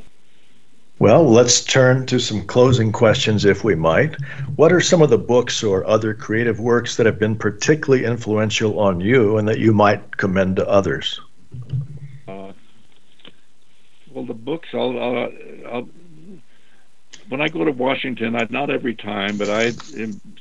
Well, 1.00 1.28
let's 1.28 1.64
turn 1.64 2.06
to 2.06 2.20
some 2.20 2.46
closing 2.46 2.92
questions, 2.92 3.44
if 3.44 3.64
we 3.64 3.74
might. 3.74 4.14
What 4.54 4.72
are 4.72 4.80
some 4.80 5.02
of 5.02 5.10
the 5.10 5.18
books 5.18 5.62
or 5.62 5.84
other 5.86 6.14
creative 6.14 6.60
works 6.60 6.96
that 6.96 7.06
have 7.06 7.18
been 7.18 7.36
particularly 7.36 8.04
influential 8.04 8.78
on 8.78 9.00
you 9.00 9.36
and 9.36 9.48
that 9.48 9.58
you 9.58 9.72
might 9.72 10.16
commend 10.18 10.56
to 10.56 10.68
others? 10.68 11.20
Well, 14.14 14.24
the 14.24 14.34
books, 14.34 14.68
I'll, 14.72 14.98
I'll, 14.98 15.28
I'll, 15.70 15.88
when 17.28 17.40
I 17.40 17.48
go 17.48 17.64
to 17.64 17.72
Washington, 17.72 18.36
I, 18.36 18.46
not 18.50 18.70
every 18.70 18.94
time, 18.94 19.36
but 19.36 19.50
I 19.50 19.72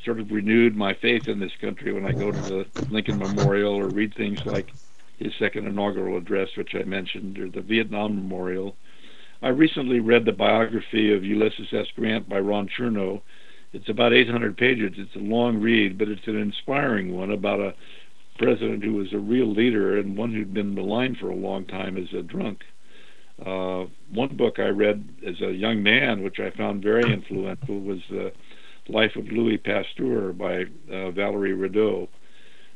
sort 0.06 0.20
of 0.20 0.32
renewed 0.32 0.76
my 0.76 0.94
faith 0.94 1.28
in 1.28 1.40
this 1.40 1.52
country 1.60 1.92
when 1.92 2.06
I 2.06 2.12
go 2.12 2.32
to 2.32 2.42
the 2.42 2.88
Lincoln 2.90 3.20
Memorial 3.20 3.74
or 3.74 3.88
read 3.88 4.14
things 4.16 4.46
like 4.46 4.72
his 5.18 5.34
second 5.40 5.68
inaugural 5.68 6.18
address, 6.18 6.50
which 6.56 6.76
I 6.76 6.84
mentioned, 6.84 7.40
or 7.40 7.50
the 7.50 7.62
Vietnam 7.62 8.16
Memorial 8.16 8.76
I 9.44 9.50
recently 9.50 10.00
read 10.00 10.24
the 10.24 10.32
biography 10.32 11.14
of 11.14 11.26
Ulysses 11.26 11.74
S. 11.74 11.88
Grant 11.98 12.30
by 12.30 12.40
Ron 12.40 12.70
Chernow. 12.70 13.22
It's 13.74 13.90
about 13.90 14.14
800 14.14 14.56
pages. 14.56 14.94
It's 14.96 15.18
a 15.18 15.20
long 15.20 15.60
read, 15.60 15.98
but 15.98 16.08
it's 16.08 16.28
an 16.28 16.38
inspiring 16.38 17.14
one 17.14 17.30
about 17.30 17.60
a 17.60 17.74
president 18.38 18.86
who 18.86 18.94
was 18.94 19.12
a 19.12 19.20
real 19.20 19.48
leader 19.48 19.98
and 19.98 20.16
one 20.16 20.32
who'd 20.32 20.54
been 20.54 20.74
maligned 20.74 21.18
for 21.18 21.30
a 21.30 21.36
long 21.36 21.66
time 21.66 21.98
as 21.98 22.14
a 22.14 22.22
drunk. 22.22 22.64
Uh, 23.44 23.86
one 24.12 24.36
book 24.36 24.60
I 24.60 24.68
read 24.68 25.08
as 25.26 25.42
a 25.42 25.52
young 25.52 25.82
man, 25.82 26.24
which 26.24 26.40
I 26.40 26.52
found 26.52 26.84
very 26.84 27.12
influential, 27.12 27.80
was 27.80 28.00
The 28.10 28.32
Life 28.88 29.16
of 29.16 29.28
Louis 29.28 29.58
Pasteur 29.58 30.34
by 30.34 30.66
uh, 30.92 31.12
Vallery-Radot. 31.12 32.10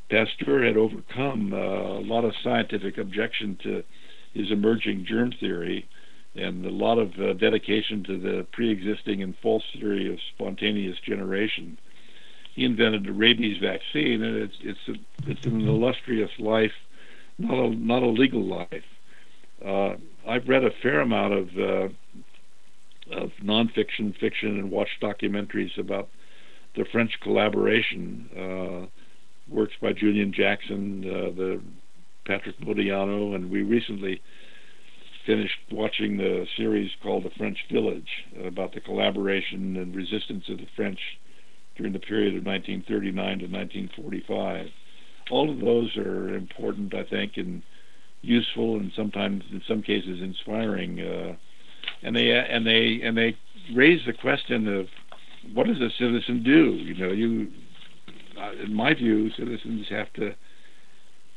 Pasteur 0.09 0.63
had 0.63 0.77
overcome 0.77 1.53
uh, 1.53 1.57
a 1.57 2.03
lot 2.03 2.23
of 2.23 2.33
scientific 2.43 2.97
objection 2.97 3.57
to 3.63 3.83
his 4.33 4.51
emerging 4.51 5.05
germ 5.05 5.31
theory 5.39 5.87
and 6.35 6.65
a 6.65 6.69
lot 6.69 6.97
of 6.97 7.19
uh, 7.19 7.33
dedication 7.33 8.03
to 8.03 8.17
the 8.17 8.45
pre-existing 8.51 9.21
and 9.21 9.35
false 9.41 9.63
theory 9.73 10.11
of 10.11 10.19
spontaneous 10.35 10.97
generation. 10.99 11.77
He 12.53 12.63
invented 12.63 13.05
the 13.05 13.11
rabies 13.11 13.57
vaccine, 13.57 14.23
and 14.23 14.37
it's 14.37 14.57
it's 14.61 14.87
a, 14.87 15.29
it's 15.29 15.45
an 15.45 15.61
illustrious 15.67 16.31
life, 16.39 16.73
not 17.37 17.53
a 17.53 17.69
not 17.69 18.03
a 18.03 18.07
legal 18.07 18.43
life. 18.43 18.83
I've 20.27 20.47
read 20.47 20.63
a 20.63 20.71
fair 20.81 20.99
amount 21.01 21.33
of 21.33 21.47
uh, 21.57 21.89
of 23.15 23.31
nonfiction, 23.41 24.17
fiction, 24.19 24.59
and 24.59 24.69
watched 24.69 25.01
documentaries 25.01 25.77
about 25.79 26.09
the 26.75 26.85
French 26.91 27.11
collaboration. 27.21 28.29
Uh, 28.37 28.87
works 29.49 29.73
by 29.81 29.93
Julian 29.93 30.33
Jackson, 30.33 31.03
uh, 31.05 31.35
the 31.35 31.61
Patrick 32.25 32.59
Modiano, 32.59 33.33
and 33.35 33.49
we 33.49 33.61
recently 33.61 34.21
finished 35.25 35.57
watching 35.71 36.17
the 36.17 36.45
series 36.57 36.91
called 37.01 37.23
The 37.23 37.29
French 37.37 37.57
Village 37.71 38.09
about 38.45 38.73
the 38.73 38.81
collaboration 38.81 39.77
and 39.77 39.95
resistance 39.95 40.45
of 40.49 40.57
the 40.57 40.67
French 40.75 40.99
during 41.77 41.93
the 41.93 41.99
period 41.99 42.35
of 42.35 42.45
1939 42.45 43.13
to 43.39 43.45
1945. 43.45 44.67
All 45.29 45.49
of 45.49 45.59
those 45.59 45.95
are 45.97 46.35
important, 46.35 46.93
I 46.93 47.03
think, 47.03 47.33
and 47.37 47.61
useful, 48.21 48.77
and 48.77 48.91
sometimes, 48.95 49.43
in 49.51 49.61
some 49.67 49.81
cases, 49.81 50.21
inspiring. 50.21 50.99
Uh, 50.99 51.35
and 52.03 52.15
they 52.15 52.31
and 52.31 52.65
they 52.65 52.99
and 53.03 53.17
they 53.17 53.35
raise 53.73 54.01
the 54.05 54.13
question 54.13 54.67
of 54.67 54.87
what 55.53 55.67
does 55.67 55.79
a 55.79 55.89
citizen 55.97 56.43
do? 56.43 56.73
You 56.73 56.95
know, 56.95 57.11
you, 57.11 57.47
uh, 58.39 58.63
in 58.63 58.73
my 58.73 58.93
view, 58.93 59.29
citizens 59.31 59.87
have 59.89 60.11
to 60.13 60.31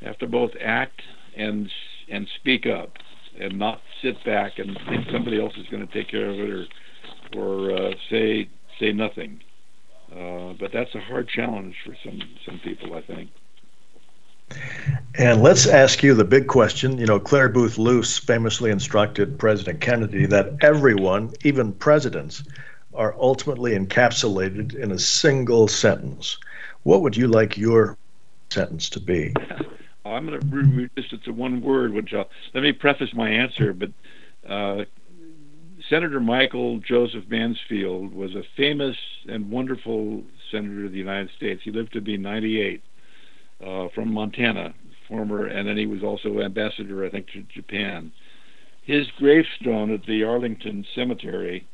have 0.02 0.18
to 0.18 0.26
both 0.26 0.50
act 0.62 1.00
and 1.36 1.70
and 2.10 2.26
speak 2.40 2.66
up 2.66 2.92
and 3.38 3.58
not 3.58 3.80
sit 4.02 4.22
back 4.24 4.58
and 4.58 4.78
think 4.88 5.06
somebody 5.12 5.40
else 5.40 5.52
is 5.56 5.66
going 5.70 5.86
to 5.86 5.92
take 5.92 6.10
care 6.10 6.28
of 6.28 6.38
it 6.38 6.50
or 6.50 6.66
or 7.36 7.76
uh, 7.76 7.90
say 8.10 8.48
say 8.78 8.92
nothing. 8.92 9.40
Uh, 10.12 10.54
but 10.58 10.72
that's 10.72 10.92
a 10.94 11.00
hard 11.00 11.28
challenge 11.28 11.74
for 11.84 11.94
some 12.04 12.20
some 12.44 12.60
people, 12.64 12.94
I 12.94 13.02
think. 13.02 13.30
And 15.16 15.42
let's 15.42 15.66
ask 15.66 16.02
you 16.02 16.14
the 16.14 16.24
big 16.24 16.46
question. 16.46 16.98
You 16.98 17.06
know, 17.06 17.20
Clare 17.20 17.48
Boothe 17.48 17.78
Luce 17.78 18.16
famously 18.16 18.70
instructed 18.70 19.38
President 19.38 19.80
Kennedy 19.80 20.26
that 20.26 20.56
everyone, 20.62 21.32
even 21.44 21.72
presidents, 21.72 22.44
are 22.94 23.14
ultimately 23.18 23.72
encapsulated 23.72 24.74
in 24.74 24.90
a 24.92 24.98
single 24.98 25.68
sentence. 25.68 26.38
What 26.84 27.02
would 27.02 27.16
you 27.16 27.28
like 27.28 27.56
your 27.56 27.96
sentence 28.50 28.88
to 28.90 29.00
be? 29.00 29.34
I'm 30.04 30.26
going 30.26 30.40
to 30.40 30.46
reduce 30.46 31.12
it 31.12 31.24
to 31.24 31.32
one 31.32 31.60
word, 31.60 31.92
which 31.92 32.12
I'll, 32.14 32.28
let 32.54 32.62
me 32.62 32.72
preface 32.72 33.12
my 33.14 33.28
answer. 33.28 33.72
But 33.72 33.90
uh, 34.48 34.84
Senator 35.88 36.20
Michael 36.20 36.78
Joseph 36.78 37.24
Mansfield 37.28 38.14
was 38.14 38.34
a 38.34 38.42
famous 38.56 38.96
and 39.28 39.50
wonderful 39.50 40.22
senator 40.50 40.86
of 40.86 40.92
the 40.92 40.98
United 40.98 41.30
States. 41.36 41.62
He 41.62 41.70
lived 41.70 41.92
to 41.92 42.00
be 42.00 42.16
98 42.16 42.82
uh, 43.64 43.88
from 43.94 44.12
Montana, 44.12 44.74
former, 45.08 45.46
and 45.46 45.68
then 45.68 45.76
he 45.76 45.86
was 45.86 46.02
also 46.02 46.40
ambassador, 46.40 47.04
I 47.04 47.10
think, 47.10 47.28
to 47.32 47.42
Japan. 47.42 48.12
His 48.82 49.06
gravestone 49.18 49.92
at 49.92 50.04
the 50.06 50.24
Arlington 50.24 50.86
Cemetery 50.94 51.66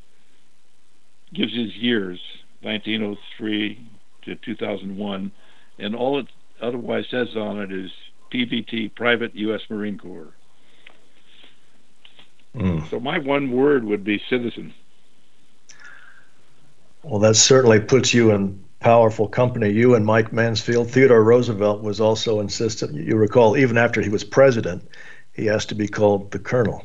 gives 1.33 1.55
his 1.55 1.75
years, 1.77 2.21
1903 2.63 3.89
to 4.25 4.35
2001, 4.35 5.33
and 5.79 5.95
all 5.95 6.19
it 6.19 6.27
otherwise 6.61 7.05
says 7.11 7.29
on 7.37 7.61
it 7.61 7.73
is 7.73 7.91
PVT, 8.33 8.95
Private 8.95 9.35
U.S. 9.37 9.61
Marine 9.71 9.99
Corps. 9.99 10.35
Mm. 12.57 12.89
So 12.91 12.99
my 12.99 13.19
one 13.19 13.51
word 13.51 13.85
would 13.85 14.03
be 14.03 14.21
citizen. 14.31 14.73
Well, 17.03 17.21
that 17.21 17.37
certainly 17.37 17.79
puts 17.79 18.13
you 18.13 18.33
in 18.33 18.65
powerful 18.81 19.29
company. 19.29 19.71
You 19.71 19.95
and 19.95 20.05
Mike 20.05 20.33
Mansfield. 20.33 20.91
Theodore 20.91 21.23
Roosevelt 21.23 21.83
was 21.83 22.01
also 22.01 22.41
insistent. 22.41 22.95
You 22.95 23.17
recall, 23.17 23.57
even 23.57 23.79
after 23.79 24.01
he 24.01 24.09
was 24.09 24.25
president, 24.25 24.89
he 25.33 25.49
asked 25.49 25.69
to 25.71 25.75
be 25.75 25.89
called 25.89 26.31
the 26.31 26.39
colonel. 26.39 26.85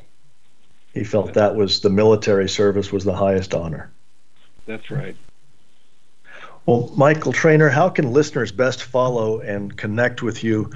He 0.94 1.04
felt 1.04 1.34
that 1.34 1.56
was 1.56 1.80
the 1.80 1.90
military 1.90 2.50
service 2.50 2.92
was 2.92 3.06
the 3.06 3.16
highest 3.16 3.54
honor. 3.54 3.92
That's 4.66 4.92
right. 4.92 5.16
Well, 6.66 6.92
Michael 6.96 7.34
Traynor, 7.34 7.70
how 7.70 7.90
can 7.90 8.14
listeners 8.14 8.52
best 8.52 8.84
follow 8.84 9.40
and 9.40 9.76
connect 9.76 10.22
with 10.22 10.44
you 10.44 10.70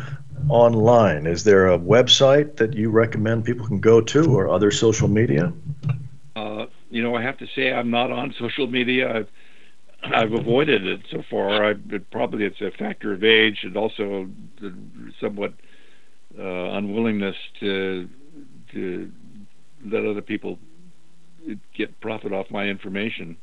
online? 0.49 1.27
Is 1.27 1.43
there 1.43 1.67
a 1.67 1.77
website 1.77 2.55
that 2.57 2.73
you 2.73 2.89
recommend 2.89 3.45
people 3.45 3.67
can 3.67 3.79
go 3.79 4.01
to 4.01 4.35
or 4.35 4.49
other 4.49 4.71
social 4.71 5.07
media? 5.07 5.53
Uh, 6.35 6.65
you 6.89 7.03
know, 7.03 7.15
I 7.15 7.21
have 7.21 7.37
to 7.37 7.47
say 7.55 7.71
I'm 7.71 7.91
not 7.91 8.11
on 8.11 8.33
social 8.39 8.67
media. 8.67 9.15
I've, 9.15 9.27
I've 10.13 10.33
avoided 10.33 10.85
it 10.85 11.01
so 11.09 11.23
far. 11.29 11.65
I 11.65 11.73
probably 12.11 12.45
it's 12.45 12.61
a 12.61 12.71
factor 12.71 13.13
of 13.13 13.23
age 13.23 13.63
and 13.63 13.75
also 13.77 14.29
the 14.59 14.73
somewhat 15.19 15.53
uh, 16.37 16.43
unwillingness 16.43 17.35
to 17.59 18.09
to 18.71 19.11
let 19.85 20.05
other 20.05 20.21
people 20.21 20.59
get 21.73 21.99
profit 21.99 22.33
off 22.33 22.49
my 22.49 22.67
information. 22.67 23.37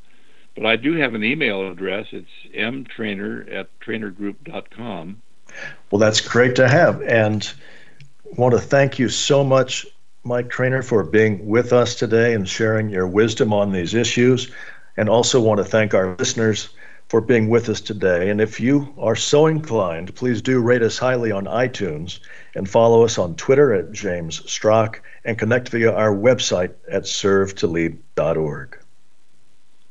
But 0.55 0.67
I 0.67 0.77
do 0.77 0.97
have 0.97 1.15
an 1.15 1.25
email 1.25 1.71
address. 1.71 2.09
It's 2.13 2.29
mtraynor 2.55 3.53
at 3.55 3.69
traynorgroup.com. 3.81 5.23
Well, 5.91 5.99
that's 5.99 6.21
great 6.21 6.57
to 6.57 6.69
have. 6.69 7.01
And 7.03 7.51
want 8.37 8.55
to 8.55 8.61
thank 8.61 8.99
you 8.99 9.09
so 9.09 9.45
much, 9.45 9.87
Mike 10.25 10.51
Traynor, 10.51 10.83
for 10.83 11.05
being 11.05 11.47
with 11.47 11.73
us 11.73 11.95
today 11.95 12.35
and 12.35 12.49
sharing 12.49 12.91
your 12.91 13.07
wisdom 13.07 13.53
on 13.53 13.73
these 13.73 13.95
issues. 13.95 14.51
And 14.97 15.09
also 15.09 15.41
want 15.41 15.59
to 15.59 15.65
thank 15.65 15.95
our 15.95 16.17
listeners 16.19 16.69
for 17.09 17.21
being 17.21 17.49
with 17.49 17.69
us 17.69 17.81
today. 17.81 18.31
And 18.31 18.41
if 18.41 18.59
you 18.59 18.95
are 18.99 19.17
so 19.17 19.47
inclined, 19.47 20.15
please 20.15 20.41
do 20.41 20.61
rate 20.61 20.83
us 20.83 20.99
highly 20.99 21.31
on 21.31 21.45
iTunes 21.45 22.21
and 22.55 22.69
follow 22.69 23.05
us 23.05 23.19
on 23.19 23.35
Twitter 23.37 23.73
at 23.75 23.93
James 23.93 24.51
Strock 24.51 25.03
and 25.25 25.39
connect 25.39 25.69
via 25.69 25.93
our 25.93 26.15
website 26.15 26.73
at 26.91 27.03
servetolead.org. 27.03 28.82